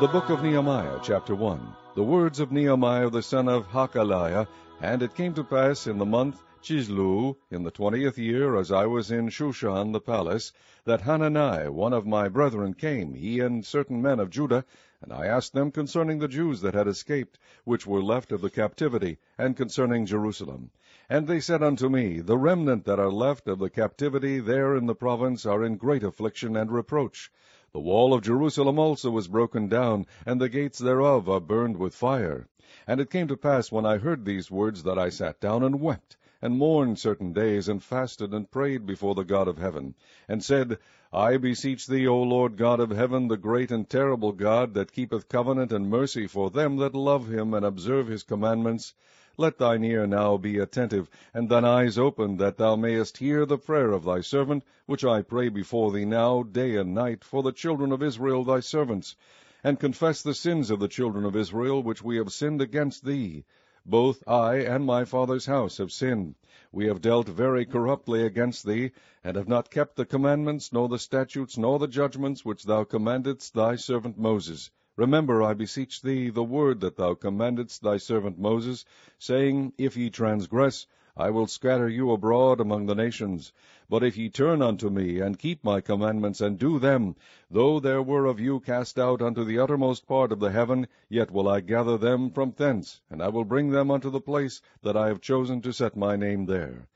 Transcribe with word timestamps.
The 0.00 0.08
book 0.08 0.30
of 0.30 0.42
Nehemiah, 0.42 0.98
chapter 1.02 1.34
1. 1.34 1.76
The 1.94 2.02
words 2.02 2.40
of 2.40 2.50
Nehemiah 2.50 3.10
the 3.10 3.22
son 3.22 3.48
of 3.48 3.68
Hachaliah. 3.68 4.48
And 4.80 5.02
it 5.02 5.14
came 5.14 5.34
to 5.34 5.44
pass 5.44 5.86
in 5.86 5.98
the 5.98 6.04
month 6.04 6.42
Chisleu, 6.62 7.36
in 7.50 7.64
the 7.64 7.70
twentieth 7.70 8.18
year, 8.18 8.56
as 8.56 8.70
I 8.70 8.86
was 8.86 9.10
in 9.10 9.28
Shushan 9.28 9.92
the 9.92 10.00
palace, 10.00 10.52
that 10.84 11.00
Hanani, 11.00 11.68
one 11.68 11.92
of 11.92 12.06
my 12.06 12.28
brethren, 12.28 12.74
came, 12.74 13.14
he 13.14 13.40
and 13.40 13.66
certain 13.66 14.00
men 14.00 14.20
of 14.20 14.30
Judah, 14.30 14.64
and 15.00 15.12
I 15.12 15.26
asked 15.26 15.54
them 15.54 15.72
concerning 15.72 16.20
the 16.20 16.28
Jews 16.28 16.60
that 16.60 16.74
had 16.74 16.86
escaped, 16.86 17.38
which 17.64 17.86
were 17.86 18.02
left 18.02 18.30
of 18.30 18.40
the 18.40 18.50
captivity, 18.50 19.18
and 19.36 19.56
concerning 19.56 20.06
Jerusalem. 20.06 20.70
And 21.10 21.26
they 21.26 21.40
said 21.40 21.62
unto 21.62 21.88
me, 21.88 22.20
The 22.20 22.38
remnant 22.38 22.84
that 22.84 23.00
are 23.00 23.10
left 23.10 23.48
of 23.48 23.58
the 23.58 23.70
captivity 23.70 24.38
there 24.38 24.76
in 24.76 24.86
the 24.86 24.94
province 24.94 25.44
are 25.44 25.64
in 25.64 25.76
great 25.76 26.04
affliction 26.04 26.56
and 26.56 26.70
reproach. 26.70 27.32
The 27.74 27.80
wall 27.80 28.12
of 28.12 28.20
Jerusalem 28.20 28.78
also 28.78 29.16
is 29.16 29.28
broken 29.28 29.66
down, 29.66 30.04
and 30.26 30.38
the 30.38 30.50
gates 30.50 30.78
thereof 30.78 31.26
are 31.30 31.40
burned 31.40 31.78
with 31.78 31.94
fire. 31.94 32.46
And 32.86 33.00
it 33.00 33.08
came 33.08 33.28
to 33.28 33.36
pass 33.38 33.72
when 33.72 33.86
I 33.86 33.96
heard 33.96 34.26
these 34.26 34.50
words 34.50 34.82
that 34.82 34.98
I 34.98 35.08
sat 35.08 35.40
down 35.40 35.62
and 35.62 35.80
wept, 35.80 36.18
and 36.42 36.58
mourned 36.58 36.98
certain 36.98 37.32
days, 37.32 37.68
and 37.68 37.82
fasted 37.82 38.34
and 38.34 38.50
prayed 38.50 38.84
before 38.84 39.14
the 39.14 39.24
God 39.24 39.48
of 39.48 39.56
heaven, 39.56 39.94
and 40.28 40.44
said, 40.44 40.76
I 41.14 41.38
beseech 41.38 41.86
thee, 41.86 42.06
O 42.06 42.22
Lord 42.22 42.58
God 42.58 42.78
of 42.78 42.90
heaven, 42.90 43.28
the 43.28 43.38
great 43.38 43.70
and 43.70 43.88
terrible 43.88 44.32
God, 44.32 44.74
that 44.74 44.92
keepeth 44.92 45.30
covenant 45.30 45.72
and 45.72 45.88
mercy 45.88 46.26
for 46.26 46.50
them 46.50 46.76
that 46.76 46.94
love 46.94 47.32
him 47.32 47.54
and 47.54 47.64
observe 47.64 48.06
his 48.06 48.22
commandments, 48.22 48.92
let 49.38 49.56
thine 49.56 49.82
ear 49.82 50.06
now 50.06 50.36
be 50.36 50.58
attentive, 50.58 51.08
and 51.32 51.48
thine 51.48 51.64
eyes 51.64 51.96
open, 51.96 52.36
that 52.36 52.58
thou 52.58 52.76
mayest 52.76 53.16
hear 53.16 53.46
the 53.46 53.56
prayer 53.56 53.92
of 53.92 54.04
thy 54.04 54.20
servant, 54.20 54.62
which 54.84 55.06
I 55.06 55.22
pray 55.22 55.48
before 55.48 55.90
thee 55.90 56.04
now, 56.04 56.42
day 56.42 56.76
and 56.76 56.92
night, 56.92 57.24
for 57.24 57.42
the 57.42 57.50
children 57.50 57.92
of 57.92 58.02
Israel 58.02 58.44
thy 58.44 58.60
servants, 58.60 59.16
and 59.64 59.80
confess 59.80 60.22
the 60.22 60.34
sins 60.34 60.70
of 60.70 60.80
the 60.80 60.86
children 60.88 61.24
of 61.24 61.34
Israel, 61.34 61.82
which 61.82 62.02
we 62.02 62.18
have 62.18 62.30
sinned 62.30 62.60
against 62.60 63.06
thee. 63.06 63.46
Both 63.86 64.22
I 64.28 64.56
and 64.56 64.84
my 64.84 65.06
father's 65.06 65.46
house 65.46 65.78
have 65.78 65.92
sinned. 65.92 66.34
We 66.70 66.86
have 66.88 67.00
dealt 67.00 67.26
very 67.26 67.64
corruptly 67.64 68.26
against 68.26 68.66
thee, 68.66 68.92
and 69.24 69.36
have 69.36 69.48
not 69.48 69.70
kept 69.70 69.96
the 69.96 70.04
commandments, 70.04 70.74
nor 70.74 70.90
the 70.90 70.98
statutes, 70.98 71.56
nor 71.56 71.78
the 71.78 71.88
judgments, 71.88 72.44
which 72.44 72.64
thou 72.64 72.84
commandedst 72.84 73.54
thy 73.54 73.76
servant 73.76 74.18
Moses. 74.18 74.70
Remember, 74.94 75.42
I 75.42 75.54
beseech 75.54 76.02
thee, 76.02 76.28
the 76.28 76.44
word 76.44 76.80
that 76.80 76.96
thou 76.96 77.14
commandedst 77.14 77.80
thy 77.80 77.96
servant 77.96 78.38
Moses, 78.38 78.84
saying, 79.18 79.72
If 79.78 79.96
ye 79.96 80.10
transgress, 80.10 80.86
I 81.16 81.30
will 81.30 81.46
scatter 81.46 81.88
you 81.88 82.10
abroad 82.10 82.60
among 82.60 82.84
the 82.84 82.94
nations. 82.94 83.54
But 83.88 84.02
if 84.04 84.18
ye 84.18 84.28
turn 84.28 84.60
unto 84.60 84.90
me, 84.90 85.18
and 85.18 85.38
keep 85.38 85.64
my 85.64 85.80
commandments, 85.80 86.42
and 86.42 86.58
do 86.58 86.78
them, 86.78 87.16
though 87.50 87.80
there 87.80 88.02
were 88.02 88.26
of 88.26 88.38
you 88.38 88.60
cast 88.60 88.98
out 88.98 89.22
unto 89.22 89.44
the 89.44 89.58
uttermost 89.58 90.06
part 90.06 90.30
of 90.30 90.40
the 90.40 90.50
heaven, 90.50 90.86
yet 91.08 91.30
will 91.30 91.48
I 91.48 91.60
gather 91.60 91.96
them 91.96 92.30
from 92.30 92.52
thence, 92.54 93.00
and 93.08 93.22
I 93.22 93.28
will 93.30 93.44
bring 93.44 93.70
them 93.70 93.90
unto 93.90 94.10
the 94.10 94.20
place 94.20 94.60
that 94.82 94.94
I 94.94 95.08
have 95.08 95.22
chosen 95.22 95.62
to 95.62 95.72
set 95.72 95.96
my 95.96 96.16
name 96.16 96.44
there. 96.44 96.86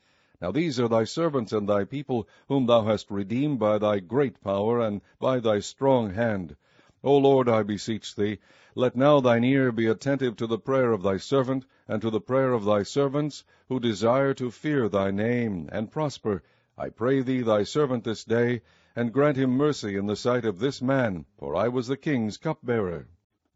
Now 0.43 0.53
these 0.53 0.79
are 0.79 0.89
thy 0.89 1.05
servants 1.05 1.51
and 1.51 1.67
thy 1.67 1.85
people, 1.85 2.29
whom 2.49 2.67
thou 2.67 2.83
hast 2.83 3.11
redeemed 3.11 3.59
by 3.59 3.79
thy 3.79 4.01
great 4.01 4.43
power 4.43 4.81
and 4.81 5.01
by 5.19 5.41
thy 5.41 5.61
strong 5.61 6.11
hand. 6.13 6.57
O 7.05 7.19
Lord, 7.19 7.47
I 7.47 7.63
beseech 7.63 8.15
thee, 8.15 8.39
let 8.75 8.97
now 8.97 9.21
thine 9.21 9.45
ear 9.45 9.71
be 9.71 9.87
attentive 9.87 10.35
to 10.37 10.47
the 10.47 10.57
prayer 10.59 10.93
of 10.93 11.03
thy 11.03 11.19
servant, 11.19 11.67
and 11.87 12.01
to 12.01 12.09
the 12.09 12.23
prayer 12.23 12.55
of 12.55 12.65
thy 12.65 12.85
servants, 12.85 13.45
who 13.69 13.79
desire 13.79 14.33
to 14.33 14.51
fear 14.51 14.89
thy 14.89 15.11
name, 15.11 15.69
and 15.73 15.93
prosper, 15.93 16.43
I 16.79 16.89
pray 16.89 17.21
thee, 17.21 17.43
thy 17.43 17.65
servant 17.65 18.05
this 18.05 18.25
day, 18.25 18.63
and 18.97 19.13
grant 19.13 19.37
him 19.37 19.51
mercy 19.51 19.95
in 19.95 20.07
the 20.07 20.17
sight 20.17 20.47
of 20.47 20.59
this 20.59 20.81
man, 20.81 21.27
for 21.39 21.55
I 21.55 21.69
was 21.69 21.89
the 21.89 21.99
king's 21.99 22.39
cupbearer. 22.39 23.09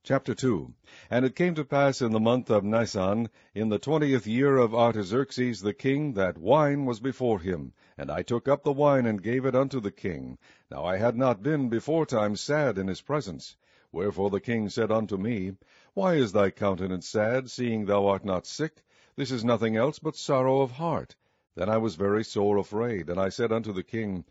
Chapter 0.02 0.34
2 0.34 0.72
And 1.10 1.26
it 1.26 1.36
came 1.36 1.54
to 1.56 1.62
pass 1.62 2.00
in 2.00 2.12
the 2.12 2.18
month 2.18 2.48
of 2.48 2.64
Nisan, 2.64 3.28
in 3.54 3.68
the 3.68 3.78
twentieth 3.78 4.26
year 4.26 4.56
of 4.56 4.74
Artaxerxes 4.74 5.60
the 5.60 5.74
king, 5.74 6.14
that 6.14 6.38
wine 6.38 6.86
was 6.86 7.00
before 7.00 7.38
him. 7.40 7.74
And 7.98 8.10
I 8.10 8.22
took 8.22 8.48
up 8.48 8.64
the 8.64 8.72
wine, 8.72 9.04
and 9.04 9.22
gave 9.22 9.44
it 9.44 9.54
unto 9.54 9.78
the 9.78 9.90
king. 9.90 10.38
Now 10.70 10.86
I 10.86 10.96
had 10.96 11.18
not 11.18 11.42
been 11.42 11.68
beforetime 11.68 12.36
sad 12.36 12.78
in 12.78 12.88
his 12.88 13.02
presence. 13.02 13.56
Wherefore 13.92 14.30
the 14.30 14.40
king 14.40 14.70
said 14.70 14.90
unto 14.90 15.18
me, 15.18 15.58
Why 15.92 16.14
is 16.14 16.32
thy 16.32 16.48
countenance 16.50 17.06
sad, 17.06 17.50
seeing 17.50 17.84
thou 17.84 18.06
art 18.06 18.24
not 18.24 18.46
sick? 18.46 18.82
This 19.16 19.30
is 19.30 19.44
nothing 19.44 19.76
else 19.76 19.98
but 19.98 20.16
sorrow 20.16 20.62
of 20.62 20.70
heart. 20.70 21.14
Then 21.54 21.68
I 21.68 21.76
was 21.76 21.96
very 21.96 22.24
sore 22.24 22.56
afraid, 22.56 23.10
and 23.10 23.20
I 23.20 23.28
said 23.28 23.52
unto 23.52 23.70
the 23.70 23.82
king, 23.82 24.24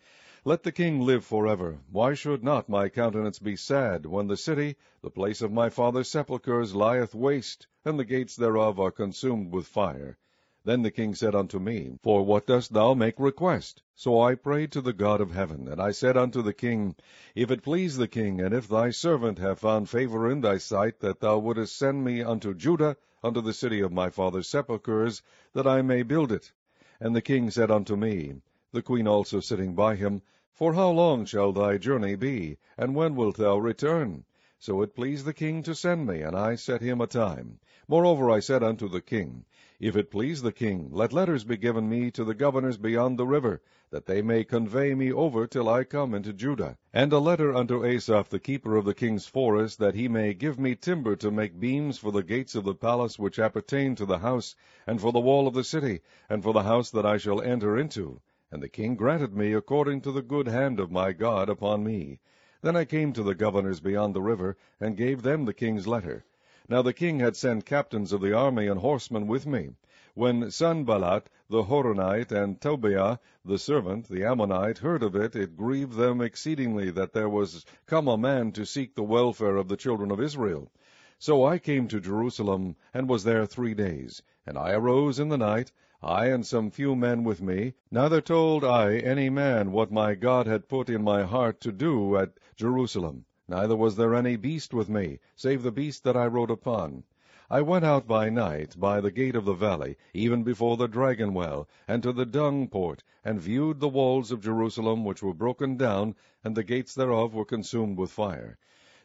Let 0.46 0.64
the 0.64 0.72
king 0.72 1.02
live 1.02 1.26
for 1.26 1.48
ever. 1.48 1.80
Why 1.92 2.14
should 2.14 2.46
not 2.46 2.70
my 2.70 2.88
countenance 2.88 3.40
be 3.40 3.58
sad, 3.58 4.06
when 4.06 4.28
the 4.28 4.38
city, 4.38 4.78
the 5.02 5.10
place 5.10 5.42
of 5.42 5.52
my 5.52 5.70
father's 5.70 6.10
sepulchres, 6.10 6.74
lieth 6.74 7.14
waste, 7.14 7.68
and 7.84 8.00
the 8.00 8.06
gates 8.06 8.38
thereof 8.38 8.80
are 8.80 8.90
consumed 8.90 9.52
with 9.52 9.68
fire? 9.68 10.18
Then 10.64 10.82
the 10.82 10.92
king 10.92 11.14
said 11.14 11.36
unto 11.36 11.60
me, 11.60 12.00
For 12.04 12.24
what 12.24 12.48
dost 12.48 12.72
thou 12.72 12.94
make 12.94 13.20
request? 13.20 13.84
So 13.96 14.22
I 14.22 14.36
prayed 14.36 14.72
to 14.72 14.82
the 14.82 14.94
God 14.94 15.20
of 15.20 15.32
heaven, 15.32 15.68
and 15.68 15.82
I 15.82 15.92
said 15.92 16.16
unto 16.16 16.42
the 16.42 16.54
king, 16.54 16.96
If 17.36 17.52
it 17.52 17.62
please 17.62 17.98
the 17.98 18.08
king, 18.08 18.40
and 18.40 18.54
if 18.54 18.70
thy 18.70 18.92
servant 18.92 19.40
have 19.40 19.60
found 19.60 19.90
favor 19.90 20.32
in 20.32 20.40
thy 20.40 20.58
sight, 20.58 21.02
that 21.02 21.20
thou 21.20 21.38
wouldest 21.38 21.76
send 21.78 22.06
me 22.06 22.24
unto 22.24 22.54
Judah, 22.54 22.96
unto 23.22 23.42
the 23.42 23.52
city 23.52 23.82
of 23.82 23.92
my 23.92 24.10
father's 24.10 24.48
sepulchres, 24.48 25.22
that 25.52 25.68
I 25.68 25.82
may 25.82 26.02
build 26.02 26.32
it. 26.32 26.54
And 27.02 27.14
the 27.14 27.22
king 27.22 27.52
said 27.52 27.70
unto 27.70 27.98
me, 27.98 28.36
the 28.72 28.84
queen 28.84 29.08
also 29.08 29.40
sitting 29.40 29.74
by 29.74 29.96
him, 29.96 30.22
For 30.54 30.74
how 30.74 30.92
long 30.92 31.26
shall 31.26 31.52
thy 31.52 31.80
journey 31.80 32.16
be, 32.16 32.58
and 32.78 32.94
when 32.94 33.16
wilt 33.16 33.38
thou 33.38 33.58
return? 33.58 34.26
So 34.60 34.82
it 34.84 34.94
pleased 34.94 35.26
the 35.26 35.34
king 35.34 35.64
to 35.64 35.74
send 35.74 36.06
me, 36.06 36.22
and 36.22 36.36
I 36.36 36.54
set 36.54 36.82
him 36.82 37.02
a 37.02 37.08
time. 37.08 37.60
Moreover 37.88 38.30
I 38.30 38.42
said 38.42 38.62
unto 38.62 38.88
the 38.88 39.02
king, 39.02 39.46
If 39.80 39.96
it 39.96 40.12
please 40.12 40.44
the 40.44 40.52
king, 40.52 40.90
let 40.92 41.14
letters 41.14 41.44
be 41.44 41.58
given 41.58 41.90
me 41.90 42.12
to 42.12 42.24
the 42.24 42.36
governors 42.36 42.78
beyond 42.78 43.18
the 43.18 43.26
river, 43.26 43.64
that 43.90 44.06
they 44.06 44.22
may 44.22 44.44
convey 44.44 44.94
me 44.94 45.12
over 45.12 45.48
till 45.48 45.68
I 45.68 45.84
come 45.84 46.14
into 46.14 46.32
Judah. 46.32 46.78
And 46.94 47.12
a 47.12 47.18
letter 47.18 47.56
unto 47.56 47.84
Asaph 47.84 48.30
the 48.30 48.40
keeper 48.40 48.76
of 48.76 48.86
the 48.86 48.94
king's 48.94 49.26
forest, 49.26 49.80
that 49.80 49.96
he 49.96 50.08
may 50.08 50.36
give 50.36 50.60
me 50.60 50.76
timber 50.76 51.16
to 51.16 51.32
make 51.32 51.60
beams 51.60 51.98
for 51.98 52.12
the 52.12 52.22
gates 52.22 52.54
of 52.54 52.66
the 52.66 52.76
palace 52.76 53.18
which 53.18 53.40
appertain 53.40 53.96
to 53.96 54.06
the 54.06 54.20
house, 54.20 54.56
and 54.86 55.02
for 55.02 55.12
the 55.12 55.20
wall 55.20 55.48
of 55.48 55.56
the 55.56 55.64
city, 55.64 56.02
and 56.30 56.44
for 56.44 56.54
the 56.54 56.64
house 56.64 56.92
that 56.92 57.06
I 57.06 57.18
shall 57.18 57.42
enter 57.42 57.76
into. 57.76 58.22
And 58.52 58.64
the 58.64 58.68
king 58.68 58.96
granted 58.96 59.36
me 59.36 59.54
according 59.54 60.02
to 60.02 60.12
the 60.12 60.24
good 60.24 60.48
hand 60.48 60.80
of 60.80 60.92
my 60.92 61.12
God 61.12 61.50
upon 61.50 61.84
me. 61.84 62.20
Then 62.62 62.76
I 62.76 62.84
came 62.84 63.14
to 63.14 63.22
the 63.22 63.36
governors 63.36 63.80
beyond 63.80 64.16
the 64.16 64.22
river, 64.22 64.58
and 64.80 64.98
gave 64.98 65.22
them 65.22 65.46
the 65.46 65.54
king's 65.54 65.88
letter. 65.88 66.26
Now 66.68 66.82
the 66.82 66.92
king 66.92 67.20
had 67.20 67.36
sent 67.36 67.66
captains 67.66 68.12
of 68.12 68.22
the 68.22 68.34
army 68.34 68.68
and 68.68 68.80
horsemen 68.80 69.28
with 69.28 69.46
me. 69.46 69.76
When 70.16 70.50
Sanballat 70.50 71.30
the 71.48 71.64
Horonite 71.64 72.32
and 72.32 72.60
Tobiah 72.60 73.20
the 73.46 73.58
servant, 73.58 74.10
the 74.10 74.24
Ammonite, 74.24 74.80
heard 74.80 75.04
of 75.04 75.16
it, 75.16 75.36
it 75.36 75.56
grieved 75.56 75.94
them 75.94 76.20
exceedingly 76.20 76.90
that 76.90 77.14
there 77.14 77.30
was 77.30 77.66
come 77.86 78.08
a 78.08 78.18
man 78.18 78.52
to 78.54 78.66
seek 78.66 78.96
the 78.96 79.04
welfare 79.04 79.58
of 79.58 79.68
the 79.68 79.78
children 79.78 80.12
of 80.12 80.20
Israel. 80.20 80.72
So 81.20 81.46
I 81.46 81.60
came 81.60 81.88
to 81.90 82.00
Jerusalem, 82.00 82.76
and 82.94 83.08
was 83.08 83.24
there 83.24 83.46
three 83.46 83.74
days. 83.74 84.22
And 84.46 84.58
I 84.58 84.72
arose 84.72 85.20
in 85.20 85.30
the 85.30 85.38
night, 85.38 85.72
I 86.02 86.28
and 86.28 86.46
some 86.46 86.72
few 86.72 86.96
men 86.96 87.26
with 87.26 87.42
me, 87.42 87.74
neither 87.92 88.22
told 88.22 88.64
I 88.64 89.00
any 89.00 89.30
man 89.30 89.74
what 89.74 89.92
my 89.92 90.16
God 90.16 90.48
had 90.48 90.70
put 90.70 90.90
in 90.90 91.04
my 91.04 91.24
heart 91.24 91.60
to 91.60 91.74
do 91.74 92.16
at 92.16 92.40
Jerusalem, 92.56 93.26
neither 93.50 93.76
was 93.76 93.98
there 93.98 94.16
any 94.16 94.38
beast 94.38 94.74
with 94.74 94.88
me, 94.88 95.20
save 95.36 95.62
the 95.62 95.74
beast 95.74 96.06
that 96.06 96.16
I 96.16 96.28
rode 96.28 96.52
upon. 96.52 97.04
I 97.50 97.62
went 97.64 97.84
out 97.84 98.08
by 98.08 98.30
night 98.30 98.80
by 98.80 99.02
the 99.02 99.12
gate 99.12 99.36
of 99.36 99.44
the 99.44 99.52
valley, 99.52 99.98
even 100.14 100.42
before 100.42 100.78
the 100.78 100.88
dragon 100.88 101.34
well, 101.34 101.68
and 101.86 102.02
to 102.04 102.14
the 102.14 102.26
dung 102.26 102.70
port, 102.70 103.04
and 103.26 103.42
viewed 103.42 103.82
the 103.82 103.90
walls 103.90 104.32
of 104.32 104.40
Jerusalem, 104.40 105.04
which 105.04 105.22
were 105.22 105.34
broken 105.34 105.76
down, 105.76 106.16
and 106.46 106.56
the 106.56 106.64
gates 106.64 106.96
thereof 106.96 107.34
were 107.34 107.44
consumed 107.44 107.98
with 107.98 108.10
fire. 108.10 108.58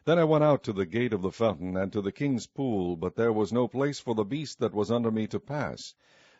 Then 0.05 0.17
I 0.17 0.23
went 0.23 0.45
out 0.45 0.63
to 0.63 0.71
the 0.71 0.85
gate 0.85 1.11
of 1.11 1.23
the 1.23 1.31
fountain, 1.33 1.75
and 1.75 1.91
to 1.91 1.99
the 2.01 2.13
king's 2.13 2.47
pool, 2.47 2.95
but 2.95 3.17
there 3.17 3.33
was 3.33 3.51
no 3.51 3.67
place 3.67 3.99
for 3.99 4.15
the 4.15 4.23
beast 4.23 4.59
that 4.59 4.73
was 4.73 4.89
under 4.89 5.11
me 5.11 5.27
to 5.27 5.41
pass. 5.41 5.93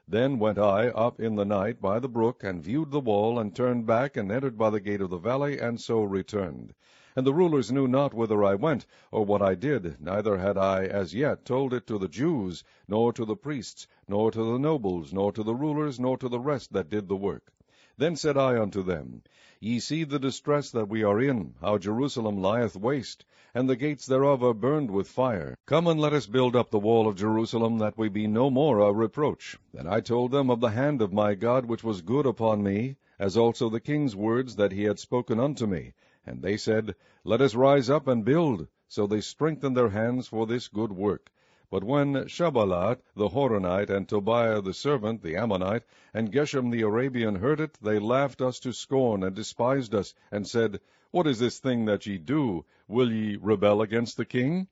Then 0.08 0.38
went 0.38 0.60
I 0.60 0.90
up 0.90 1.20
in 1.20 1.34
the 1.34 1.46
night 1.46 1.82
by 1.82 1.98
the 1.98 2.08
brook, 2.08 2.44
and 2.44 2.62
viewed 2.62 2.92
the 2.92 3.00
wall, 3.00 3.40
and 3.40 3.56
turned 3.56 3.88
back, 3.88 4.16
and 4.16 4.32
entered 4.32 4.56
by 4.56 4.70
the 4.70 4.80
gate 4.80 5.02
of 5.02 5.10
the 5.10 5.18
valley, 5.18 5.58
and 5.60 5.82
so 5.82 6.04
returned. 6.04 6.76
And 7.16 7.26
the 7.26 7.34
rulers 7.34 7.72
knew 7.72 7.88
not 7.88 8.14
whither 8.14 8.44
I 8.44 8.54
went, 8.54 8.86
or 9.12 9.26
what 9.26 9.42
I 9.42 9.56
did, 9.56 10.00
neither 10.00 10.38
had 10.38 10.60
I 10.60 10.86
as 10.86 11.16
yet 11.16 11.44
told 11.44 11.74
it 11.74 11.88
to 11.88 11.98
the 11.98 12.08
Jews, 12.08 12.64
nor 12.88 13.14
to 13.14 13.26
the 13.26 13.36
priests, 13.36 13.88
nor 14.08 14.30
to 14.30 14.44
the 14.44 14.60
nobles, 14.60 15.12
nor 15.12 15.32
to 15.32 15.42
the 15.42 15.56
rulers, 15.56 16.00
nor 16.00 16.20
to 16.20 16.30
the 16.30 16.40
rest 16.40 16.72
that 16.74 16.92
did 16.92 17.08
the 17.08 17.16
work. 17.18 17.52
Then 17.98 18.18
said 18.18 18.36
I 18.36 18.62
unto 18.62 18.84
them, 18.84 19.24
Ye 19.62 19.80
see 19.80 20.04
the 20.04 20.20
distress 20.20 20.70
that 20.72 20.90
we 20.90 21.04
are 21.04 21.22
in, 21.22 21.54
how 21.62 21.78
Jerusalem 21.78 22.42
lieth 22.42 22.76
waste, 22.76 23.24
and 23.54 23.70
the 23.70 23.78
gates 23.78 24.06
thereof 24.06 24.44
are 24.44 24.54
burned 24.54 24.92
with 24.92 25.08
fire. 25.08 25.58
Come 25.66 25.88
and 25.88 25.98
let 25.98 26.12
us 26.12 26.28
build 26.28 26.58
up 26.58 26.72
the 26.72 26.78
wall 26.78 27.08
of 27.08 27.16
Jerusalem, 27.16 27.78
that 27.78 27.98
we 27.98 28.10
be 28.10 28.28
no 28.28 28.50
more 28.50 28.82
a 28.82 28.92
reproach. 28.92 29.58
Then 29.74 29.88
I 29.88 30.02
told 30.02 30.32
them 30.32 30.50
of 30.50 30.60
the 30.60 30.72
hand 30.72 31.02
of 31.02 31.14
my 31.14 31.36
God 31.36 31.68
which 31.68 31.86
was 31.86 32.02
good 32.02 32.26
upon 32.26 32.62
me, 32.62 32.98
as 33.18 33.38
also 33.38 33.70
the 33.70 33.80
king's 33.80 34.14
words 34.14 34.58
that 34.58 34.74
he 34.74 34.84
had 34.84 35.00
spoken 35.00 35.40
unto 35.40 35.66
me. 35.66 35.94
And 36.26 36.42
they 36.42 36.58
said, 36.58 36.96
Let 37.24 37.40
us 37.40 37.56
rise 37.56 37.90
up 37.90 38.10
and 38.10 38.26
build. 38.26 38.68
So 38.90 39.08
they 39.08 39.22
strengthened 39.22 39.78
their 39.78 39.90
hands 39.90 40.28
for 40.28 40.46
this 40.46 40.68
good 40.68 40.92
work. 40.92 41.32
But 41.72 41.84
when 41.84 42.30
Sanballat 42.30 43.02
the 43.16 43.30
Horonite, 43.30 43.90
and 43.90 44.08
Tobiah 44.08 44.62
the 44.62 44.72
servant, 44.72 45.24
the 45.24 45.36
Ammonite, 45.36 45.82
and 46.14 46.32
Geshem 46.32 46.70
the 46.70 46.84
Arabian 46.84 47.34
heard 47.34 47.60
it, 47.60 47.80
they 47.82 47.98
laughed 47.98 48.40
us 48.40 48.60
to 48.60 48.72
scorn, 48.72 49.24
and 49.24 49.36
despised 49.36 49.96
us, 49.96 50.14
and 50.32 50.46
said, 50.46 50.80
What 51.10 51.26
is 51.26 51.40
this 51.40 51.58
thing 51.58 51.86
that 51.86 52.06
ye 52.06 52.20
do? 52.20 52.66
Will 52.88 53.12
ye 53.12 53.38
rebel 53.42 53.82
against 53.82 54.16
the 54.16 54.26
king? 54.26 54.68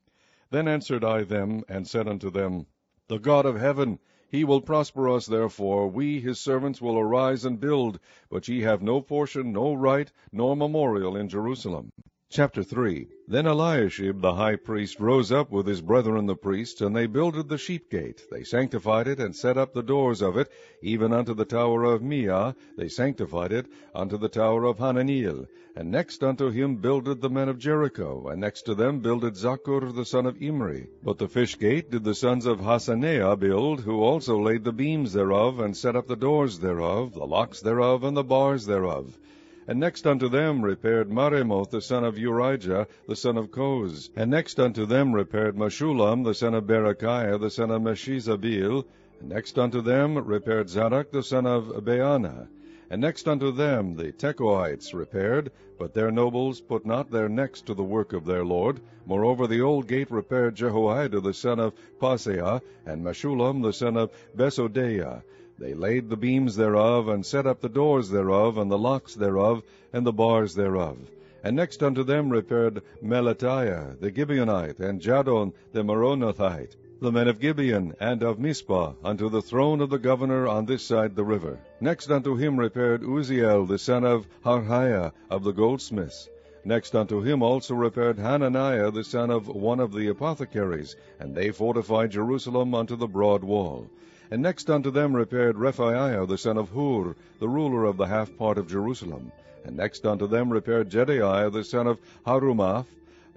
Then 0.52 0.68
answered 0.68 1.04
I 1.04 1.24
them, 1.24 1.64
and 1.68 1.88
said 1.88 2.08
unto 2.08 2.30
them, 2.30 2.68
The 3.08 3.18
God 3.18 3.48
of 3.48 3.60
heaven, 3.60 3.98
he 4.30 4.44
will 4.44 4.62
prosper 4.62 5.10
us 5.10 5.26
therefore, 5.26 5.88
we 5.88 6.20
his 6.20 6.40
servants 6.40 6.80
will 6.80 7.00
arise 7.00 7.44
and 7.44 7.60
build, 7.60 8.00
but 8.30 8.48
ye 8.48 8.62
have 8.62 8.84
no 8.84 9.02
portion, 9.02 9.52
no 9.52 9.74
right, 9.74 10.12
nor 10.32 10.56
memorial 10.56 11.16
in 11.18 11.28
Jerusalem. 11.28 11.92
Chapter 12.36 12.64
3 12.64 13.10
Then 13.28 13.46
Eliashib 13.46 14.20
the 14.20 14.34
high 14.34 14.56
priest 14.56 15.00
rose 15.00 15.32
up 15.32 15.52
with 15.52 15.68
his 15.68 15.82
brethren 15.82 16.26
the 16.26 16.36
priests, 16.36 16.82
and 16.82 16.96
they 16.96 17.06
builded 17.06 17.48
the 17.48 17.60
sheep 17.60 17.92
gate. 17.92 18.26
They 18.32 18.44
sanctified 18.44 19.08
it, 19.08 19.20
and 19.20 19.36
set 19.36 19.56
up 19.56 19.72
the 19.72 19.84
doors 19.84 20.20
of 20.24 20.36
it, 20.36 20.50
even 20.82 21.14
unto 21.14 21.36
the 21.36 21.46
tower 21.46 21.84
of 21.84 22.02
Meah, 22.02 22.56
they 22.76 22.88
sanctified 22.88 23.52
it, 23.52 23.68
unto 23.94 24.18
the 24.18 24.30
tower 24.30 24.64
of 24.64 24.80
Hananeel. 24.80 25.46
And 25.76 25.92
next 25.92 26.24
unto 26.24 26.50
him 26.50 26.78
builded 26.78 27.22
the 27.22 27.30
men 27.30 27.50
of 27.50 27.60
Jericho, 27.60 28.28
and 28.28 28.42
next 28.42 28.64
to 28.64 28.74
them 28.74 29.02
builded 29.02 29.36
Zaccur 29.36 29.94
the 29.94 30.04
son 30.04 30.26
of 30.26 30.42
Imri. 30.42 30.88
But 31.04 31.20
the 31.20 31.28
fish 31.28 31.60
gate 31.60 31.92
did 31.92 32.04
the 32.04 32.16
sons 32.16 32.48
of 32.48 32.62
Hassenaah 32.62 33.38
build, 33.38 33.82
who 33.82 34.02
also 34.02 34.42
laid 34.42 34.64
the 34.64 34.74
beams 34.74 35.14
thereof, 35.14 35.60
and 35.60 35.78
set 35.78 35.96
up 35.96 36.08
the 36.08 36.16
doors 36.16 36.58
thereof, 36.58 37.14
the 37.14 37.28
locks 37.28 37.62
thereof, 37.62 38.04
and 38.04 38.18
the 38.18 38.24
bars 38.24 38.66
thereof. 38.66 39.20
And 39.66 39.80
next 39.80 40.06
unto 40.06 40.28
them 40.28 40.62
repaired 40.62 41.10
Meremoth 41.10 41.70
the 41.70 41.82
son 41.82 42.04
of 42.04 42.16
Urijah, 42.16 42.86
the 43.08 43.16
son 43.16 43.38
of 43.38 43.50
Koz. 43.50 44.10
And 44.16 44.30
next 44.30 44.60
unto 44.60 44.86
them 44.86 45.14
repaired 45.14 45.56
Meshullam 45.56 46.26
the 46.26 46.34
son 46.34 46.54
of 46.54 46.66
Berechiah, 46.66 47.40
the 47.40 47.50
son 47.50 47.72
of 47.72 47.82
Meshezabeel. 47.82 48.84
And 49.22 49.30
next 49.30 49.58
unto 49.58 49.82
them 49.82 50.18
repaired 50.18 50.70
Zadok 50.70 51.12
the 51.12 51.24
son 51.24 51.46
of 51.46 51.68
Baana. 51.86 52.50
And 52.90 53.02
next 53.02 53.28
unto 53.28 53.52
them 53.52 53.96
the 53.96 54.12
Tekoites 54.12 54.94
repaired, 54.94 55.52
but 55.80 55.94
their 55.94 56.12
nobles 56.12 56.60
put 56.60 56.86
not 56.86 57.10
their 57.10 57.30
necks 57.30 57.62
to 57.62 57.74
the 57.74 57.84
work 57.84 58.12
of 58.12 58.26
their 58.26 58.44
lord. 58.44 58.82
Moreover 59.06 59.48
the 59.48 59.62
old 59.62 59.88
gate 59.88 60.12
repaired 60.12 60.56
Jehoiada 60.56 61.22
the 61.22 61.34
son 61.34 61.60
of 61.60 61.74
Paseah, 62.02 62.62
and 62.86 63.04
Meshullam 63.04 63.64
the 63.64 63.72
son 63.72 63.96
of 63.96 64.12
Besodeiah. 64.36 65.24
They 65.64 65.74
laid 65.74 66.10
the 66.10 66.18
beams 66.18 66.58
thereof, 66.58 67.08
and 67.08 67.26
set 67.26 67.48
up 67.48 67.62
the 67.62 67.70
doors 67.70 68.10
thereof, 68.10 68.58
and 68.58 68.70
the 68.70 68.78
locks 68.78 69.16
thereof, 69.16 69.64
and 69.94 70.06
the 70.06 70.12
bars 70.12 70.56
thereof. 70.56 70.98
And 71.42 71.56
next 71.56 71.82
unto 71.82 72.04
them 72.04 72.30
repaired 72.30 72.82
Melatiah 73.02 73.98
the 73.98 74.12
Gibeonite, 74.12 74.82
and 74.82 75.00
Jadon 75.00 75.54
the 75.72 75.82
Meronothite, 75.82 76.76
the 77.00 77.14
men 77.14 77.30
of 77.30 77.40
Gibeon 77.40 77.94
and 78.02 78.22
of 78.24 78.40
Mizpah, 78.40 78.96
unto 79.06 79.30
the 79.30 79.42
throne 79.42 79.80
of 79.80 79.90
the 79.90 80.00
governor 80.00 80.50
on 80.50 80.66
this 80.66 80.84
side 80.84 81.16
the 81.16 81.24
river. 81.24 81.60
Next 81.80 82.12
unto 82.12 82.36
him 82.36 82.60
repaired 82.60 83.02
Uzziel 83.02 83.66
the 83.66 83.78
son 83.78 84.04
of 84.04 84.28
Harhaiah 84.44 85.14
of 85.30 85.46
the 85.46 85.54
goldsmiths. 85.54 86.28
Next 86.66 86.94
unto 86.94 87.22
him 87.22 87.42
also 87.42 87.74
repaired 87.74 88.20
Hananiah 88.20 88.92
the 88.92 89.06
son 89.06 89.32
of 89.32 89.48
one 89.48 89.80
of 89.80 89.94
the 89.94 90.10
apothecaries, 90.10 90.98
and 91.22 91.34
they 91.34 91.52
fortified 91.52 92.12
Jerusalem 92.12 92.76
unto 92.76 92.98
the 92.98 93.08
broad 93.08 93.46
wall. 93.46 93.88
And 94.34 94.42
next 94.42 94.68
unto 94.68 94.90
them 94.90 95.16
repaired 95.16 95.58
Rephaiah 95.58 96.28
the 96.28 96.40
son 96.40 96.58
of 96.58 96.70
Hur, 96.70 97.14
the 97.38 97.48
ruler 97.48 97.86
of 97.86 97.98
the 97.98 98.08
half 98.08 98.36
part 98.36 98.58
of 98.58 98.68
Jerusalem. 98.68 99.32
And 99.64 99.78
next 99.78 100.08
unto 100.08 100.26
them 100.26 100.52
repaired 100.52 100.90
Jedaiah 100.90 101.52
the 101.52 101.64
son 101.64 101.86
of 101.86 102.00
Harumaph, 102.26 102.88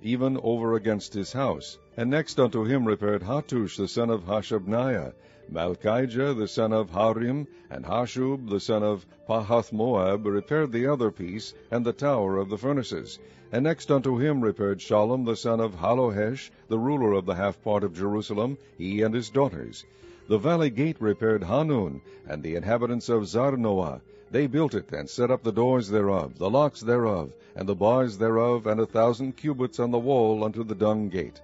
even 0.00 0.40
over 0.42 0.74
against 0.74 1.12
his 1.12 1.34
house. 1.34 1.76
And 1.98 2.08
next 2.08 2.40
unto 2.40 2.64
him 2.64 2.86
repaired 2.86 3.24
Hattush 3.24 3.76
the 3.76 3.88
son 3.88 4.08
of 4.08 4.24
Hashabniah, 4.24 5.12
Malchijah 5.52 6.34
the 6.34 6.48
son 6.48 6.72
of 6.72 6.88
Harim, 6.88 7.46
and 7.68 7.84
Hashub 7.84 8.48
the 8.48 8.58
son 8.58 8.82
of 8.82 9.04
Pahathmoab 9.28 10.24
repaired 10.24 10.72
the 10.72 10.86
other 10.86 11.10
piece, 11.10 11.52
and 11.70 11.84
the 11.84 11.92
tower 11.92 12.38
of 12.38 12.48
the 12.48 12.56
furnaces. 12.56 13.18
And 13.52 13.64
next 13.64 13.90
unto 13.90 14.16
him 14.16 14.40
repaired 14.40 14.78
Shallum 14.78 15.26
the 15.26 15.36
son 15.36 15.60
of 15.60 15.74
Hallohesh, 15.74 16.50
the 16.68 16.78
ruler 16.78 17.12
of 17.12 17.26
the 17.26 17.34
half 17.34 17.62
part 17.62 17.84
of 17.84 17.92
Jerusalem, 17.92 18.56
he 18.78 19.02
and 19.02 19.14
his 19.14 19.28
daughters. 19.28 19.84
The 20.28 20.38
valley 20.38 20.70
gate 20.70 20.96
repaired 20.98 21.44
Hanun, 21.44 22.00
and 22.26 22.42
the 22.42 22.56
inhabitants 22.56 23.08
of 23.08 23.28
Zanoah. 23.28 24.00
They 24.28 24.48
built 24.48 24.74
it, 24.74 24.90
and 24.92 25.08
set 25.08 25.30
up 25.30 25.44
the 25.44 25.52
doors 25.52 25.88
thereof, 25.88 26.36
the 26.36 26.50
locks 26.50 26.80
thereof, 26.80 27.32
and 27.54 27.68
the 27.68 27.76
bars 27.76 28.18
thereof, 28.18 28.66
and 28.66 28.80
a 28.80 28.86
thousand 28.86 29.36
cubits 29.36 29.78
on 29.78 29.92
the 29.92 30.00
wall 30.00 30.42
unto 30.42 30.64
the 30.64 30.74
dung 30.74 31.10
gate. 31.10 31.40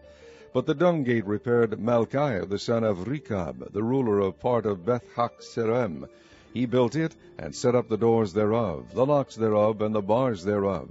But 0.53 0.67
the 0.67 0.75
dung 0.75 1.05
gate 1.05 1.25
repaired 1.29 1.79
Malchiah 1.79 2.45
the 2.49 2.59
son 2.59 2.83
of 2.83 3.07
Rechab, 3.07 3.73
the 3.73 3.85
ruler 3.85 4.19
of 4.19 4.41
part 4.41 4.67
of 4.67 4.85
Beth 4.85 5.05
Haccerem. 5.15 6.09
He 6.53 6.67
built 6.67 6.97
it, 6.97 7.15
and 7.39 7.55
set 7.55 7.77
up 7.77 7.89
the 7.89 7.97
doors 7.97 8.33
thereof, 8.33 8.93
the 8.95 9.07
locks 9.07 9.37
thereof, 9.37 9.81
and 9.81 9.95
the 9.95 10.03
bars 10.03 10.43
thereof. 10.43 10.89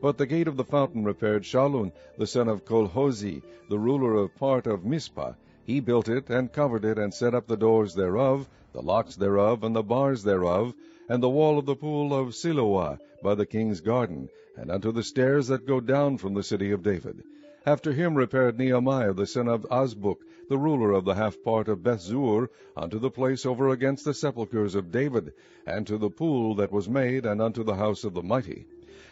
But 0.00 0.16
the 0.16 0.24
gate 0.24 0.48
of 0.48 0.56
the 0.56 0.64
fountain 0.64 1.04
repaired 1.04 1.42
Shallun, 1.42 1.92
the 2.16 2.26
son 2.26 2.48
of 2.48 2.64
Colhozi, 2.64 3.42
the 3.68 3.78
ruler 3.78 4.14
of 4.14 4.34
part 4.34 4.66
of 4.66 4.86
Mizpah. 4.86 5.34
He 5.66 5.80
built 5.80 6.10
it, 6.10 6.28
and 6.28 6.52
covered 6.52 6.84
it, 6.84 6.98
and 6.98 7.14
set 7.14 7.34
up 7.34 7.46
the 7.46 7.56
doors 7.56 7.94
thereof, 7.94 8.50
the 8.74 8.82
locks 8.82 9.16
thereof, 9.16 9.64
and 9.64 9.74
the 9.74 9.82
bars 9.82 10.22
thereof, 10.22 10.74
and 11.08 11.22
the 11.22 11.30
wall 11.30 11.58
of 11.58 11.64
the 11.64 11.74
pool 11.74 12.12
of 12.12 12.34
Siloah 12.34 12.98
by 13.22 13.34
the 13.34 13.46
king's 13.46 13.80
garden, 13.80 14.28
and 14.58 14.70
unto 14.70 14.92
the 14.92 15.02
stairs 15.02 15.48
that 15.48 15.64
go 15.64 15.80
down 15.80 16.18
from 16.18 16.34
the 16.34 16.42
city 16.42 16.70
of 16.70 16.82
David. 16.82 17.22
After 17.64 17.92
him 17.92 18.14
repaired 18.14 18.58
Nehemiah 18.58 19.14
the 19.14 19.24
son 19.24 19.48
of 19.48 19.64
Azbuk, 19.70 20.18
the 20.50 20.58
ruler 20.58 20.92
of 20.92 21.06
the 21.06 21.14
half 21.14 21.42
part 21.42 21.66
of 21.68 21.82
Bethzur, 21.82 22.50
unto 22.76 22.98
the 22.98 23.10
place 23.10 23.46
over 23.46 23.70
against 23.70 24.04
the 24.04 24.12
sepulchres 24.12 24.74
of 24.74 24.92
David, 24.92 25.32
and 25.64 25.86
to 25.86 25.96
the 25.96 26.10
pool 26.10 26.54
that 26.56 26.72
was 26.72 26.90
made, 26.90 27.24
and 27.24 27.40
unto 27.40 27.64
the 27.64 27.76
house 27.76 28.04
of 28.04 28.12
the 28.12 28.22
mighty. 28.22 28.66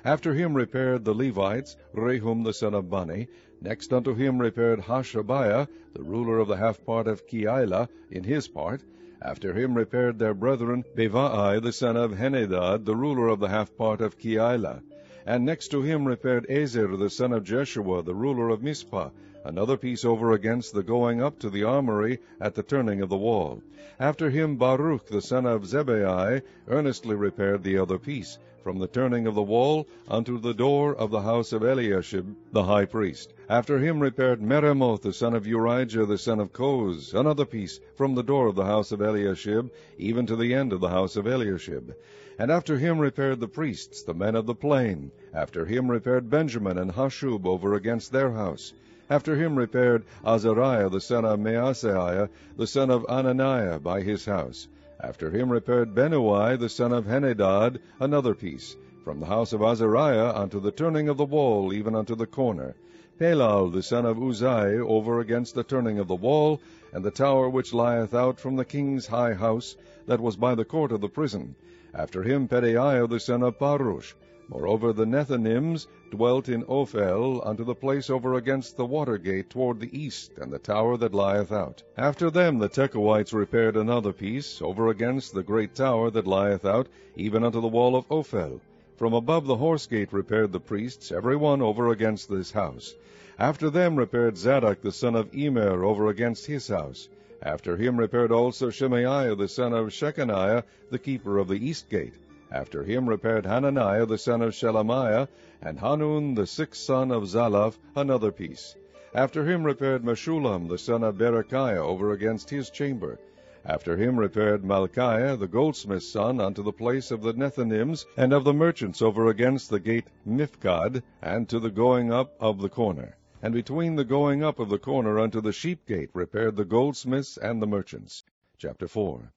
After 0.04 0.34
him 0.34 0.52
repaired 0.52 1.06
the 1.06 1.14
Levites, 1.14 1.76
Rehum 1.94 2.44
the 2.44 2.52
son 2.52 2.74
of 2.74 2.90
Bani. 2.90 3.28
Next 3.64 3.92
unto 3.92 4.12
him 4.14 4.40
repaired 4.40 4.80
Hashabiah, 4.80 5.68
the 5.94 6.02
ruler 6.02 6.40
of 6.40 6.48
the 6.48 6.56
half 6.56 6.84
part 6.84 7.06
of 7.06 7.28
Keilah, 7.28 7.88
in 8.10 8.24
his 8.24 8.48
part. 8.48 8.82
After 9.20 9.52
him 9.54 9.76
repaired 9.76 10.18
their 10.18 10.34
brethren, 10.34 10.82
Bavai 10.96 11.60
the 11.62 11.70
son 11.70 11.96
of 11.96 12.10
Henadad, 12.14 12.86
the 12.86 12.96
ruler 12.96 13.28
of 13.28 13.38
the 13.38 13.50
half 13.50 13.76
part 13.76 14.00
of 14.00 14.18
Keilah. 14.18 14.82
And 15.24 15.44
next 15.44 15.68
to 15.68 15.82
him 15.82 16.08
repaired 16.08 16.44
Ezer 16.50 16.96
the 16.96 17.08
son 17.08 17.32
of 17.32 17.44
Jeshua, 17.44 18.02
the 18.02 18.16
ruler 18.16 18.48
of 18.48 18.64
Mizpah, 18.64 19.10
another 19.44 19.76
piece 19.76 20.04
over 20.04 20.30
against 20.30 20.72
the 20.72 20.84
going 20.84 21.20
up 21.20 21.36
to 21.36 21.50
the 21.50 21.64
armory 21.64 22.20
at 22.40 22.54
the 22.54 22.62
turning 22.62 23.02
of 23.02 23.08
the 23.08 23.16
wall. 23.16 23.60
After 23.98 24.30
him 24.30 24.56
Baruch 24.56 25.06
the 25.06 25.20
son 25.20 25.46
of 25.46 25.62
Zabbai 25.66 26.42
earnestly 26.68 27.16
repaired 27.16 27.64
the 27.64 27.76
other 27.76 27.98
piece, 27.98 28.38
from 28.62 28.78
the 28.78 28.86
turning 28.86 29.26
of 29.26 29.34
the 29.34 29.42
wall 29.42 29.88
unto 30.06 30.38
the 30.38 30.54
door 30.54 30.94
of 30.94 31.10
the 31.10 31.22
house 31.22 31.52
of 31.52 31.64
Eliashib 31.64 32.36
the 32.52 32.62
high 32.62 32.84
priest. 32.84 33.34
After 33.48 33.80
him 33.80 33.98
repaired 33.98 34.40
Meremoth 34.40 35.02
the 35.02 35.12
son 35.12 35.34
of 35.34 35.42
Urijah 35.42 36.06
the 36.06 36.18
son 36.18 36.38
of 36.38 36.52
Koz, 36.52 37.12
another 37.12 37.44
piece, 37.44 37.80
from 37.96 38.14
the 38.14 38.22
door 38.22 38.46
of 38.46 38.54
the 38.54 38.64
house 38.64 38.92
of 38.92 39.00
Eliashib, 39.00 39.72
even 39.98 40.24
to 40.26 40.36
the 40.36 40.54
end 40.54 40.72
of 40.72 40.78
the 40.78 40.90
house 40.90 41.16
of 41.16 41.26
Eliashib. 41.26 41.92
And 42.38 42.52
after 42.52 42.78
him 42.78 43.00
repaired 43.00 43.40
the 43.40 43.48
priests, 43.48 44.04
the 44.04 44.14
men 44.14 44.36
of 44.36 44.46
the 44.46 44.54
plain. 44.54 45.10
After 45.34 45.66
him 45.66 45.90
repaired 45.90 46.30
Benjamin 46.30 46.78
and 46.78 46.92
Hashub 46.92 47.44
over 47.44 47.74
against 47.74 48.12
their 48.12 48.30
house. 48.30 48.72
After 49.10 49.34
him 49.34 49.58
repaired 49.58 50.04
Azariah 50.24 50.88
the 50.88 51.00
son 51.00 51.24
of 51.24 51.40
Maaseiah, 51.40 52.28
the 52.56 52.68
son 52.68 52.88
of 52.88 53.04
Ananiah, 53.08 53.80
by 53.80 54.00
his 54.02 54.26
house. 54.26 54.68
After 55.00 55.28
him 55.30 55.50
repaired 55.50 55.92
Binnui 55.92 56.56
the 56.56 56.68
son 56.68 56.92
of 56.92 57.06
Henadad 57.06 57.80
another 57.98 58.36
piece, 58.36 58.76
from 59.02 59.18
the 59.18 59.26
house 59.26 59.52
of 59.52 59.60
Azariah 59.60 60.32
unto 60.36 60.60
the 60.60 60.70
turning 60.70 61.08
of 61.08 61.16
the 61.16 61.24
wall, 61.24 61.72
even 61.72 61.96
unto 61.96 62.14
the 62.14 62.28
corner. 62.28 62.76
Palal 63.18 63.70
the 63.70 63.82
son 63.82 64.06
of 64.06 64.18
Uzai 64.18 64.78
over 64.78 65.18
against 65.18 65.56
the 65.56 65.64
turning 65.64 65.98
of 65.98 66.06
the 66.06 66.14
wall, 66.14 66.60
and 66.92 67.04
the 67.04 67.10
tower 67.10 67.48
which 67.50 67.74
lieth 67.74 68.14
out 68.14 68.38
from 68.38 68.54
the 68.54 68.64
king's 68.64 69.08
high 69.08 69.34
house, 69.34 69.74
that 70.06 70.20
was 70.20 70.36
by 70.36 70.54
the 70.54 70.64
court 70.64 70.92
of 70.92 71.00
the 71.00 71.08
prison. 71.08 71.56
After 71.92 72.22
him 72.22 72.46
Pedaiah 72.46 73.08
the 73.10 73.18
son 73.18 73.42
of 73.42 73.58
Parosh. 73.58 74.14
Moreover 74.48 74.92
the 74.92 75.06
Nethinims 75.06 75.86
dwelt 76.10 76.48
in 76.48 76.64
Ophel 76.64 77.40
unto 77.44 77.62
the 77.62 77.76
place 77.76 78.10
over 78.10 78.34
against 78.34 78.76
the 78.76 78.84
water 78.84 79.16
gate 79.16 79.48
toward 79.48 79.78
the 79.78 79.96
east, 79.96 80.32
and 80.36 80.52
the 80.52 80.58
tower 80.58 80.96
that 80.96 81.14
lieth 81.14 81.52
out. 81.52 81.84
After 81.96 82.28
them 82.28 82.58
the 82.58 82.68
Tekoites 82.68 83.32
repaired 83.32 83.76
another 83.76 84.12
piece, 84.12 84.60
over 84.60 84.88
against 84.88 85.32
the 85.32 85.44
great 85.44 85.76
tower 85.76 86.10
that 86.10 86.26
lieth 86.26 86.64
out, 86.64 86.88
even 87.14 87.44
unto 87.44 87.60
the 87.60 87.68
wall 87.68 87.94
of 87.94 88.04
Ophel. 88.10 88.60
From 88.96 89.14
above 89.14 89.46
the 89.46 89.54
horse 89.58 89.86
gate 89.86 90.12
repaired 90.12 90.50
the 90.50 90.58
priests, 90.58 91.12
every 91.12 91.36
one 91.36 91.62
over 91.62 91.92
against 91.92 92.28
this 92.28 92.50
house. 92.50 92.96
After 93.38 93.70
them 93.70 93.94
repaired 93.94 94.36
Zadok 94.36 94.80
the 94.80 94.90
son 94.90 95.14
of 95.14 95.32
Immer 95.32 95.84
over 95.84 96.08
against 96.08 96.46
his 96.46 96.66
house. 96.66 97.08
After 97.40 97.76
him 97.76 97.96
repaired 97.96 98.32
also 98.32 98.70
Shemaiah 98.70 99.36
the 99.36 99.46
son 99.46 99.72
of 99.72 99.92
Shechaniah, 99.92 100.64
the 100.90 100.98
keeper 100.98 101.38
of 101.38 101.46
the 101.46 101.64
east 101.64 101.88
gate. 101.88 102.14
After 102.54 102.82
him 102.82 103.08
repaired 103.08 103.46
Hananiah 103.46 104.04
the 104.04 104.18
son 104.18 104.42
of 104.42 104.52
Shelemiah, 104.52 105.26
and 105.62 105.78
Hanun 105.78 106.34
the 106.34 106.46
sixth 106.46 106.82
son 106.82 107.10
of 107.10 107.22
Zalaph 107.26 107.78
another 107.96 108.30
piece. 108.30 108.76
After 109.14 109.46
him 109.46 109.64
repaired 109.64 110.04
Meshullam 110.04 110.68
the 110.68 110.76
son 110.76 111.02
of 111.02 111.16
Berechiah 111.16 111.78
over 111.78 112.12
against 112.12 112.50
his 112.50 112.68
chamber. 112.68 113.18
After 113.64 113.96
him 113.96 114.18
repaired 114.20 114.64
Malchiah 114.64 115.38
the 115.38 115.48
goldsmith's 115.48 116.12
son 116.12 116.42
unto 116.42 116.62
the 116.62 116.74
place 116.74 117.10
of 117.10 117.22
the 117.22 117.32
Nethinims 117.32 118.04
and 118.18 118.34
of 118.34 118.44
the 118.44 118.52
merchants 118.52 119.00
over 119.00 119.28
against 119.28 119.70
the 119.70 119.80
gate 119.80 120.08
Miphkad, 120.28 121.02
and 121.22 121.48
to 121.48 121.58
the 121.58 121.70
going 121.70 122.12
up 122.12 122.34
of 122.38 122.60
the 122.60 122.68
corner. 122.68 123.16
And 123.40 123.54
between 123.54 123.96
the 123.96 124.04
going 124.04 124.44
up 124.44 124.58
of 124.58 124.68
the 124.68 124.78
corner 124.78 125.18
unto 125.18 125.40
the 125.40 125.52
sheep 125.52 125.86
gate 125.86 126.10
repaired 126.12 126.56
the 126.56 126.66
goldsmiths 126.66 127.38
and 127.38 127.62
the 127.62 127.66
merchants. 127.66 128.24
Chapter 128.64 128.86
4 128.86 129.32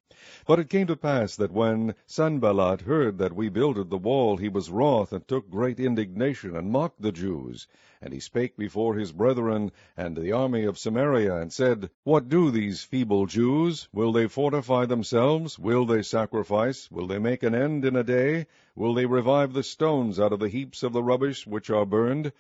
But 0.46 0.60
it 0.60 0.70
came 0.70 0.86
to 0.86 0.96
pass 0.96 1.36
that 1.36 1.52
when 1.52 1.96
Sanballat 2.06 2.82
heard 2.82 3.18
that 3.18 3.36
we 3.36 3.50
builded 3.50 3.90
the 3.90 3.98
wall, 3.98 4.38
he 4.38 4.50
was 4.50 4.70
wroth, 4.70 5.12
and 5.12 5.28
took 5.28 5.50
great 5.50 5.80
indignation, 5.80 6.56
and 6.56 6.70
mocked 6.70 7.02
the 7.02 7.12
Jews. 7.12 7.66
And 8.04 8.14
he 8.14 8.20
spake 8.20 8.56
before 8.56 8.94
his 8.94 9.12
brethren 9.12 9.72
and 9.98 10.16
the 10.16 10.32
army 10.32 10.64
of 10.66 10.78
Samaria, 10.78 11.38
and 11.38 11.52
said, 11.52 11.90
What 12.04 12.30
do 12.30 12.52
these 12.52 12.84
feeble 12.84 13.26
Jews? 13.26 13.88
Will 13.92 14.12
they 14.12 14.28
fortify 14.28 14.86
themselves? 14.86 15.58
Will 15.58 15.88
they 15.88 16.04
sacrifice? 16.04 16.92
Will 16.92 17.08
they 17.08 17.18
make 17.18 17.42
an 17.42 17.56
end 17.56 17.84
in 17.84 17.96
a 17.96 18.04
day? 18.04 18.46
Will 18.76 18.94
they 18.94 19.08
revive 19.08 19.54
the 19.54 19.64
stones 19.64 20.20
out 20.20 20.34
of 20.34 20.40
the 20.40 20.50
heaps 20.50 20.84
of 20.84 20.94
the 20.94 21.02
rubbish 21.02 21.48
which 21.48 21.72
are 21.72 21.88
burned? 21.88 22.32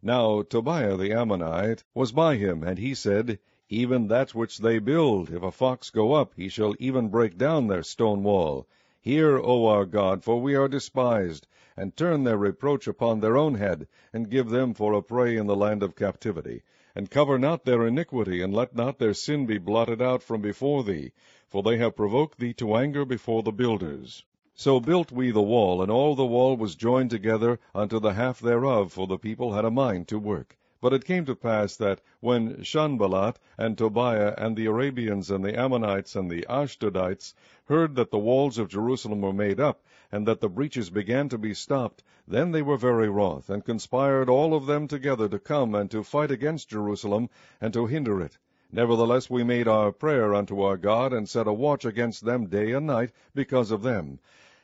Now 0.00 0.42
Tobiah 0.42 0.96
the 0.96 1.12
Ammonite 1.12 1.82
was 1.92 2.12
by 2.12 2.36
him, 2.36 2.62
and 2.62 2.78
he 2.78 2.94
said, 2.94 3.40
even 3.72 4.08
that 4.08 4.34
which 4.34 4.58
they 4.58 4.80
build, 4.80 5.30
if 5.30 5.44
a 5.44 5.52
fox 5.52 5.90
go 5.90 6.12
up, 6.12 6.32
he 6.34 6.48
shall 6.48 6.74
even 6.80 7.08
break 7.08 7.38
down 7.38 7.68
their 7.68 7.84
stone 7.84 8.24
wall. 8.24 8.66
Hear, 9.00 9.38
O 9.38 9.66
our 9.66 9.86
God, 9.86 10.24
for 10.24 10.40
we 10.40 10.56
are 10.56 10.66
despised, 10.66 11.46
and 11.76 11.96
turn 11.96 12.24
their 12.24 12.36
reproach 12.36 12.88
upon 12.88 13.20
their 13.20 13.36
own 13.36 13.54
head, 13.54 13.86
and 14.12 14.28
give 14.28 14.48
them 14.48 14.74
for 14.74 14.92
a 14.92 15.02
prey 15.02 15.36
in 15.36 15.46
the 15.46 15.54
land 15.54 15.84
of 15.84 15.94
captivity. 15.94 16.62
And 16.96 17.08
cover 17.08 17.38
not 17.38 17.64
their 17.64 17.86
iniquity, 17.86 18.42
and 18.42 18.52
let 18.52 18.74
not 18.74 18.98
their 18.98 19.14
sin 19.14 19.46
be 19.46 19.58
blotted 19.58 20.02
out 20.02 20.24
from 20.24 20.40
before 20.40 20.82
thee, 20.82 21.12
for 21.48 21.62
they 21.62 21.78
have 21.78 21.94
provoked 21.94 22.40
thee 22.40 22.52
to 22.54 22.74
anger 22.74 23.04
before 23.04 23.44
the 23.44 23.52
builders. 23.52 24.24
So 24.56 24.80
built 24.80 25.12
we 25.12 25.30
the 25.30 25.40
wall, 25.40 25.80
and 25.80 25.92
all 25.92 26.16
the 26.16 26.26
wall 26.26 26.56
was 26.56 26.74
joined 26.74 27.10
together 27.10 27.60
unto 27.72 28.00
the 28.00 28.14
half 28.14 28.40
thereof, 28.40 28.92
for 28.92 29.06
the 29.06 29.16
people 29.16 29.52
had 29.52 29.64
a 29.64 29.70
mind 29.70 30.08
to 30.08 30.18
work. 30.18 30.58
But 30.82 30.94
it 30.94 31.04
came 31.04 31.26
to 31.26 31.36
pass 31.36 31.76
that 31.76 32.00
when 32.20 32.64
Sanballat 32.64 33.38
and 33.58 33.76
Tobiah 33.76 34.32
and 34.38 34.56
the 34.56 34.64
Arabians 34.64 35.30
and 35.30 35.44
the 35.44 35.54
Ammonites 35.54 36.16
and 36.16 36.30
the 36.30 36.46
Ashdodites 36.48 37.34
heard 37.66 37.96
that 37.96 38.10
the 38.10 38.18
walls 38.18 38.56
of 38.56 38.68
Jerusalem 38.68 39.20
were 39.20 39.34
made 39.34 39.60
up, 39.60 39.84
and 40.10 40.26
that 40.26 40.40
the 40.40 40.48
breaches 40.48 40.88
began 40.88 41.28
to 41.28 41.36
be 41.36 41.52
stopped, 41.52 42.02
then 42.26 42.52
they 42.52 42.62
were 42.62 42.78
very 42.78 43.10
wroth, 43.10 43.50
and 43.50 43.62
conspired 43.62 44.30
all 44.30 44.54
of 44.54 44.64
them 44.64 44.88
together 44.88 45.28
to 45.28 45.38
come 45.38 45.74
and 45.74 45.90
to 45.90 46.02
fight 46.02 46.30
against 46.30 46.70
Jerusalem, 46.70 47.28
and 47.60 47.74
to 47.74 47.84
hinder 47.84 48.22
it. 48.22 48.38
Nevertheless 48.72 49.28
we 49.28 49.44
made 49.44 49.68
our 49.68 49.92
prayer 49.92 50.32
unto 50.34 50.62
our 50.62 50.78
God, 50.78 51.12
and 51.12 51.28
set 51.28 51.46
a 51.46 51.52
watch 51.52 51.84
against 51.84 52.24
them 52.24 52.46
day 52.46 52.72
and 52.72 52.86
night 52.86 53.10
because 53.34 53.70
of 53.70 53.82
them. 53.82 54.18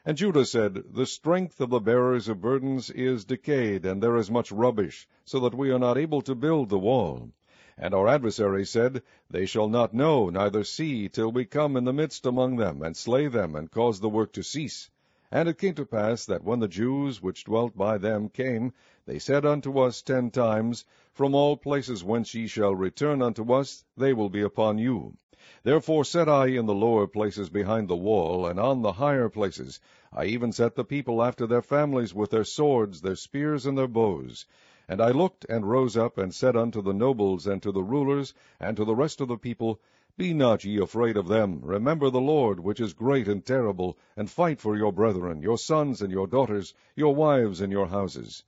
And 0.09 0.17
Judah 0.17 0.45
said, 0.45 0.85
The 0.95 1.05
strength 1.05 1.61
of 1.61 1.71
the 1.71 1.81
bearers 1.81 2.29
of 2.29 2.41
burdens 2.41 2.91
is 2.91 3.25
decayed, 3.25 3.85
and 3.85 4.01
there 4.01 4.17
is 4.17 4.31
much 4.31 4.53
rubbish, 4.53 5.09
so 5.25 5.41
that 5.41 5.53
we 5.53 5.73
are 5.73 5.81
not 5.81 5.99
able 5.99 6.23
to 6.23 6.37
build 6.37 6.69
the 6.69 6.79
wall. 6.79 7.33
And 7.77 7.93
our 7.93 8.07
adversary 8.07 8.65
said, 8.65 9.03
They 9.29 9.47
shall 9.47 9.69
not 9.69 9.95
know, 9.95 10.31
neither 10.31 10.63
see, 10.63 11.09
till 11.09 11.33
we 11.33 11.45
come 11.45 11.77
in 11.77 11.83
the 11.83 11.93
midst 11.93 12.25
among 12.25 12.55
them, 12.55 12.83
and 12.83 12.97
slay 12.97 13.27
them, 13.27 13.57
and 13.57 13.69
cause 13.69 13.99
the 13.99 14.09
work 14.09 14.33
to 14.35 14.45
cease. 14.45 14.91
And 15.33 15.49
it 15.49 15.59
came 15.59 15.75
to 15.75 15.85
pass 15.85 16.25
that 16.27 16.45
when 16.45 16.61
the 16.61 16.69
Jews 16.69 17.21
which 17.21 17.43
dwelt 17.43 17.77
by 17.77 17.99
them 17.99 18.29
came, 18.29 18.75
they 19.07 19.19
said 19.19 19.45
unto 19.45 19.77
us 19.81 20.03
ten 20.03 20.31
times, 20.31 20.85
From 21.15 21.35
all 21.35 21.57
places 21.57 22.05
whence 22.05 22.33
ye 22.33 22.47
shall 22.47 22.77
return 22.77 23.23
unto 23.23 23.53
us, 23.53 23.85
they 23.97 24.13
will 24.13 24.31
be 24.31 24.43
upon 24.43 24.79
you. 24.79 25.17
Therefore 25.63 26.05
set 26.05 26.29
I 26.29 26.47
in 26.49 26.67
the 26.67 26.75
lower 26.75 27.07
places 27.07 27.51
behind 27.51 27.87
the 27.87 27.95
wall, 27.95 28.47
and 28.47 28.59
on 28.59 28.83
the 28.83 28.95
higher 28.95 29.29
places. 29.29 29.79
I 30.13 30.25
even 30.25 30.51
set 30.51 30.75
the 30.75 30.85
people 30.85 31.23
after 31.23 31.47
their 31.47 31.63
families 31.63 32.13
with 32.13 32.31
their 32.31 32.43
swords, 32.43 33.01
their 33.01 33.15
spears, 33.15 33.65
and 33.65 33.79
their 33.79 33.87
bows. 33.87 34.45
And 34.89 35.01
I 35.01 35.13
looked 35.13 35.47
and 35.49 35.71
rose 35.71 35.97
up, 35.97 36.19
and 36.19 36.35
said 36.35 36.57
unto 36.57 36.83
the 36.83 36.93
nobles, 36.93 37.47
and 37.47 37.63
to 37.63 37.71
the 37.71 37.85
rulers, 37.85 38.35
and 38.59 38.77
to 38.77 38.85
the 38.85 38.97
rest 38.97 39.21
of 39.21 39.29
the 39.29 39.37
people, 39.37 39.81
Be 40.17 40.35
not 40.35 40.65
ye 40.65 40.81
afraid 40.81 41.17
of 41.17 41.29
them. 41.29 41.61
Remember 41.63 42.11
the 42.11 42.21
Lord, 42.21 42.59
which 42.59 42.81
is 42.81 42.93
great 42.93 43.29
and 43.29 43.47
terrible, 43.47 43.97
and 44.17 44.29
fight 44.29 44.61
for 44.61 44.77
your 44.77 44.93
brethren, 44.93 45.43
your 45.43 45.59
sons 45.59 46.03
and 46.03 46.11
your 46.11 46.27
daughters, 46.27 46.75
your 46.97 47.15
wives 47.15 47.61
and 47.61 47.71
your 47.71 47.87
houses. 47.87 48.43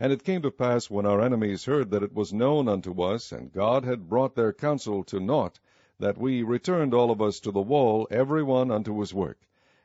And 0.00 0.12
it 0.12 0.24
came 0.24 0.42
to 0.42 0.50
pass, 0.50 0.90
when 0.90 1.06
our 1.06 1.20
enemies 1.20 1.66
heard 1.66 1.92
that 1.92 2.02
it 2.02 2.12
was 2.12 2.32
known 2.32 2.66
unto 2.66 3.00
us, 3.02 3.30
and 3.30 3.52
God 3.52 3.84
had 3.84 4.08
brought 4.08 4.34
their 4.34 4.52
counsel 4.52 5.04
to 5.04 5.20
naught, 5.20 5.60
that 6.00 6.16
we 6.16 6.42
returned 6.42 6.94
all 6.94 7.10
of 7.10 7.20
us 7.20 7.38
to 7.38 7.50
the 7.50 7.60
wall, 7.60 8.08
every 8.10 8.42
one 8.42 8.70
unto 8.70 8.98
his 9.00 9.12
work. 9.12 9.38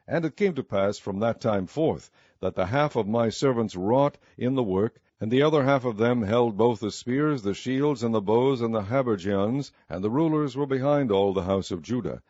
And 0.08 0.24
it 0.24 0.38
came 0.38 0.54
to 0.56 0.64
pass 0.64 0.98
from 0.98 1.20
that 1.20 1.42
time 1.42 1.68
forth, 1.68 2.10
that 2.40 2.56
the 2.56 2.68
half 2.68 2.96
of 2.96 3.08
my 3.08 3.30
servants 3.30 3.76
wrought 3.76 4.18
in 4.38 4.56
the 4.56 4.64
work, 4.64 5.00
and 5.20 5.30
the 5.32 5.42
other 5.42 5.64
half 5.64 5.84
of 5.84 5.98
them 5.98 6.22
held 6.24 6.56
both 6.58 6.80
the 6.80 6.92
spears, 6.92 7.42
the 7.42 7.54
shields, 7.54 8.02
and 8.04 8.14
the 8.14 8.22
bows, 8.22 8.62
and 8.62 8.74
the 8.74 8.84
habergeons, 8.84 9.72
and 9.90 10.04
the 10.04 10.10
rulers 10.10 10.56
were 10.56 10.66
behind 10.66 11.12
all 11.12 11.34
the 11.34 11.44
house 11.44 11.72
of 11.72 11.82
Judah. 11.82 12.22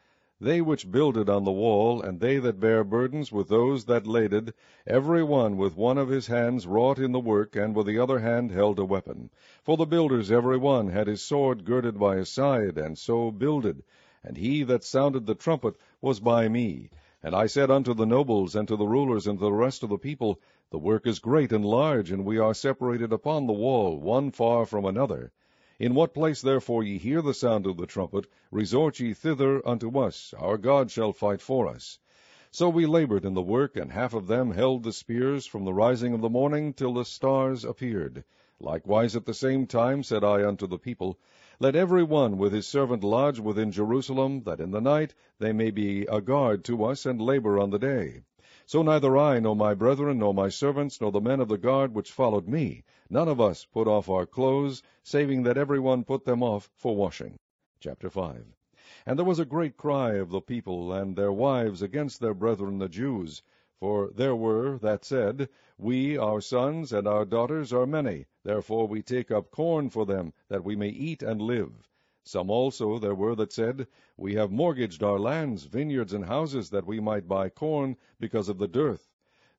They 0.42 0.60
which 0.60 0.92
builded 0.92 1.30
on 1.30 1.46
the 1.46 1.51
wall, 1.54 2.01
and 2.01 2.20
they 2.20 2.39
that 2.39 2.60
bare 2.60 2.84
burdens 2.84 3.32
with 3.32 3.48
those 3.48 3.86
that 3.86 4.06
laded, 4.06 4.54
every 4.86 5.24
one 5.24 5.56
with 5.56 5.77
one 5.77 5.98
of 5.98 6.10
his 6.10 6.27
hands 6.27 6.68
wrought 6.68 7.00
in 7.00 7.13
the 7.13 7.22
work, 7.22 7.56
and 7.56 7.74
with 7.74 7.88
the 7.88 8.00
other 8.00 8.20
hand 8.20 8.51
held 8.51 8.77
a 8.77 8.84
weapon. 8.84 9.30
For 9.63 9.77
the 9.77 9.86
builders 9.86 10.30
every 10.34 10.58
one 10.58 10.89
had 10.89 11.08
his 11.08 11.22
sword 11.22 11.63
girded 11.63 11.98
by 11.98 12.18
his 12.18 12.27
side, 12.27 12.77
and 12.77 12.98
so 12.98 13.32
builded. 13.32 13.82
And 14.25 14.36
he 14.36 14.63
that 14.63 14.84
sounded 14.84 15.25
the 15.25 15.36
trumpet 15.36 15.77
was 16.01 16.20
by 16.20 16.50
me. 16.50 16.89
And 17.24 17.34
I 17.34 17.46
said 17.46 17.72
unto 17.72 17.94
the 17.94 18.06
nobles, 18.06 18.58
and 18.58 18.68
to 18.68 18.75
the 18.75 18.88
rulers, 18.88 19.27
and 19.27 19.39
to 19.39 19.46
the 19.46 19.54
rest 19.54 19.84
of 19.84 19.89
the 19.89 19.98
people, 19.98 20.42
The 20.70 20.80
work 20.80 21.08
is 21.08 21.20
great 21.20 21.54
and 21.54 21.63
large, 21.63 22.12
and 22.12 22.25
we 22.25 22.39
are 22.39 22.54
separated 22.54 23.13
upon 23.13 23.48
the 23.48 23.54
wall, 23.54 23.98
one 24.01 24.32
far 24.32 24.65
from 24.65 24.84
another. 24.84 25.32
In 25.77 25.94
what 25.94 26.13
place 26.13 26.41
therefore 26.41 26.84
ye 26.84 26.98
hear 26.98 27.22
the 27.22 27.34
sound 27.34 27.67
of 27.67 27.75
the 27.75 27.86
trumpet, 27.86 28.27
resort 28.50 29.01
ye 29.01 29.13
thither 29.13 29.62
unto 29.67 30.00
us, 30.00 30.34
our 30.39 30.58
God 30.58 30.89
shall 30.89 31.12
fight 31.12 31.41
for 31.41 31.67
us. 31.67 32.00
So 32.50 32.70
we 32.70 32.86
labored 32.86 33.25
in 33.25 33.34
the 33.34 33.41
work, 33.41 33.75
and 33.75 33.91
half 33.91 34.13
of 34.13 34.27
them 34.27 34.51
held 34.51 34.84
the 34.84 34.94
spears 34.94 35.46
from 35.46 35.65
the 35.65 35.74
rising 35.74 36.13
of 36.13 36.22
the 36.22 36.29
morning 36.29 36.72
till 36.72 36.94
the 36.94 37.03
stars 37.03 37.65
appeared. 37.65 38.24
Likewise 38.58 39.17
at 39.17 39.25
the 39.25 39.34
same 39.34 39.67
time 39.67 40.01
said 40.01 40.24
I 40.24 40.48
unto 40.48 40.65
the 40.65 40.79
people, 40.79 41.20
Let 41.60 41.75
every 41.75 42.03
one 42.03 42.38
with 42.38 42.53
his 42.53 42.65
servant 42.65 43.03
lodge 43.03 43.41
within 43.41 43.74
Jerusalem, 43.74 44.44
that 44.44 44.62
in 44.62 44.72
the 44.72 44.79
night 44.79 45.13
they 45.39 45.51
may 45.51 45.72
be 45.72 46.03
a 46.05 46.22
guard 46.22 46.63
to 46.63 46.86
us, 46.86 47.05
and 47.05 47.20
labor 47.20 47.60
on 47.60 47.72
the 47.72 47.79
day. 47.79 48.22
So 48.67 48.81
neither 48.81 49.15
I, 49.15 49.39
nor 49.39 49.55
my 49.55 49.75
brethren, 49.75 50.17
nor 50.17 50.34
my 50.34 50.50
servants, 50.50 51.00
nor 51.00 51.12
the 51.12 51.22
men 51.22 51.39
of 51.39 51.48
the 51.50 51.57
guard 51.60 51.93
which 51.93 52.12
followed 52.12 52.48
me, 52.48 52.84
none 53.12 53.27
of 53.27 53.39
us 53.39 53.63
put 53.63 53.88
off 53.88 54.10
our 54.10 54.25
clothes, 54.25 54.81
saving 55.03 55.43
that 55.43 55.55
every 55.55 55.79
one 55.79 56.03
put 56.03 56.25
them 56.25 56.41
off 56.41 56.72
for 56.75 56.95
washing. 56.95 57.38
Chapter 57.79 58.10
5 58.10 58.43
And 59.05 59.19
there 59.19 59.25
was 59.25 59.38
a 59.38 59.45
great 59.45 59.77
cry 59.77 60.13
of 60.13 60.31
the 60.31 60.41
people 60.41 60.91
and 60.91 61.15
their 61.15 61.31
wives 61.31 61.84
against 61.84 62.19
their 62.19 62.34
brethren 62.34 62.79
the 62.79 62.89
Jews. 62.89 63.43
For 63.79 64.10
there 64.10 64.36
were 64.36 64.79
that 64.79 65.05
said, 65.05 65.48
We, 65.77 66.17
our 66.17 66.41
sons, 66.41 66.91
and 66.91 67.07
our 67.07 67.24
daughters 67.24 67.72
are 67.72 67.86
many, 67.86 68.25
therefore 68.41 68.88
we 68.88 69.03
take 69.03 69.29
up 69.29 69.51
corn 69.51 69.91
for 69.91 70.07
them, 70.07 70.34
that 70.48 70.63
we 70.63 70.75
may 70.75 70.89
eat 70.89 71.22
and 71.22 71.39
live. 71.39 71.88
Some 72.27 72.50
also 72.50 72.98
there 72.98 73.13
were 73.13 73.36
that 73.36 73.53
said, 73.53 73.86
We 74.17 74.34
have 74.34 74.51
mortgaged 74.51 75.03
our 75.03 75.20
lands, 75.20 75.65
vineyards, 75.65 76.12
and 76.12 76.25
houses, 76.25 76.72
that 76.72 76.88
we 76.88 77.00
might 77.00 77.27
buy 77.27 77.50
corn, 77.50 77.98
because 78.20 78.50
of 78.50 78.58
the 78.58 78.67
dearth. 78.67 79.12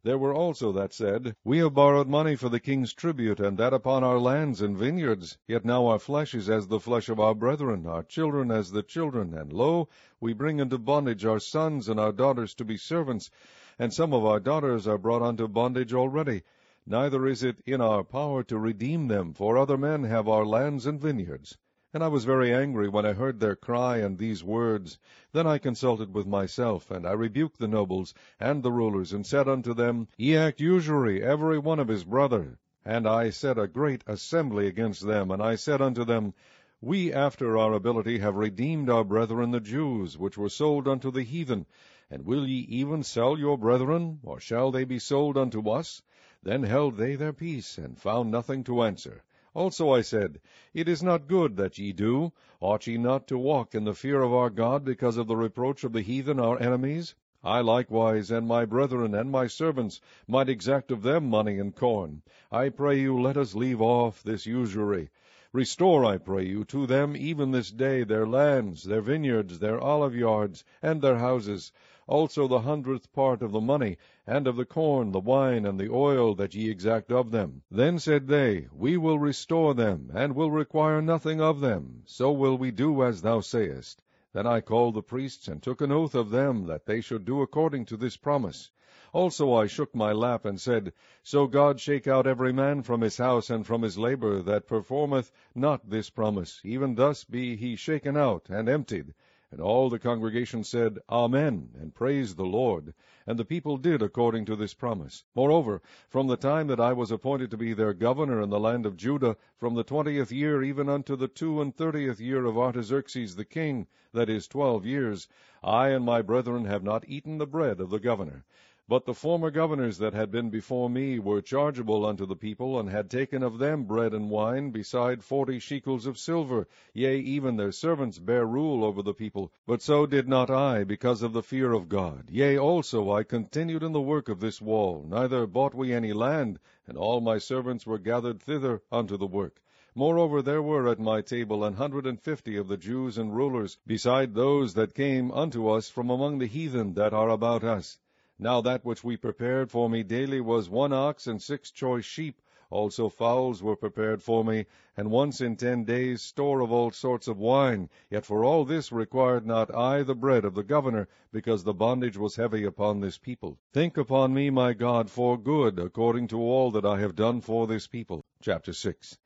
There 0.02 0.18
were 0.18 0.35
also 0.35 0.73
that 0.73 0.92
said, 0.92 1.37
We 1.44 1.58
have 1.58 1.75
borrowed 1.75 2.08
money 2.08 2.35
for 2.35 2.49
the 2.49 2.58
king's 2.58 2.92
tribute, 2.92 3.38
and 3.38 3.56
that 3.58 3.73
upon 3.73 4.02
our 4.02 4.18
lands 4.18 4.62
and 4.62 4.76
vineyards. 4.76 5.38
Yet 5.46 5.64
now 5.64 5.87
our 5.87 6.00
flesh 6.00 6.35
is 6.35 6.50
as 6.50 6.66
the 6.66 6.80
flesh 6.80 7.08
of 7.08 7.20
our 7.20 7.37
brethren, 7.37 7.87
our 7.87 8.02
children 8.02 8.50
as 8.50 8.73
the 8.73 8.82
children. 8.82 9.32
And 9.32 9.52
lo, 9.52 9.88
we 10.20 10.32
bring 10.32 10.58
into 10.58 10.76
bondage 10.76 11.25
our 11.25 11.38
sons 11.38 11.88
and 11.88 12.00
our 12.00 12.11
daughters 12.11 12.52
to 12.56 12.64
be 12.64 12.76
servants, 12.76 13.30
and 13.78 13.94
some 13.94 14.12
of 14.12 14.25
our 14.25 14.40
daughters 14.40 14.88
are 14.88 14.99
brought 14.99 15.23
unto 15.23 15.46
bondage 15.46 15.94
already. 15.94 16.42
Neither 16.85 17.28
is 17.28 17.44
it 17.44 17.61
in 17.64 17.80
our 17.80 18.02
power 18.02 18.42
to 18.42 18.58
redeem 18.58 19.06
them, 19.06 19.35
for 19.35 19.56
other 19.56 19.78
men 19.78 20.02
have 20.02 20.26
our 20.26 20.44
lands 20.44 20.85
and 20.85 21.00
vineyards. 21.00 21.56
And 21.97 22.05
I 22.05 22.09
was 22.09 22.26
very 22.26 22.53
angry 22.53 22.91
when 22.91 23.07
I 23.07 23.15
heard 23.15 23.41
their 23.41 23.57
cry 23.57 23.97
and 23.97 24.19
these 24.19 24.45
words. 24.45 24.99
Then 25.33 25.47
I 25.47 25.57
consulted 25.57 26.12
with 26.12 26.26
myself, 26.26 26.91
and 26.91 27.07
I 27.07 27.12
rebuked 27.12 27.59
the 27.59 27.67
nobles 27.67 28.12
and 28.38 28.62
the 28.62 28.71
rulers, 28.71 29.15
and 29.15 29.25
said 29.25 29.49
unto 29.49 29.73
them, 29.73 30.07
Ye 30.19 30.37
act 30.37 30.61
usury, 30.61 31.23
every 31.23 31.59
one 31.59 31.81
of 31.81 31.88
his 31.88 32.05
brother. 32.05 32.59
And 32.85 33.09
I 33.09 33.31
set 33.31 33.57
a 33.59 33.67
great 33.67 34.05
assembly 34.07 34.67
against 34.67 35.07
them, 35.07 35.31
and 35.31 35.43
I 35.43 35.55
said 35.55 35.81
unto 35.81 36.05
them, 36.05 36.35
We 36.83 37.15
after 37.15 37.57
our 37.57 37.73
ability 37.73 38.19
have 38.19 38.37
redeemed 38.37 38.91
our 38.91 39.03
brethren 39.03 39.50
the 39.50 39.61
Jews, 39.61 40.19
which 40.19 40.37
were 40.37 40.50
sold 40.50 40.87
unto 40.87 41.11
the 41.11 41.23
heathen, 41.23 41.65
And 42.11 42.26
will 42.26 42.47
ye 42.47 42.59
even 42.69 43.05
sell 43.05 43.38
your 43.38 43.57
brethren, 43.57 44.21
or 44.23 44.38
shall 44.38 44.71
they 44.71 44.85
be 44.85 44.99
sold 44.99 45.38
unto 45.38 45.71
us? 45.71 46.03
Then 46.43 46.62
held 46.62 46.99
they 46.99 47.15
their 47.15 47.33
peace, 47.33 47.79
and 47.79 47.99
found 47.99 48.31
nothing 48.31 48.65
to 48.65 48.83
answer. 48.83 49.23
Also 49.58 49.90
I 49.90 50.02
said, 50.02 50.38
It 50.75 50.86
is 50.86 51.02
not 51.02 51.28
good 51.28 51.56
that 51.56 51.78
ye 51.78 51.90
do. 51.90 52.30
Ought 52.60 52.86
ye 52.86 52.98
not 52.98 53.26
to 53.28 53.38
walk 53.38 53.75
in 53.75 53.84
the 53.84 53.94
fear 53.94 54.20
of 54.20 54.30
our 54.30 54.50
God 54.50 54.84
because 54.84 55.16
of 55.16 55.28
the 55.28 55.36
reproach 55.36 55.82
of 55.82 55.94
the 55.94 56.02
heathen 56.02 56.38
our 56.38 56.60
enemies? 56.60 57.14
I 57.42 57.62
likewise, 57.62 58.30
and 58.30 58.46
my 58.46 58.66
brethren, 58.66 59.14
and 59.14 59.30
my 59.30 59.46
servants, 59.46 60.02
might 60.28 60.50
exact 60.50 60.90
of 60.90 61.00
them 61.00 61.30
money 61.30 61.58
and 61.58 61.75
corn. 61.75 62.20
I 62.52 62.68
pray 62.68 63.00
you, 63.00 63.18
let 63.18 63.38
us 63.38 63.54
leave 63.54 63.80
off 63.80 64.22
this 64.22 64.44
usury. 64.44 65.08
Restore, 65.54 66.04
I 66.04 66.18
pray 66.18 66.44
you, 66.44 66.64
to 66.66 66.86
them 66.86 67.16
even 67.16 67.50
this 67.50 67.70
day 67.70 68.04
their 68.04 68.26
lands, 68.26 68.84
their 68.84 69.00
vineyards, 69.00 69.58
their 69.58 69.80
olive 69.80 70.14
yards, 70.14 70.64
and 70.82 71.00
their 71.00 71.16
houses, 71.16 71.72
also 72.08 72.46
the 72.46 72.60
hundredth 72.60 73.12
part 73.12 73.42
of 73.42 73.50
the 73.50 73.60
money, 73.60 73.96
and 74.28 74.46
of 74.46 74.54
the 74.54 74.64
corn, 74.64 75.10
the 75.10 75.18
wine, 75.18 75.66
and 75.66 75.80
the 75.80 75.90
oil 75.92 76.36
that 76.36 76.54
ye 76.54 76.70
exact 76.70 77.10
of 77.10 77.32
them. 77.32 77.62
Then 77.68 77.98
said 77.98 78.28
they, 78.28 78.68
We 78.72 78.96
will 78.96 79.18
restore 79.18 79.75
them, 79.75 80.12
and 80.14 80.36
will 80.36 80.52
require 80.52 81.02
nothing 81.02 81.40
of 81.40 81.58
them, 81.60 82.02
so 82.06 82.30
will 82.30 82.56
we 82.56 82.70
do 82.70 83.02
as 83.02 83.22
thou 83.22 83.40
sayest. 83.40 84.02
Then 84.32 84.46
I 84.46 84.60
called 84.60 84.94
the 84.94 85.02
priests, 85.02 85.48
and 85.48 85.60
took 85.60 85.80
an 85.80 85.90
oath 85.90 86.14
of 86.14 86.30
them 86.30 86.66
that 86.66 86.86
they 86.86 87.00
should 87.00 87.25
do 87.25 87.42
according 87.42 87.86
to 87.86 87.96
this 87.96 88.16
promise. 88.16 88.70
Also 89.12 89.52
I 89.52 89.66
shook 89.66 89.92
my 89.92 90.12
lap, 90.12 90.44
and 90.44 90.60
said, 90.60 90.92
So 91.25 91.48
God 91.48 91.80
shake 91.80 92.06
out 92.06 92.26
every 92.28 92.52
man 92.52 92.82
from 92.82 93.00
his 93.00 93.16
house 93.16 93.50
and 93.50 93.66
from 93.66 93.82
his 93.82 93.98
labour 93.98 94.42
that 94.42 94.68
performeth 94.68 95.32
not 95.56 95.90
this 95.90 96.10
promise, 96.10 96.60
even 96.62 96.94
thus 96.94 97.25
be 97.25 97.56
he 97.56 97.75
shaken 97.75 98.16
out 98.16 98.48
and 98.48 98.68
emptied. 98.68 99.12
And 99.53 99.61
all 99.61 99.88
the 99.88 100.00
congregation 100.00 100.65
said, 100.65 100.99
Amen, 101.09 101.71
and 101.79 101.95
praised 101.95 102.37
the 102.37 102.45
Lord. 102.45 102.95
And 103.29 103.38
the 103.38 103.45
people 103.45 103.76
did 103.76 104.03
according 104.03 104.45
to 104.47 104.57
this 104.57 104.75
promise. 104.75 105.23
Moreover, 105.37 105.81
from 106.09 106.26
the 106.26 106.37
time 106.37 106.67
that 106.67 106.81
I 106.81 106.93
was 106.93 107.12
appointed 107.12 107.53
to 107.53 107.57
be 107.57 107.73
their 107.73 107.95
governor 107.95 108.43
in 108.43 108.50
the 108.50 108.59
land 108.59 108.87
of 108.87 108.97
Judah, 108.97 109.37
from 109.57 109.75
the 109.75 109.85
twentieth 109.85 110.33
year 110.33 110.65
even 110.65 110.88
unto 110.88 111.15
the 111.15 111.29
two 111.29 111.61
and 111.61 111.73
thirtieth 111.73 112.19
year 112.19 112.45
of 112.45 112.59
Artaxerxes 112.59 113.37
the 113.37 113.45
king, 113.45 113.87
that 114.12 114.29
is 114.29 114.49
twelve 114.49 114.85
years, 114.85 115.29
I 115.62 115.91
and 115.91 116.05
my 116.05 116.23
brethren 116.23 116.65
have 116.65 116.83
not 116.83 117.09
eaten 117.09 117.38
the 117.38 117.47
bread 117.47 117.81
of 117.81 117.91
the 117.91 118.00
governor. 118.00 118.45
But 118.88 119.05
the 119.05 119.14
former 119.14 119.50
governors 119.50 119.99
that 119.99 120.14
had 120.14 120.31
been 120.31 120.49
before 120.49 120.88
me 120.88 121.19
were 121.19 121.43
chargeable 121.43 122.07
unto 122.07 122.25
the 122.25 122.37
people, 122.37 122.78
and 122.78 122.88
had 122.88 123.11
taken 123.11 123.43
of 123.43 123.59
them 123.59 123.83
bread 123.83 124.14
and 124.14 124.31
wine, 124.31 124.71
beside 124.71 125.25
forty 125.25 125.59
shekels 125.59 126.07
of 126.07 126.16
silver. 126.16 126.69
Yea, 126.95 127.19
even 127.19 127.57
their 127.57 127.73
servants 127.73 128.21
bare 128.21 128.47
rule 128.47 128.85
over 128.85 129.02
the 129.02 129.12
people. 129.12 129.50
But 129.66 129.83
so 129.83 130.07
did 130.07 130.28
not 130.28 130.50
I, 130.50 130.85
because 130.85 131.23
of 131.23 131.33
the 131.33 131.43
fear 131.43 131.73
of 131.73 131.88
God. 131.88 132.31
Yea, 132.31 132.57
also 132.57 133.11
I 133.11 133.25
continued 133.25 133.83
in 133.83 133.90
the 133.90 134.00
work 134.00 134.28
of 134.28 134.38
this 134.38 134.62
wall, 134.62 135.05
neither 135.09 135.49
bought 135.49 135.75
we 135.75 135.93
any 135.93 136.12
land, 136.12 136.61
and 136.87 136.97
all 136.97 137.21
my 137.21 137.38
servants 137.38 137.87
were 137.87 137.99
gathered 137.99 138.40
thither 138.40 138.83
unto 138.93 139.16
the 139.16 139.26
work. 139.26 139.61
Moreover, 139.97 140.43
there 140.43 140.62
were 140.62 140.87
at 140.87 141.00
my 141.00 141.23
table 141.23 141.64
an 141.64 141.75
hundred 141.75 142.07
and 142.07 142.21
fifty 142.21 142.57
of 142.57 142.69
the 142.69 142.76
Jews 142.76 143.19
and 143.19 143.35
rulers, 143.35 143.78
beside 143.85 144.35
those 144.35 144.75
that 144.75 144.95
came 144.95 145.33
unto 145.33 145.71
us 145.71 145.88
from 145.88 146.09
among 146.09 146.38
the 146.38 146.47
heathen 146.47 146.95
that 146.95 147.12
are 147.12 147.31
about 147.31 147.64
us. 147.64 147.99
Now 148.38 148.61
that 148.61 148.85
which 148.85 149.02
we 149.02 149.16
prepared 149.16 149.71
for 149.71 149.88
me 149.88 150.02
daily 150.02 150.43
was 150.43 150.69
one 150.69 150.93
ox 150.93 151.26
and 151.26 151.40
six 151.40 151.71
choice 151.71 152.05
sheep. 152.05 152.43
Also 152.69 153.09
fowls 153.09 153.62
were 153.62 153.76
prepared 153.76 154.23
for 154.23 154.45
me, 154.45 154.66
and 154.95 155.11
once 155.11 155.40
in 155.40 155.57
ten 155.57 155.85
days 155.85 156.21
store 156.21 156.61
of 156.61 156.71
all 156.71 156.90
sorts 156.90 157.28
of 157.28 157.38
wine. 157.38 157.88
Yet 158.11 158.26
for 158.26 158.45
all 158.45 158.66
this 158.66 158.93
required 158.93 159.47
not 159.47 159.75
I 159.75 160.02
the 160.02 160.14
bread 160.14 160.45
of 160.45 160.55
the 160.55 160.62
governor, 160.62 161.09
because 161.33 161.64
the 161.64 161.73
bondage 161.73 162.19
was 162.19 162.37
heavy 162.37 162.64
upon 162.64 163.00
this 163.00 163.16
people. 163.16 163.57
Think 163.73 163.97
upon 163.97 164.35
me, 164.35 164.50
my 164.50 164.75
God, 164.75 165.09
for 165.09 165.38
good, 165.38 165.78
according 165.78 166.28
to 166.28 166.38
all 166.38 166.71
that 166.73 166.85
I 166.85 166.99
have 166.99 167.16
done 167.16 167.40
for 167.40 167.66
this 167.66 167.87
people. 167.87 168.26
Chapter 168.43 168.75
6 168.75 169.16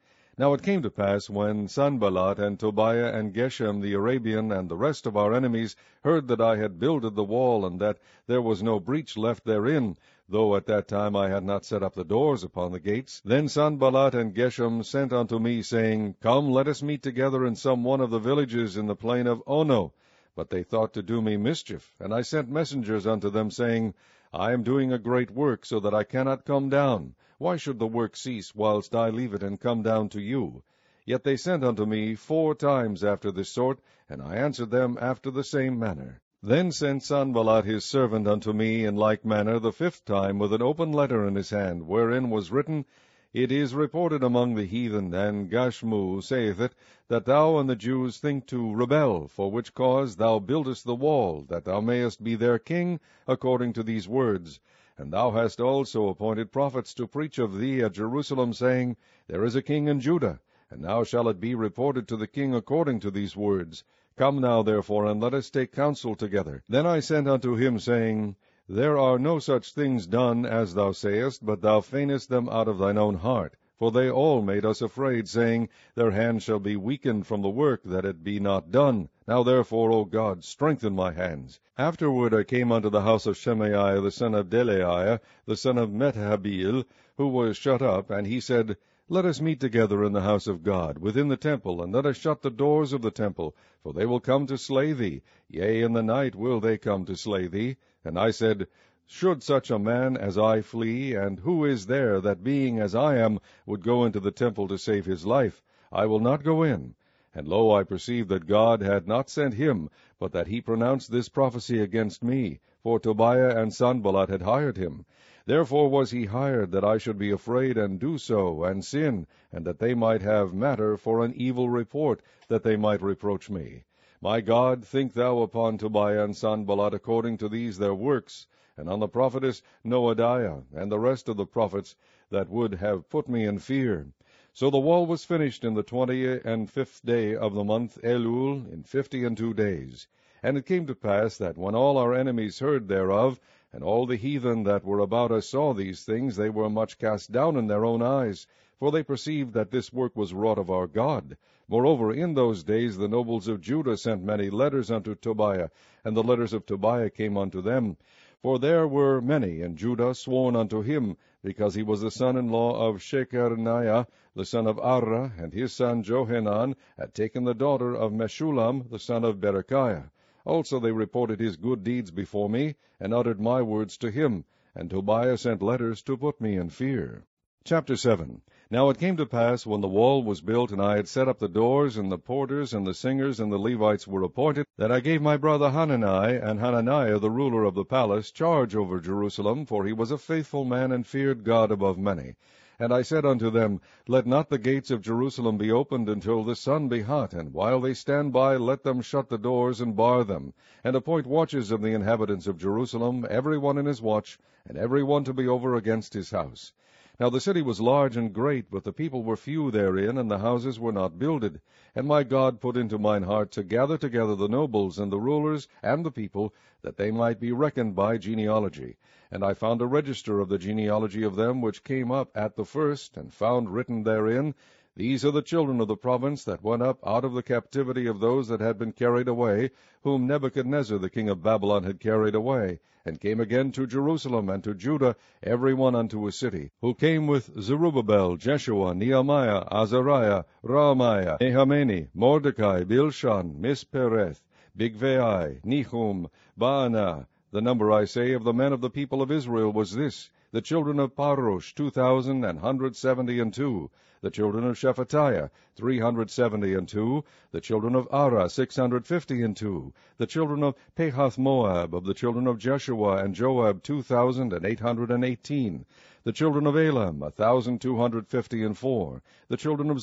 now 0.41 0.55
it 0.55 0.63
came 0.63 0.81
to 0.81 0.91
pass, 0.91 1.29
when 1.29 1.69
Sanballat 1.69 2.39
and 2.39 2.59
Tobiah 2.59 3.13
and 3.13 3.35
Geshem 3.35 3.83
the 3.83 3.93
Arabian 3.93 4.51
and 4.51 4.71
the 4.71 4.77
rest 4.77 5.05
of 5.05 5.15
our 5.15 5.35
enemies 5.35 5.77
heard 6.03 6.29
that 6.29 6.41
I 6.41 6.57
had 6.57 6.81
builded 6.81 7.15
the 7.15 7.23
wall, 7.23 7.67
and 7.67 7.79
that 7.79 7.99
there 8.27 8.41
was 8.41 8.63
no 8.63 8.81
breach 8.81 9.19
left 9.19 9.45
therein, 9.45 9.99
though 10.27 10.57
at 10.57 10.65
that 10.65 10.89
time 10.89 11.15
I 11.15 11.29
had 11.29 11.45
not 11.45 11.67
set 11.67 11.83
up 11.83 11.95
the 11.95 12.07
doors 12.07 12.43
upon 12.43 12.73
the 12.73 12.81
gates, 12.81 13.21
then 13.23 13.49
Sanballat 13.49 14.15
and 14.15 14.35
Geshem 14.35 14.83
sent 14.83 15.13
unto 15.13 15.39
me, 15.39 15.61
saying, 15.61 16.15
Come, 16.23 16.49
let 16.49 16.69
us 16.69 16.83
meet 16.83 17.03
together 17.03 17.45
in 17.45 17.55
some 17.55 17.85
one 17.85 18.01
of 18.01 18.09
the 18.09 18.19
villages 18.19 18.79
in 18.79 18.87
the 18.87 18.97
plain 18.97 19.27
of 19.27 19.43
Ono. 19.47 19.93
But 20.35 20.49
they 20.49 20.63
thought 20.63 20.95
to 20.95 21.03
do 21.03 21.21
me 21.21 21.37
mischief, 21.37 21.93
and 22.01 22.15
I 22.15 22.23
sent 22.23 22.49
messengers 22.49 23.07
unto 23.07 23.29
them, 23.29 23.51
saying, 23.51 23.93
I 24.33 24.53
am 24.53 24.63
doing 24.63 24.93
a 24.93 24.99
great 25.01 25.33
work, 25.33 25.67
so 25.67 25.81
that 25.81 25.93
I 25.93 26.05
cannot 26.05 26.45
come 26.45 26.69
down. 26.69 27.17
Why 27.39 27.57
should 27.57 27.81
the 27.81 27.89
work 27.89 28.15
cease 28.15 28.55
whilst 28.55 28.95
I 28.95 29.11
leave 29.11 29.35
it 29.35 29.43
and 29.43 29.59
come 29.59 29.83
down 29.83 30.09
to 30.11 30.21
you? 30.21 30.63
Yet 31.05 31.25
they 31.25 31.37
sent 31.37 31.65
unto 31.65 31.85
me 31.85 32.15
four 32.15 32.55
times 32.55 33.03
after 33.03 33.33
this 33.33 33.49
sort, 33.49 33.81
and 34.09 34.23
I 34.23 34.37
answered 34.37 34.71
them 34.71 34.97
after 35.01 35.33
the 35.33 35.43
same 35.43 35.81
manner. 35.81 36.21
Then 36.41 36.71
sent 36.71 37.03
Sanballat 37.03 37.65
his 37.65 37.85
servant 37.85 38.29
unto 38.29 38.53
me 38.53 38.85
in 38.85 38.95
like 38.95 39.25
manner 39.25 39.59
the 39.59 39.73
fifth 39.73 40.05
time 40.05 40.39
with 40.39 40.53
an 40.53 40.63
open 40.63 40.93
letter 40.93 41.27
in 41.27 41.35
his 41.35 41.51
hand, 41.51 41.89
wherein 41.89 42.31
was 42.31 42.53
written, 42.53 42.85
It 43.33 43.53
is 43.53 43.77
reported 43.77 44.25
among 44.25 44.57
the 44.57 44.65
heathen, 44.65 45.15
and 45.15 45.49
Gashmu 45.49 46.21
saith 46.21 46.61
it, 46.61 46.75
that 47.07 47.27
thou 47.27 47.59
and 47.59 47.71
the 47.71 47.77
Jews 47.77 48.19
think 48.19 48.45
to 48.47 48.75
rebel, 48.75 49.29
for 49.29 49.53
which 49.53 49.73
cause 49.73 50.17
thou 50.17 50.41
buildest 50.41 50.85
the 50.85 50.97
wall, 50.97 51.43
that 51.43 51.65
thou 51.65 51.81
mayest 51.81 52.25
be 52.25 52.35
their 52.35 52.59
king, 52.59 52.99
according 53.29 53.73
to 53.75 53.85
these 53.85 54.09
words. 54.09 54.59
And 54.99 55.13
thou 55.13 55.31
hast 55.31 55.61
also 55.61 56.09
appointed 56.09 56.51
prophets 56.51 56.93
to 56.95 57.07
preach 57.07 57.39
of 57.39 57.57
thee 57.57 57.83
at 57.83 57.93
Jerusalem, 57.93 58.53
saying, 58.53 58.97
There 59.29 59.45
is 59.45 59.55
a 59.55 59.63
king 59.63 59.87
in 59.87 60.01
Judah. 60.01 60.41
And 60.69 60.83
now 60.83 61.05
shall 61.05 61.29
it 61.29 61.39
be 61.39 61.55
reported 61.55 62.09
to 62.09 62.17
the 62.17 62.27
king 62.27 62.53
according 62.53 62.99
to 62.99 63.13
these 63.13 63.37
words. 63.37 63.85
Come 64.17 64.41
now, 64.41 64.63
therefore, 64.65 65.07
and 65.07 65.21
let 65.21 65.35
us 65.35 65.51
take 65.51 65.71
counsel 65.71 66.17
together. 66.17 66.65
Then 66.69 66.85
I 66.85 66.99
sent 66.99 67.29
unto 67.29 67.55
him, 67.55 67.79
saying, 67.79 68.35
There 68.73 68.97
are 68.99 69.19
no 69.19 69.41
such 69.41 69.73
things 69.73 70.07
done 70.07 70.47
as 70.47 70.75
thou 70.75 70.93
sayest, 70.93 71.45
but 71.45 71.61
thou 71.61 71.81
feignest 71.81 72.29
them 72.29 72.49
out 72.49 72.69
of 72.69 72.79
thine 72.79 72.99
own 72.99 73.17
heart. 73.17 73.57
For 73.77 73.91
they 73.91 74.09
all 74.09 74.43
made 74.43 74.65
us 74.65 74.81
afraid, 74.81 75.27
saying, 75.27 75.69
Their 75.97 76.13
hand 76.13 76.45
shall 76.45 76.61
be 76.61 76.77
weakened 76.77 77.27
from 77.27 77.43
the 77.43 77.51
work, 77.51 77.83
that 77.83 78.05
it 78.05 78.23
be 78.23 78.39
not 78.39 78.71
done. 78.71 79.09
Now 79.27 79.43
therefore, 79.43 79.91
O 79.91 80.05
God, 80.05 80.45
strengthen 80.45 80.95
my 80.95 81.11
hands. 81.11 81.59
Afterward 81.77 82.33
I 82.33 82.45
came 82.45 82.71
unto 82.71 82.91
the 82.91 83.01
house 83.01 83.27
of 83.27 83.37
Shemaiah 83.37 84.01
the 84.01 84.13
son 84.13 84.37
of 84.37 84.49
Delaiah, 84.49 85.19
the 85.47 85.57
son 85.57 85.77
of 85.77 85.91
Mehetabeel, 85.91 86.85
who 87.17 87.27
was 87.27 87.57
shut 87.57 87.83
up, 87.83 88.09
and 88.09 88.25
he 88.25 88.39
said, 88.39 88.77
Let 89.13 89.27
us 89.27 89.41
meet 89.41 89.59
together 89.59 90.05
in 90.05 90.13
the 90.13 90.21
house 90.21 90.47
of 90.47 90.63
God, 90.63 90.99
within 90.99 91.27
the 91.27 91.37
temple, 91.37 91.83
and 91.83 91.93
let 91.93 92.07
us 92.07 92.17
shut 92.17 92.43
the 92.43 92.49
doors 92.49 92.93
of 92.93 93.03
the 93.03 93.11
temple, 93.11 93.57
for 93.83 93.93
they 93.93 94.07
will 94.07 94.21
come 94.21 94.47
to 94.47 94.57
slay 94.57 94.93
thee. 94.93 95.23
Yea, 95.49 95.83
in 95.83 95.95
the 95.95 96.03
night 96.05 96.37
will 96.37 96.61
they 96.61 96.79
come 96.79 97.05
to 97.07 97.17
slay 97.17 97.49
thee. 97.49 97.75
And 98.05 98.17
I 98.17 98.31
said, 98.31 98.69
should 99.07 99.43
such 99.43 99.69
a 99.69 99.81
man 99.81 100.17
as 100.17 100.39
I 100.39 100.61
flee, 100.61 101.17
and 101.17 101.41
who 101.41 101.65
is 101.65 101.87
there 101.87 102.21
that, 102.21 102.45
being 102.45 102.79
as 102.79 102.95
I 102.95 103.17
am, 103.17 103.41
would 103.67 103.83
go 103.83 104.05
into 104.05 104.21
the 104.21 104.31
temple 104.31 104.69
to 104.69 104.79
save 104.79 105.07
his 105.07 105.27
life? 105.27 105.61
I 105.91 106.07
will 106.07 106.21
not 106.21 106.45
go 106.45 106.63
in. 106.63 106.95
And 107.35 107.49
lo, 107.49 107.75
I 107.75 107.83
perceived 107.83 108.29
that 108.29 108.47
God 108.47 108.81
had 108.81 109.09
not 109.09 109.29
sent 109.29 109.55
him, 109.55 109.91
but 110.21 110.31
that 110.31 110.47
he 110.47 110.61
pronounced 110.61 111.11
this 111.11 111.29
prophecy 111.29 111.81
against 111.81 112.23
me, 112.23 112.61
for 112.85 113.01
Tobiah 113.01 113.61
and 113.61 113.75
Sanballat 113.75 114.29
had 114.29 114.43
hired 114.43 114.77
him. 114.77 115.05
Therefore 115.51 115.89
was 115.89 116.13
he 116.13 116.27
hired, 116.27 116.71
that 116.71 116.85
I 116.85 116.97
should 116.99 117.19
be 117.19 117.33
afraid 117.33 117.77
and 117.77 117.99
do 117.99 118.19
so, 118.19 118.63
and 118.63 118.85
sin, 118.85 119.27
and 119.51 119.65
that 119.65 119.81
they 119.81 119.95
might 119.95 120.23
have 120.23 120.55
matter 120.55 120.97
for 120.97 121.25
an 121.25 121.35
evil 121.35 121.69
report, 121.69 122.23
that 122.47 122.63
they 122.63 122.77
might 122.77 123.03
reproach 123.03 123.51
me. 123.51 123.83
My 124.21 124.43
God, 124.43 124.85
think 124.85 125.13
thou 125.13 125.41
upon 125.41 125.77
Tobiah 125.77 126.23
and 126.23 126.37
Sanballat 126.37 126.95
according 126.95 127.39
to 127.39 127.49
these 127.49 127.79
their 127.79 127.97
works, 127.97 128.47
and 128.77 128.89
on 128.89 129.01
the 129.01 129.09
prophetess 129.09 129.61
Noadiah, 129.85 130.63
and 130.73 130.89
the 130.93 131.01
rest 131.01 131.29
of 131.29 131.37
the 131.37 131.47
prophets 131.47 131.97
that 132.31 132.49
would 132.49 132.75
have 132.75 133.11
put 133.11 133.29
me 133.29 133.45
in 133.45 133.59
fear. 133.59 134.07
So 134.53 134.71
the 134.71 134.79
wall 134.79 135.05
was 135.05 135.25
finished 135.25 135.65
in 135.65 135.75
the 135.75 135.83
twenty 135.83 136.29
and 136.29 136.71
fifth 136.71 137.05
day 137.05 137.35
of 137.35 137.55
the 137.55 137.65
month 137.65 137.99
Elul, 138.05 138.73
in 138.73 138.85
fifty 138.85 139.25
and 139.25 139.37
two 139.37 139.53
days. 139.53 140.07
And 140.45 140.57
it 140.57 140.65
came 140.65 140.87
to 140.87 140.95
pass 140.95 141.37
that 141.39 141.59
when 141.59 141.75
all 141.75 141.99
our 141.99 142.15
enemies 142.15 142.61
heard 142.61 142.87
thereof, 142.87 143.41
and 143.73 143.85
all 143.85 144.05
the 144.05 144.17
heathen 144.17 144.65
that 144.65 144.85
were 144.85 144.99
about 144.99 145.31
us 145.31 145.49
saw 145.49 145.73
these 145.73 146.05
things, 146.05 146.37
they 146.37 146.51
were 146.51 146.69
much 146.69 146.99
cast 146.99 147.31
down 147.31 147.57
in 147.57 147.69
their 147.69 147.85
own 147.85 148.03
eyes, 148.03 148.47
for 148.79 148.91
they 148.91 149.03
perceived 149.03 149.55
that 149.55 149.71
this 149.71 149.93
work 149.93 150.17
was 150.17 150.35
wrought 150.35 150.59
of 150.59 150.71
our 150.71 150.87
God. 150.87 151.37
Moreover, 151.69 152.13
in 152.13 152.35
those 152.35 152.65
days 152.65 152.97
the 152.99 153.07
nobles 153.07 153.47
of 153.47 153.61
Judah 153.61 153.97
sent 153.97 154.25
many 154.25 154.51
letters 154.51 154.91
unto 154.91 155.15
Tobiah, 155.15 155.69
and 156.05 156.17
the 156.17 156.23
letters 156.23 156.53
of 156.53 156.67
Tobiah 156.67 157.11
came 157.11 157.37
unto 157.37 157.61
them. 157.61 157.97
For 158.43 158.59
there 158.59 158.89
were 158.89 159.21
many 159.21 159.61
in 159.61 159.77
Judah 159.77 160.15
sworn 160.15 160.57
unto 160.57 160.81
him, 160.81 161.17
because 161.45 161.75
he 161.75 161.83
was 161.83 162.01
the 162.01 162.11
son-in-law 162.11 162.89
of 162.89 162.97
Shechaniah, 162.97 164.07
the 164.35 164.45
son 164.45 164.67
of 164.67 164.79
Arah, 164.79 165.33
and 165.39 165.53
his 165.53 165.73
son 165.73 166.03
Johanan 166.03 166.75
had 166.99 167.15
taken 167.15 167.45
the 167.45 167.55
daughter 167.55 167.95
of 167.95 168.13
Meshullam, 168.13 168.91
the 168.91 168.99
son 168.99 169.25
of 169.25 169.41
Berechiah. 169.41 170.11
Also 170.47 170.81
they 170.81 170.91
reported 170.91 171.39
his 171.39 171.57
good 171.59 171.85
deeds 171.85 172.11
before 172.11 172.49
me, 172.49 172.75
and 172.99 173.13
uttered 173.13 173.39
my 173.39 173.61
words 173.61 173.99
to 173.99 174.11
him, 174.11 174.47
and 174.75 174.89
Tobiah 174.89 175.37
sent 175.37 175.61
letters 175.61 176.01
to 176.05 176.17
put 176.17 176.41
me 176.41 176.57
in 176.57 176.71
fear. 176.71 177.27
Chapter 177.63 177.95
7 177.95 178.41
Now 178.71 178.89
it 178.89 178.97
came 178.97 179.19
to 179.19 179.27
pass, 179.27 179.67
when 179.67 179.83
the 179.83 179.87
wall 179.87 180.23
was 180.23 180.41
built, 180.41 180.73
and 180.73 180.81
I 180.81 180.97
had 180.97 181.09
set 181.09 181.29
up 181.29 181.41
the 181.41 181.47
doors, 181.47 181.99
and 181.99 182.11
the 182.11 182.17
porters, 182.17 182.73
and 182.73 182.87
the 182.87 182.95
singers, 182.95 183.39
and 183.39 183.53
the 183.53 183.59
Levites 183.59 184.09
were 184.09 184.23
appointed, 184.23 184.65
that 184.79 184.91
I 184.91 185.01
gave 185.01 185.21
my 185.21 185.37
brother 185.37 185.69
Hanani, 185.69 186.37
and 186.39 186.59
Hananiah 186.59 187.19
the 187.19 187.31
ruler 187.31 187.65
of 187.65 187.75
the 187.75 187.85
palace, 187.85 188.31
charge 188.31 188.75
over 188.75 188.99
Jerusalem, 188.99 189.67
for 189.67 189.85
he 189.85 189.93
was 189.93 190.11
a 190.11 190.17
faithful 190.17 190.65
man, 190.65 190.91
and 190.91 191.07
feared 191.07 191.45
God 191.45 191.71
above 191.71 191.99
many. 191.99 192.37
And 192.83 192.95
I 192.95 193.03
said 193.03 193.27
unto 193.27 193.51
them, 193.51 193.83
Let 194.09 194.27
not 194.27 194.49
the 194.49 194.57
gates 194.57 194.91
of 194.91 195.03
Jerusalem 195.03 195.59
be 195.59 195.71
opened 195.71 196.09
until 196.09 196.43
the 196.43 196.57
sun 196.57 196.89
be 196.89 197.03
hot, 197.03 197.35
and 197.35 197.53
while 197.53 197.79
they 197.79 197.93
stand 197.93 198.33
by, 198.33 198.57
let 198.57 198.85
them 198.85 199.03
shut 199.03 199.29
the 199.29 199.37
doors 199.37 199.83
and 199.83 199.95
bar 199.95 200.25
them, 200.25 200.55
and 200.83 200.97
appoint 200.97 201.27
watches 201.27 201.71
of 201.71 201.83
the 201.83 201.93
inhabitants 201.93 202.47
of 202.47 202.57
Jerusalem, 202.57 203.27
every 203.29 203.59
one 203.59 203.77
in 203.77 203.85
his 203.85 204.01
watch, 204.01 204.39
and 204.67 204.79
every 204.79 205.03
one 205.03 205.25
to 205.25 205.35
be 205.35 205.47
over 205.47 205.77
against 205.77 206.15
his 206.15 206.31
house. 206.31 206.73
Now 207.21 207.29
the 207.29 207.39
city 207.39 207.61
was 207.61 207.83
large 207.83 208.17
and 208.17 208.33
great, 208.33 208.71
but 208.71 208.85
the 208.85 208.95
people 208.95 209.23
were 209.23 209.37
few 209.37 209.71
therein, 209.71 210.17
and 210.17 210.31
the 210.31 210.39
houses 210.39 210.81
were 210.81 210.91
not 210.91 211.19
builded. 211.19 211.61
And 211.95 212.07
my 212.07 212.23
God 212.23 212.63
put 212.63 212.79
into 212.79 212.99
mine 212.99 213.25
heart 213.25 213.51
to 213.51 213.63
gather 213.63 213.99
together 213.99 214.35
the 214.35 214.49
nobles 214.49 214.99
and 214.99 215.13
the 215.13 215.21
rulers 215.21 215.69
and 215.83 216.03
the 216.03 216.11
people, 216.11 216.55
that 216.81 216.97
they 216.97 217.11
might 217.11 217.39
be 217.39 217.53
reckoned 217.53 217.95
by 217.95 218.17
genealogy. 218.17 218.97
And 219.31 219.45
I 219.45 219.53
found 219.53 219.83
a 219.83 219.87
register 219.87 220.41
of 220.41 220.49
the 220.49 220.57
genealogy 220.57 221.23
of 221.23 221.37
them 221.37 221.61
which 221.61 221.85
came 221.85 222.11
up 222.11 222.31
at 222.35 222.57
the 222.57 222.65
first, 222.65 223.19
and 223.19 223.35
found 223.35 223.69
written 223.69 224.05
therein, 224.05 224.55
these 225.01 225.25
are 225.25 225.31
the 225.31 225.41
children 225.41 225.81
of 225.81 225.89
the 225.89 225.97
province 225.97 226.45
that 226.45 226.63
went 226.63 226.83
up 226.83 226.99
out 227.07 227.25
of 227.25 227.33
the 227.33 227.43
captivity 227.43 228.07
of 228.07 228.21
those 228.21 228.49
that 228.49 228.61
had 228.61 228.79
been 228.79 228.93
carried 228.93 229.29
away, 229.29 229.71
whom 230.03 230.27
Nebuchadnezzar 230.27 230.99
the 230.99 231.09
king 231.09 231.27
of 231.31 231.43
Babylon 231.43 231.85
had 231.85 231.99
carried 231.99 232.35
away, 232.35 232.81
and 233.03 233.19
came 233.19 233.41
again 233.41 233.73
to 233.73 233.87
Jerusalem 233.87 234.51
and 234.51 234.63
to 234.63 234.75
Judah, 234.75 235.17
every 235.43 235.73
one 235.73 235.95
unto 235.95 236.27
his 236.27 236.37
city, 236.37 236.71
who 236.83 236.93
came 236.93 237.27
with 237.27 237.63
Zerubbabel, 237.63 238.37
Jeshua, 238.37 238.95
Nehemiah, 238.95 239.65
Azariah, 239.73 240.45
Raamiah, 240.63 241.39
Nahamani, 241.41 242.09
Mordecai, 242.13 242.85
Bilshan, 242.85 243.59
Mispereth, 243.59 244.43
Bigvai, 244.77 245.63
Nehum, 245.63 246.29
Baana. 246.59 247.27
The 247.53 247.63
number, 247.63 247.91
I 247.91 248.05
say, 248.05 248.33
of 248.35 248.45
the 248.45 248.53
men 248.53 248.75
of 248.75 248.83
the 248.83 248.91
people 248.91 249.23
of 249.23 249.31
Israel 249.31 249.73
was 249.73 249.95
this, 249.95 250.29
the 250.53 250.61
children 250.61 250.99
of 250.99 251.15
Parosh, 251.15 251.73
two 251.77 251.91
thousand 251.91 252.45
and 252.45 252.59
hundred 252.59 252.97
seventy 252.97 253.39
and 253.39 253.55
two, 253.55 253.89
the 254.21 254.33
children 254.33 254.65
of 254.65 254.77
Shephatiah, 254.77 255.49
three 255.77 256.01
hundred 256.01 256.29
seventy 256.29 256.75
and 256.75 256.89
two, 256.89 257.23
the 257.53 257.61
children 257.61 257.95
of 257.95 258.09
Arah, 258.11 258.51
six 258.51 258.75
hundred 258.75 259.07
fifty 259.07 259.43
and 259.45 259.57
two, 259.57 259.93
the 260.17 260.27
children 260.27 260.65
of 260.65 260.75
Pahath 260.97 261.39
Moab, 261.39 261.95
of 261.95 262.05
the 262.05 262.15
children 262.15 262.49
of 262.49 262.59
Jeshua 262.59 263.19
and 263.19 263.33
Joab, 263.33 263.85
two 263.85 264.03
thousand 264.03 264.53
and 264.53 264.67
eight 264.67 264.81
hundred 264.81 265.13
and 265.13 265.25
eighteen, 265.25 265.87
the 266.25 266.33
children 266.33 266.67
of 266.67 266.77
Elam, 266.77 267.23
a 267.23 267.31
thousand 267.31 267.81
two 267.81 267.97
hundred 267.97 268.27
fifty 268.27 268.65
and 268.65 268.77
four, 268.77 269.23
the 269.47 269.57
children 269.57 269.89
of 269.89 270.03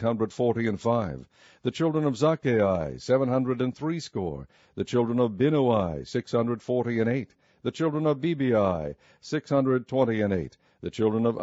hundred 0.00 0.32
forty 0.32 0.66
and 0.66 0.80
five, 0.80 1.28
the 1.62 1.70
children 1.70 2.06
of 2.06 2.16
hundred 3.28 3.60
and 3.60 3.76
threescore, 3.76 4.48
the 4.74 4.84
children 4.84 5.20
of 5.20 5.36
hundred 6.32 6.62
forty 6.62 6.98
and 6.98 7.10
eight, 7.10 7.34
the 7.66 7.72
children 7.72 8.06
of 8.06 8.22
hundred 9.48 9.88
twenty 9.88 10.20
and 10.20 10.32
eight, 10.32 10.56
the 10.82 10.88
children 10.88 11.26
of 11.26 11.36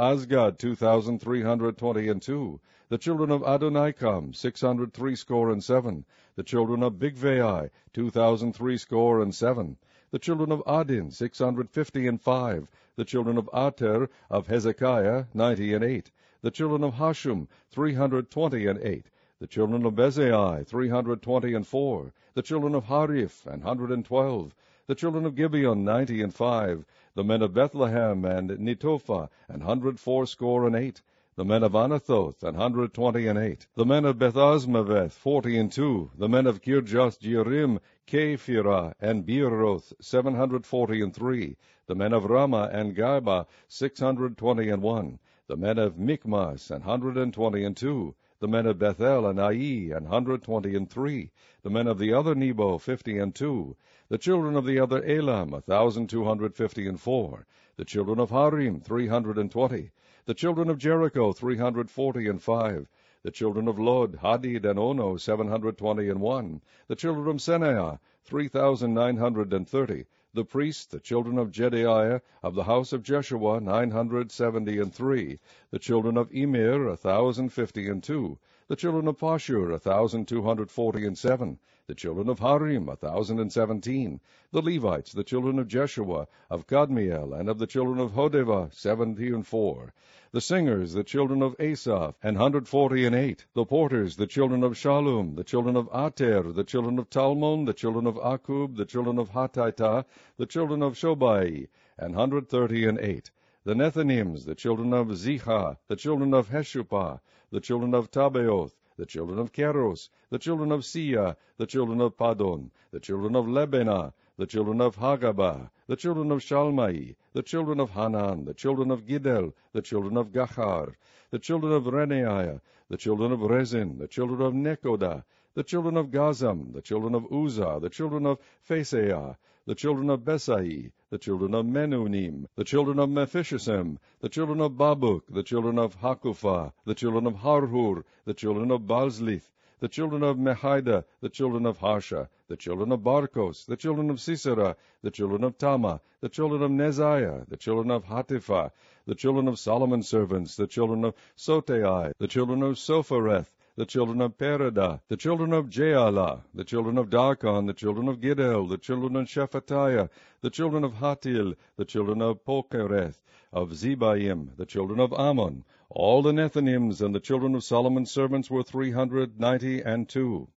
hundred 1.41 1.77
twenty 1.77 2.07
and 2.07 2.21
two, 2.21 2.61
the 2.87 2.97
children 2.97 3.29
of 3.29 3.41
Adonikam, 3.41 4.33
six 4.33 4.61
hundred 4.61 4.93
threescore 4.93 5.51
and 5.51 5.61
seven, 5.61 6.05
the 6.37 6.43
children 6.43 6.81
of 6.81 6.93
Bigvai, 6.93 7.69
two 7.91 8.09
thousand 8.09 8.53
threescore 8.53 9.21
and 9.21 9.35
seven, 9.35 9.75
the 10.11 10.17
children 10.17 10.49
of 10.49 10.63
Adin, 10.65 11.11
six 11.11 11.39
hundred 11.39 11.69
fifty 11.69 12.07
and 12.07 12.21
five, 12.21 12.71
the 12.95 13.03
children 13.03 13.37
of 13.37 13.49
Ater 13.53 14.09
of 14.29 14.47
Hezekiah, 14.47 15.25
ninety 15.33 15.73
and 15.73 15.83
eight, 15.83 16.09
the 16.41 16.51
children 16.51 16.85
of 16.85 16.93
Hashum, 16.93 17.49
three 17.69 17.95
hundred 17.95 18.31
twenty 18.31 18.65
and 18.65 18.79
eight, 18.79 19.07
the 19.39 19.47
children 19.47 19.85
of 19.85 19.95
Bezai, 19.95 20.65
three 20.65 20.87
hundred 20.87 21.21
twenty 21.21 21.53
and 21.53 21.67
four, 21.67 22.13
the 22.33 22.41
children 22.41 22.73
of 22.75 22.85
Hariph, 22.85 23.45
an 23.45 23.59
hundred 23.59 23.91
and 23.91 24.05
twelve, 24.05 24.55
the 24.85 24.95
children 24.95 25.25
of 25.25 25.33
Gibeon, 25.35 25.85
ninety 25.85 26.21
and 26.21 26.33
five, 26.33 26.83
the 27.15 27.23
men 27.23 27.41
of 27.41 27.53
Bethlehem 27.53 28.25
and 28.25 28.49
Netophah, 28.49 29.29
an 29.47 29.61
hundred 29.61 29.97
fourscore 29.97 30.67
and 30.67 30.75
eight, 30.75 31.01
the 31.35 31.45
men 31.45 31.63
of 31.63 31.71
Anathoth, 31.71 32.43
an 32.43 32.55
hundred 32.55 32.93
twenty 32.93 33.25
and 33.27 33.39
eight, 33.39 33.65
the 33.75 33.85
men 33.85 34.03
of 34.03 34.17
Bethazmaveth, 34.17 35.13
forty 35.13 35.57
and 35.57 35.71
two, 35.71 36.11
the 36.17 36.27
men 36.27 36.45
of 36.45 36.61
Kirjath 36.61 37.17
Jearim, 37.21 37.79
Kephirah, 38.05 38.93
and 38.99 39.25
Beeroth, 39.25 39.93
seven 40.01 40.35
hundred 40.35 40.65
forty 40.65 41.01
and 41.01 41.13
three, 41.15 41.55
the 41.87 41.95
men 41.95 42.11
of 42.11 42.25
Ramah 42.25 42.69
and 42.73 42.93
Gaiba, 42.93 43.45
six 43.69 44.01
hundred 44.01 44.37
twenty 44.37 44.67
and 44.67 44.81
one, 44.81 45.17
the 45.47 45.55
men 45.55 45.77
of 45.77 45.97
Michmas, 45.97 46.69
an 46.69 46.81
hundred 46.81 47.15
and 47.15 47.33
twenty 47.33 47.63
and 47.63 47.77
two, 47.77 48.15
the 48.39 48.49
men 48.49 48.65
of 48.65 48.79
Bethel 48.79 49.27
and 49.27 49.39
Ai, 49.39 49.95
an 49.95 50.07
hundred 50.07 50.43
twenty 50.43 50.75
and 50.75 50.89
three, 50.89 51.31
the 51.61 51.69
men 51.69 51.87
of 51.87 51.99
the 51.99 52.11
other 52.11 52.35
Nebo, 52.35 52.77
fifty 52.77 53.17
and 53.17 53.33
two, 53.33 53.77
the 54.13 54.19
children 54.19 54.55
of 54.55 54.63
the 54.63 54.79
other 54.79 55.03
Elam, 55.05 55.55
a 55.55 55.61
thousand 55.61 56.07
two 56.07 56.23
hundred 56.23 56.53
fifty 56.53 56.85
and 56.87 57.01
four, 57.01 57.47
the 57.77 57.83
children 57.83 58.19
of 58.19 58.29
Harim, 58.29 58.79
three 58.79 59.07
hundred 59.07 59.39
and 59.39 59.49
twenty, 59.49 59.89
the 60.25 60.35
children 60.35 60.69
of 60.69 60.77
Jericho, 60.77 61.33
three 61.33 61.57
hundred 61.57 61.89
forty 61.89 62.27
and 62.27 62.39
five, 62.39 62.87
the 63.23 63.31
children 63.31 63.67
of 63.67 63.79
Lod, 63.79 64.19
Hadid, 64.19 64.65
and 64.65 64.77
Ono, 64.77 65.17
seven 65.17 65.47
hundred 65.47 65.79
twenty 65.79 66.09
and 66.09 66.21
one, 66.21 66.61
the 66.87 66.95
children 66.95 67.27
of 67.27 67.37
Senaiah, 67.37 67.97
three 68.23 68.47
thousand 68.47 68.93
nine 68.93 69.17
hundred 69.17 69.51
and 69.51 69.67
thirty, 69.67 70.05
the 70.31 70.45
priests, 70.45 70.85
the 70.85 70.99
children 70.99 71.39
of 71.39 71.49
Jedaiah, 71.49 72.21
of 72.43 72.53
the 72.53 72.65
house 72.65 72.93
of 72.93 73.01
Jeshua, 73.01 73.61
nine 73.61 73.89
hundred 73.89 74.31
seventy 74.31 74.77
and 74.77 74.93
three, 74.93 75.39
the 75.71 75.79
children 75.79 76.17
of 76.17 76.31
Immer, 76.31 76.87
a 76.87 76.95
thousand 76.95 77.49
fifty 77.49 77.89
and 77.89 78.03
two, 78.03 78.37
the 78.67 78.75
children 78.75 79.07
of 79.07 79.17
Pashur, 79.17 79.73
a 79.73 79.79
thousand 79.79 80.27
two 80.27 80.43
hundred 80.43 80.69
forty 80.69 81.03
and 81.03 81.17
seven, 81.17 81.57
the 81.85 81.93
children 81.93 82.29
of 82.29 82.39
Harim, 82.39 82.87
a 82.87 82.95
thousand 82.95 83.41
and 83.41 83.51
seventeen, 83.51 84.21
the 84.53 84.61
Levites, 84.61 85.11
the 85.11 85.21
children 85.21 85.59
of 85.59 85.67
Jeshua, 85.67 86.29
of 86.49 86.65
Kadmiel, 86.65 87.37
and 87.37 87.49
of 87.49 87.59
the 87.59 87.67
children 87.67 87.99
of 87.99 88.13
Hodevah, 88.13 88.73
seventy 88.73 89.33
and 89.33 89.45
four, 89.45 89.93
the 90.31 90.39
singers, 90.39 90.93
the 90.93 91.03
children 91.03 91.41
of 91.41 91.57
Asaph, 91.59 92.15
an 92.23 92.35
hundred 92.35 92.69
forty 92.69 93.05
and 93.05 93.13
eight, 93.13 93.45
the 93.53 93.65
porters, 93.65 94.15
the 94.15 94.25
children 94.25 94.63
of 94.63 94.77
Shallum, 94.77 95.35
the 95.35 95.43
children 95.43 95.75
of 95.75 95.89
Ater, 95.93 96.53
the 96.53 96.63
children 96.63 96.97
of 96.97 97.09
Talmon, 97.09 97.65
the 97.65 97.73
children 97.73 98.07
of 98.07 98.15
Akub, 98.15 98.77
the 98.77 98.85
children 98.85 99.19
of 99.19 99.31
Hatita, 99.31 100.05
the 100.37 100.45
children 100.45 100.81
of 100.81 100.93
Shobai, 100.93 101.67
an 101.97 102.13
hundred 102.13 102.47
thirty 102.47 102.85
and 102.85 102.97
eight, 102.99 103.29
the 103.65 103.73
Nethinims, 103.73 104.45
the 104.45 104.55
children 104.55 104.93
of 104.93 105.07
Ziha, 105.07 105.75
the 105.89 105.97
children 105.97 106.33
of 106.33 106.47
Heshupah, 106.47 107.19
the 107.51 107.59
children 107.59 107.93
of 107.93 108.09
Tabbaoth, 108.09 108.71
the 108.95 109.05
children 109.05 109.39
of 109.39 109.51
Keros, 109.51 110.09
the 110.29 110.37
children 110.37 110.71
of 110.71 110.85
Sia, 110.85 111.35
the 111.57 111.65
children 111.65 111.99
of 111.99 112.15
Padon, 112.15 112.69
the 112.91 112.99
children 112.99 113.35
of 113.35 113.45
Lebenah, 113.45 114.13
the 114.37 114.45
children 114.45 114.81
of 114.81 114.97
Hagabah, 114.97 115.69
the 115.87 115.95
children 115.95 116.31
of 116.31 116.41
Shalmai, 116.41 117.15
the 117.33 117.41
children 117.43 117.79
of 117.79 117.91
Hanan, 117.91 118.45
the 118.45 118.53
children 118.53 118.91
of 118.91 119.05
Giddel, 119.05 119.53
the 119.71 119.81
children 119.81 120.17
of 120.17 120.31
Gahar, 120.31 120.93
the 121.31 121.39
children 121.39 121.73
of 121.73 121.85
Renaiah, 121.85 122.61
the 122.89 122.97
children 122.97 123.31
of 123.31 123.41
Rezin, 123.41 123.97
the 123.97 124.07
children 124.07 124.41
of 124.41 124.53
Nekoda, 124.53 125.23
the 125.55 125.63
children 125.63 125.97
of 125.97 126.07
Gazzam, 126.11 126.73
the 126.73 126.81
children 126.81 127.15
of 127.15 127.25
Uzza, 127.31 127.79
the 127.81 127.89
children 127.89 128.25
of 128.25 128.39
Phaseah, 128.67 129.37
the 129.65 129.75
children 129.75 130.09
of 130.09 130.25
Besai, 130.25 130.91
the 131.09 131.17
children 131.17 131.53
of 131.53 131.65
Menunim, 131.65 132.45
the 132.55 132.65
children 132.65 132.99
of 132.99 133.07
Mephishisem, 133.09 133.97
the 134.19 134.27
children 134.27 134.59
of 134.59 134.73
Babuk, 134.73 135.21
the 135.29 135.43
children 135.43 135.79
of 135.79 135.97
Hakupha, 136.01 136.73
the 136.83 136.93
children 136.93 137.25
of 137.25 137.35
Harhur, 137.35 138.03
the 138.25 138.33
children 138.33 138.71
of 138.71 138.81
Balzlith, 138.81 139.53
the 139.79 139.87
children 139.87 140.21
of 140.21 140.37
Mehida, 140.37 141.05
the 141.21 141.29
children 141.29 141.65
of 141.65 141.77
Harsha, 141.77 142.29
the 142.49 142.57
children 142.57 142.91
of 142.91 142.99
Barkos, 142.99 143.65
the 143.65 143.77
children 143.77 144.09
of 144.09 144.19
Sisera, 144.19 144.75
the 145.01 145.11
children 145.11 145.45
of 145.45 145.57
Tamah, 145.57 146.01
the 146.19 146.29
children 146.29 146.61
of 146.61 146.71
Neziah, 146.71 147.45
the 147.47 147.57
children 147.57 147.89
of 147.89 148.03
Hatipha, 148.03 148.71
the 149.05 149.15
children 149.15 149.47
of 149.47 149.57
Solomon's 149.59 150.09
servants, 150.09 150.57
the 150.57 150.67
children 150.67 151.05
of 151.05 151.15
Sotai, 151.37 152.11
the 152.17 152.27
children 152.27 152.63
of 152.63 152.75
Sophereth, 152.75 153.49
the 153.75 153.85
children 153.87 154.21
of 154.21 154.37
Perida, 154.37 155.01
the 155.07 155.17
children 155.17 155.51
of 155.51 155.67
Jaala, 155.67 156.43
the 156.53 156.63
children 156.63 156.95
of 156.97 157.09
Darkon, 157.09 157.65
the 157.65 157.73
children 157.73 158.07
of 158.07 158.19
Giddel, 158.19 158.69
the 158.69 158.77
children 158.77 159.15
of 159.15 159.25
Shephatiah, 159.25 160.09
the 160.41 160.51
children 160.51 160.83
of 160.83 160.93
Hattil, 160.93 161.55
the 161.75 161.85
children 161.85 162.21
of 162.21 162.45
Pochereth, 162.45 163.17
of 163.51 163.71
Zebaim, 163.71 164.55
the 164.57 164.67
children 164.67 164.99
of 164.99 165.11
Amon. 165.13 165.63
All 165.89 166.21
the 166.21 166.31
Nethinims 166.31 167.01
and 167.01 167.15
the 167.15 167.19
children 167.19 167.55
of 167.55 167.63
Solomon's 167.63 168.11
servants 168.11 168.51
were 168.51 168.61
three 168.61 168.91
hundred 168.91 169.39
ninety 169.39 169.81
and 169.81 170.07
two. 170.07 170.49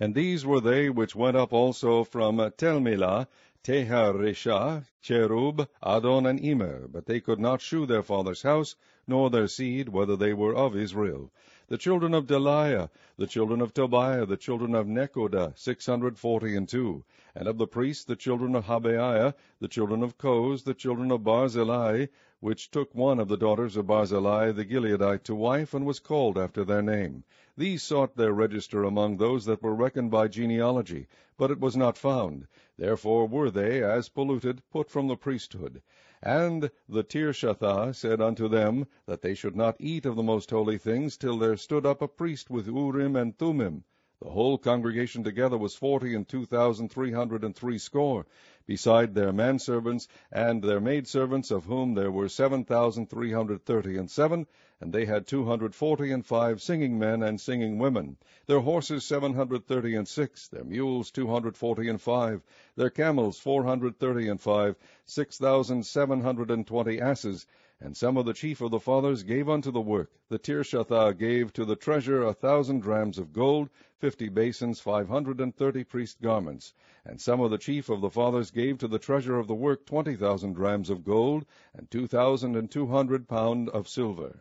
And 0.00 0.14
these 0.14 0.44
were 0.44 0.60
they 0.60 0.90
which 0.90 1.14
went 1.14 1.36
up 1.36 1.52
also 1.52 2.02
from 2.02 2.38
Telmelah, 2.38 3.28
Teharesha, 3.62 4.84
Cherub, 5.00 5.68
Addon, 5.82 6.26
and 6.26 6.44
Emer, 6.44 6.88
but 6.88 7.06
they 7.06 7.20
could 7.20 7.40
not 7.40 7.60
shew 7.60 7.86
their 7.86 8.02
father's 8.02 8.42
house, 8.42 8.74
nor 9.06 9.30
their 9.30 9.48
seed, 9.48 9.88
whether 9.88 10.16
they 10.16 10.34
were 10.34 10.54
of 10.54 10.76
Israel. 10.76 11.32
The 11.68 11.76
children 11.76 12.14
of 12.14 12.28
Delaiah, 12.28 12.90
the 13.16 13.26
children 13.26 13.60
of 13.60 13.74
Tobiah, 13.74 14.24
the 14.24 14.36
children 14.36 14.72
of 14.72 14.86
Nekoda, 14.86 15.52
six 15.56 15.84
hundred 15.84 16.16
forty 16.16 16.54
and 16.54 16.68
two. 16.68 17.02
And 17.34 17.48
of 17.48 17.58
the 17.58 17.66
priests, 17.66 18.04
the 18.04 18.14
children 18.14 18.54
of 18.54 18.66
Habaiah, 18.66 19.34
the 19.58 19.66
children 19.66 20.04
of 20.04 20.16
Koz, 20.16 20.62
the 20.62 20.74
children 20.74 21.10
of 21.10 21.24
Barzillai, 21.24 22.06
which 22.38 22.70
took 22.70 22.94
one 22.94 23.18
of 23.18 23.26
the 23.26 23.36
daughters 23.36 23.76
of 23.76 23.88
Barzillai 23.88 24.52
the 24.52 24.64
Gileadite 24.64 25.24
to 25.24 25.34
wife, 25.34 25.74
and 25.74 25.84
was 25.84 25.98
called 25.98 26.38
after 26.38 26.62
their 26.62 26.82
name. 26.82 27.24
These 27.56 27.82
sought 27.82 28.16
their 28.16 28.32
register 28.32 28.84
among 28.84 29.16
those 29.16 29.44
that 29.46 29.60
were 29.60 29.74
reckoned 29.74 30.12
by 30.12 30.28
genealogy, 30.28 31.08
but 31.36 31.50
it 31.50 31.58
was 31.58 31.76
not 31.76 31.98
found. 31.98 32.46
Therefore 32.78 33.26
were 33.26 33.50
they, 33.50 33.82
as 33.82 34.08
polluted, 34.08 34.62
put 34.70 34.88
from 34.88 35.08
the 35.08 35.16
priesthood. 35.16 35.82
And 36.22 36.70
the 36.88 37.04
Tirshatha 37.04 37.92
said 37.94 38.22
unto 38.22 38.48
them 38.48 38.86
that 39.04 39.20
they 39.20 39.34
should 39.34 39.54
not 39.54 39.76
eat 39.78 40.06
of 40.06 40.16
the 40.16 40.22
most 40.22 40.50
holy 40.50 40.78
things 40.78 41.18
till 41.18 41.36
there 41.36 41.58
stood 41.58 41.84
up 41.84 42.00
a 42.00 42.08
priest 42.08 42.48
with 42.48 42.66
Urim 42.68 43.14
and 43.16 43.36
Thummim. 43.36 43.84
The 44.22 44.30
whole 44.30 44.56
congregation 44.56 45.22
together 45.22 45.58
was 45.58 45.76
forty 45.76 46.14
and 46.14 46.26
two 46.26 46.46
thousand 46.46 46.88
three 46.88 47.12
hundred 47.12 47.44
and 47.44 47.54
threescore, 47.54 48.24
beside 48.64 49.14
their 49.14 49.30
manservants 49.30 50.08
and 50.32 50.62
their 50.62 50.80
maidservants, 50.80 51.50
of 51.50 51.66
whom 51.66 51.92
there 51.92 52.10
were 52.10 52.30
seven 52.30 52.64
thousand 52.64 53.10
three 53.10 53.32
hundred 53.32 53.66
thirty 53.66 53.98
and 53.98 54.10
seven, 54.10 54.46
and 54.78 54.92
they 54.92 55.06
had 55.06 55.26
two 55.26 55.46
hundred 55.46 55.74
forty 55.74 56.12
and 56.12 56.26
five 56.26 56.60
singing 56.60 56.98
men 56.98 57.22
and 57.22 57.40
singing 57.40 57.78
women. 57.78 58.16
Their 58.46 58.60
horses 58.60 59.04
seven 59.04 59.32
hundred 59.32 59.66
thirty 59.66 59.96
and 59.96 60.06
six, 60.06 60.48
their 60.48 60.64
mules 60.64 61.10
two 61.10 61.26
hundred 61.28 61.56
forty 61.56 61.88
and 61.88 62.00
five, 62.00 62.42
their 62.76 62.90
camels 62.90 63.38
four 63.38 63.64
hundred 63.64 63.98
thirty 63.98 64.28
and 64.28 64.40
five, 64.40 64.76
six 65.06 65.38
thousand 65.38 65.86
seven 65.86 66.20
hundred 66.20 66.50
and 66.50 66.66
twenty 66.66 67.00
asses, 67.00 67.46
and 67.80 67.96
some 67.96 68.18
of 68.18 68.26
the 68.26 68.34
chief 68.34 68.60
of 68.60 68.70
the 68.70 68.78
fathers 68.78 69.22
gave 69.22 69.48
unto 69.48 69.70
the 69.70 69.80
work. 69.80 70.10
The 70.28 70.38
Tirshatha 70.38 71.16
gave 71.16 71.54
to 71.54 71.64
the 71.64 71.76
treasure 71.76 72.22
a 72.22 72.34
thousand 72.34 72.80
drams 72.80 73.18
of 73.18 73.32
gold, 73.32 73.70
fifty 73.98 74.28
basins, 74.28 74.78
five 74.78 75.08
hundred 75.08 75.40
and 75.40 75.56
thirty 75.56 75.84
priest 75.84 76.20
garments. 76.20 76.74
And 77.04 77.20
some 77.20 77.40
of 77.40 77.50
the 77.50 77.58
chief 77.58 77.88
of 77.88 78.02
the 78.02 78.10
fathers 78.10 78.50
gave 78.50 78.78
to 78.78 78.88
the 78.88 78.98
treasure 78.98 79.38
of 79.38 79.46
the 79.46 79.54
work 79.54 79.86
twenty 79.86 80.16
thousand 80.16 80.52
drams 80.52 80.90
of 80.90 81.02
gold, 81.02 81.46
and 81.74 81.90
two 81.90 82.06
thousand 82.06 82.56
and 82.56 82.70
two 82.70 82.86
hundred 82.86 83.26
pound 83.26 83.70
of 83.70 83.88
silver. 83.88 84.40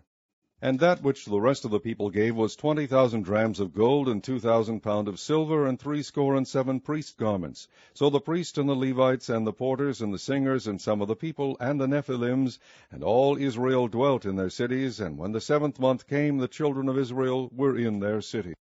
And 0.62 0.80
that 0.80 1.04
which 1.04 1.26
the 1.26 1.40
rest 1.40 1.66
of 1.66 1.72
the 1.72 1.80
people 1.80 2.10
gave 2.10 2.36
was 2.36 2.56
twenty 2.56 2.88
thousand 2.88 3.24
drams 3.24 3.60
of 3.60 3.74
gold, 3.74 4.08
and 4.08 4.24
two 4.24 4.40
thousand 4.40 4.82
pound 4.82 5.08
of 5.10 5.20
silver, 5.20 5.68
and 5.68 5.78
threescore 5.78 6.36
and 6.36 6.48
seven 6.48 6.80
priest 6.80 7.18
garments. 7.18 7.68
So 7.94 8.10
the 8.10 8.22
priests 8.22 8.58
and 8.58 8.70
the 8.70 8.74
Levites, 8.74 9.28
and 9.28 9.46
the 9.46 9.54
porters, 9.54 10.02
and 10.02 10.14
the 10.14 10.18
singers, 10.18 10.66
and 10.68 10.82
some 10.82 11.02
of 11.02 11.10
the 11.10 11.16
people, 11.16 11.58
and 11.60 11.80
the 11.80 11.88
Nethinims, 11.88 12.58
and 12.90 13.04
all 13.04 13.38
Israel 13.38 13.90
dwelt 13.90 14.26
in 14.26 14.38
their 14.38 14.50
cities. 14.50 15.02
And 15.02 15.18
when 15.18 15.34
the 15.34 15.42
seventh 15.42 15.78
month 15.78 16.08
came, 16.08 16.38
the 16.38 16.48
children 16.48 16.88
of 16.88 16.98
Israel 16.98 17.52
were 17.54 17.78
in 17.78 18.00
their 18.00 18.22
cities. 18.22 18.56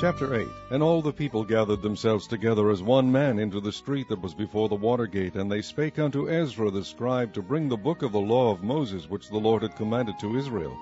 Chapter 0.00 0.34
8 0.34 0.48
And 0.70 0.82
all 0.82 1.02
the 1.02 1.12
people 1.12 1.44
gathered 1.44 1.82
themselves 1.82 2.26
together 2.26 2.70
as 2.70 2.82
one 2.82 3.12
man 3.12 3.38
into 3.38 3.60
the 3.60 3.70
street 3.70 4.08
that 4.08 4.22
was 4.22 4.32
before 4.32 4.66
the 4.66 4.74
water 4.74 5.06
gate, 5.06 5.34
and 5.34 5.52
they 5.52 5.60
spake 5.60 5.98
unto 5.98 6.30
Ezra 6.30 6.70
the 6.70 6.82
scribe 6.82 7.34
to 7.34 7.42
bring 7.42 7.68
the 7.68 7.76
book 7.76 8.00
of 8.00 8.10
the 8.10 8.18
law 8.18 8.50
of 8.50 8.62
Moses, 8.62 9.10
which 9.10 9.28
the 9.28 9.36
Lord 9.36 9.60
had 9.60 9.76
commanded 9.76 10.18
to 10.20 10.38
Israel. 10.38 10.74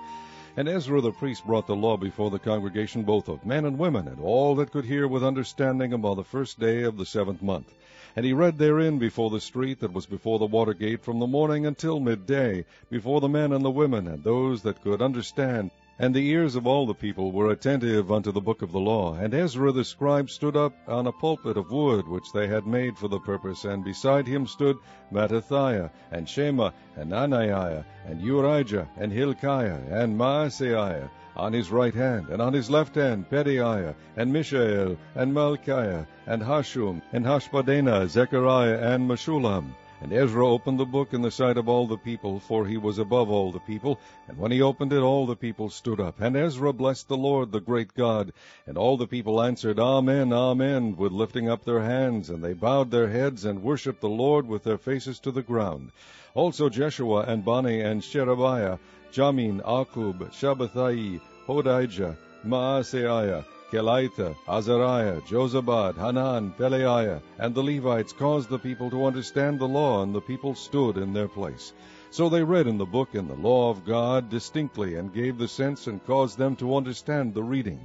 And 0.55 0.69
Ezra 0.69 1.01
the 1.01 1.11
priest 1.11 1.45
brought 1.45 1.67
the 1.67 1.75
law 1.75 1.97
before 1.97 2.29
the 2.29 2.39
congregation 2.39 3.03
both 3.03 3.27
of 3.27 3.45
men 3.45 3.65
and 3.65 3.77
women, 3.77 4.07
and 4.07 4.21
all 4.21 4.55
that 4.55 4.71
could 4.71 4.85
hear 4.85 5.05
with 5.05 5.21
understanding 5.21 5.91
upon 5.91 6.15
the 6.15 6.23
first 6.23 6.57
day 6.57 6.83
of 6.83 6.95
the 6.95 7.05
seventh 7.05 7.41
month. 7.41 7.73
And 8.15 8.25
he 8.25 8.31
read 8.31 8.57
therein 8.57 8.99
before 8.99 9.31
the 9.31 9.41
street 9.41 9.81
that 9.81 9.91
was 9.91 10.05
before 10.05 10.39
the 10.39 10.45
water 10.45 10.73
gate 10.73 11.03
from 11.03 11.19
the 11.19 11.27
morning 11.27 11.65
until 11.65 11.99
midday, 11.99 12.63
before 12.89 13.19
the 13.19 13.27
men 13.27 13.51
and 13.51 13.65
the 13.65 13.69
women, 13.69 14.07
and 14.07 14.23
those 14.23 14.61
that 14.61 14.81
could 14.81 15.01
understand, 15.01 15.71
and 15.99 16.15
the 16.15 16.29
ears 16.29 16.55
of 16.55 16.65
all 16.65 16.87
the 16.87 16.93
people 16.93 17.33
were 17.33 17.51
attentive 17.51 18.09
unto 18.09 18.31
the 18.31 18.39
book 18.39 18.61
of 18.61 18.71
the 18.71 18.79
law. 18.79 19.15
And 19.15 19.33
Ezra 19.33 19.73
the 19.73 19.83
scribe 19.83 20.29
stood 20.29 20.55
up 20.55 20.73
on 20.87 21.07
a 21.07 21.11
pulpit 21.11 21.57
of 21.57 21.71
wood 21.71 22.07
which 22.07 22.31
they 22.31 22.47
had 22.47 22.65
made 22.65 22.97
for 22.97 23.09
the 23.09 23.19
purpose, 23.19 23.65
and 23.65 23.83
beside 23.83 24.25
him 24.25 24.47
stood 24.47 24.77
Mattithiah, 25.11 25.91
and 26.11 26.27
Shema, 26.27 26.71
and 26.95 27.11
Ananiah, 27.11 27.83
and 28.05 28.21
Urijah, 28.21 28.87
and 28.97 29.11
Hilkiah, 29.11 29.81
and 29.89 30.17
Maaseiah, 30.17 31.09
on 31.35 31.51
his 31.51 31.69
right 31.69 31.93
hand, 31.93 32.29
and 32.29 32.41
on 32.41 32.53
his 32.53 32.69
left 32.69 32.95
hand 32.95 33.29
Pedaiah, 33.29 33.93
and 34.15 34.31
Mishael, 34.31 34.95
and 35.15 35.33
Malchiah, 35.33 36.07
and 36.27 36.41
Hashum, 36.41 37.01
and 37.11 37.25
Hashbadana, 37.25 38.07
Zechariah, 38.07 38.79
and 38.93 39.09
Meshullam. 39.09 39.75
And 40.01 40.13
Ezra 40.13 40.47
opened 40.47 40.79
the 40.79 40.85
book 40.85 41.13
in 41.13 41.21
the 41.21 41.29
sight 41.29 41.57
of 41.57 41.67
all 41.67 41.85
the 41.85 41.97
people, 41.97 42.39
for 42.39 42.65
he 42.65 42.77
was 42.77 42.99
above 42.99 43.29
all 43.29 43.51
the 43.51 43.59
people. 43.59 43.99
And 44.29 44.37
when 44.37 44.51
he 44.51 44.61
opened 44.61 44.93
it, 44.93 45.01
all 45.01 45.25
the 45.25 45.35
people 45.35 45.69
stood 45.69 45.99
up. 45.99 46.21
And 46.21 46.37
Ezra 46.37 46.71
blessed 46.71 47.09
the 47.09 47.17
Lord, 47.17 47.51
the 47.51 47.59
great 47.59 47.93
God. 47.93 48.31
And 48.65 48.77
all 48.77 48.95
the 48.95 49.07
people 49.07 49.41
answered, 49.41 49.77
Amen, 49.77 50.31
Amen, 50.31 50.95
with 50.95 51.11
lifting 51.11 51.49
up 51.49 51.65
their 51.65 51.81
hands. 51.81 52.29
And 52.29 52.41
they 52.41 52.53
bowed 52.53 52.91
their 52.91 53.09
heads 53.09 53.43
and 53.43 53.61
worshipped 53.61 53.99
the 53.99 54.07
Lord 54.07 54.47
with 54.47 54.63
their 54.63 54.77
faces 54.77 55.19
to 55.21 55.31
the 55.31 55.43
ground. 55.43 55.91
Also 56.33 56.69
Jeshua 56.69 57.25
and 57.27 57.43
Bani 57.43 57.81
and 57.81 58.01
Sherebiah, 58.01 58.77
Jamin, 59.11 59.61
Akub, 59.63 60.31
Shabbethai, 60.31 61.19
Hodijah, 61.45 62.15
Maaseiah, 62.45 63.43
Kelita, 63.71 64.35
Azariah, 64.47 65.21
Jozabad, 65.21 65.95
Hanan, 65.95 66.53
Pelaiah, 66.57 67.21
and 67.37 67.53
the 67.53 67.61
Levites 67.61 68.11
caused 68.11 68.49
the 68.49 68.57
people 68.57 68.89
to 68.89 69.05
understand 69.05 69.59
the 69.59 69.67
law, 69.67 70.01
and 70.01 70.13
the 70.13 70.21
people 70.21 70.55
stood 70.55 70.97
in 70.97 71.13
their 71.13 71.27
place. 71.27 71.73
So 72.09 72.29
they 72.29 72.43
read 72.43 72.65
in 72.65 72.79
the 72.79 72.85
book 72.85 73.09
in 73.13 73.27
the 73.27 73.35
law 73.35 73.69
of 73.69 73.85
God 73.85 74.27
distinctly, 74.27 74.95
and 74.95 75.13
gave 75.13 75.37
the 75.37 75.47
sense, 75.47 75.85
and 75.85 76.03
caused 76.07 76.39
them 76.39 76.55
to 76.55 76.75
understand 76.75 77.35
the 77.35 77.43
reading. 77.43 77.79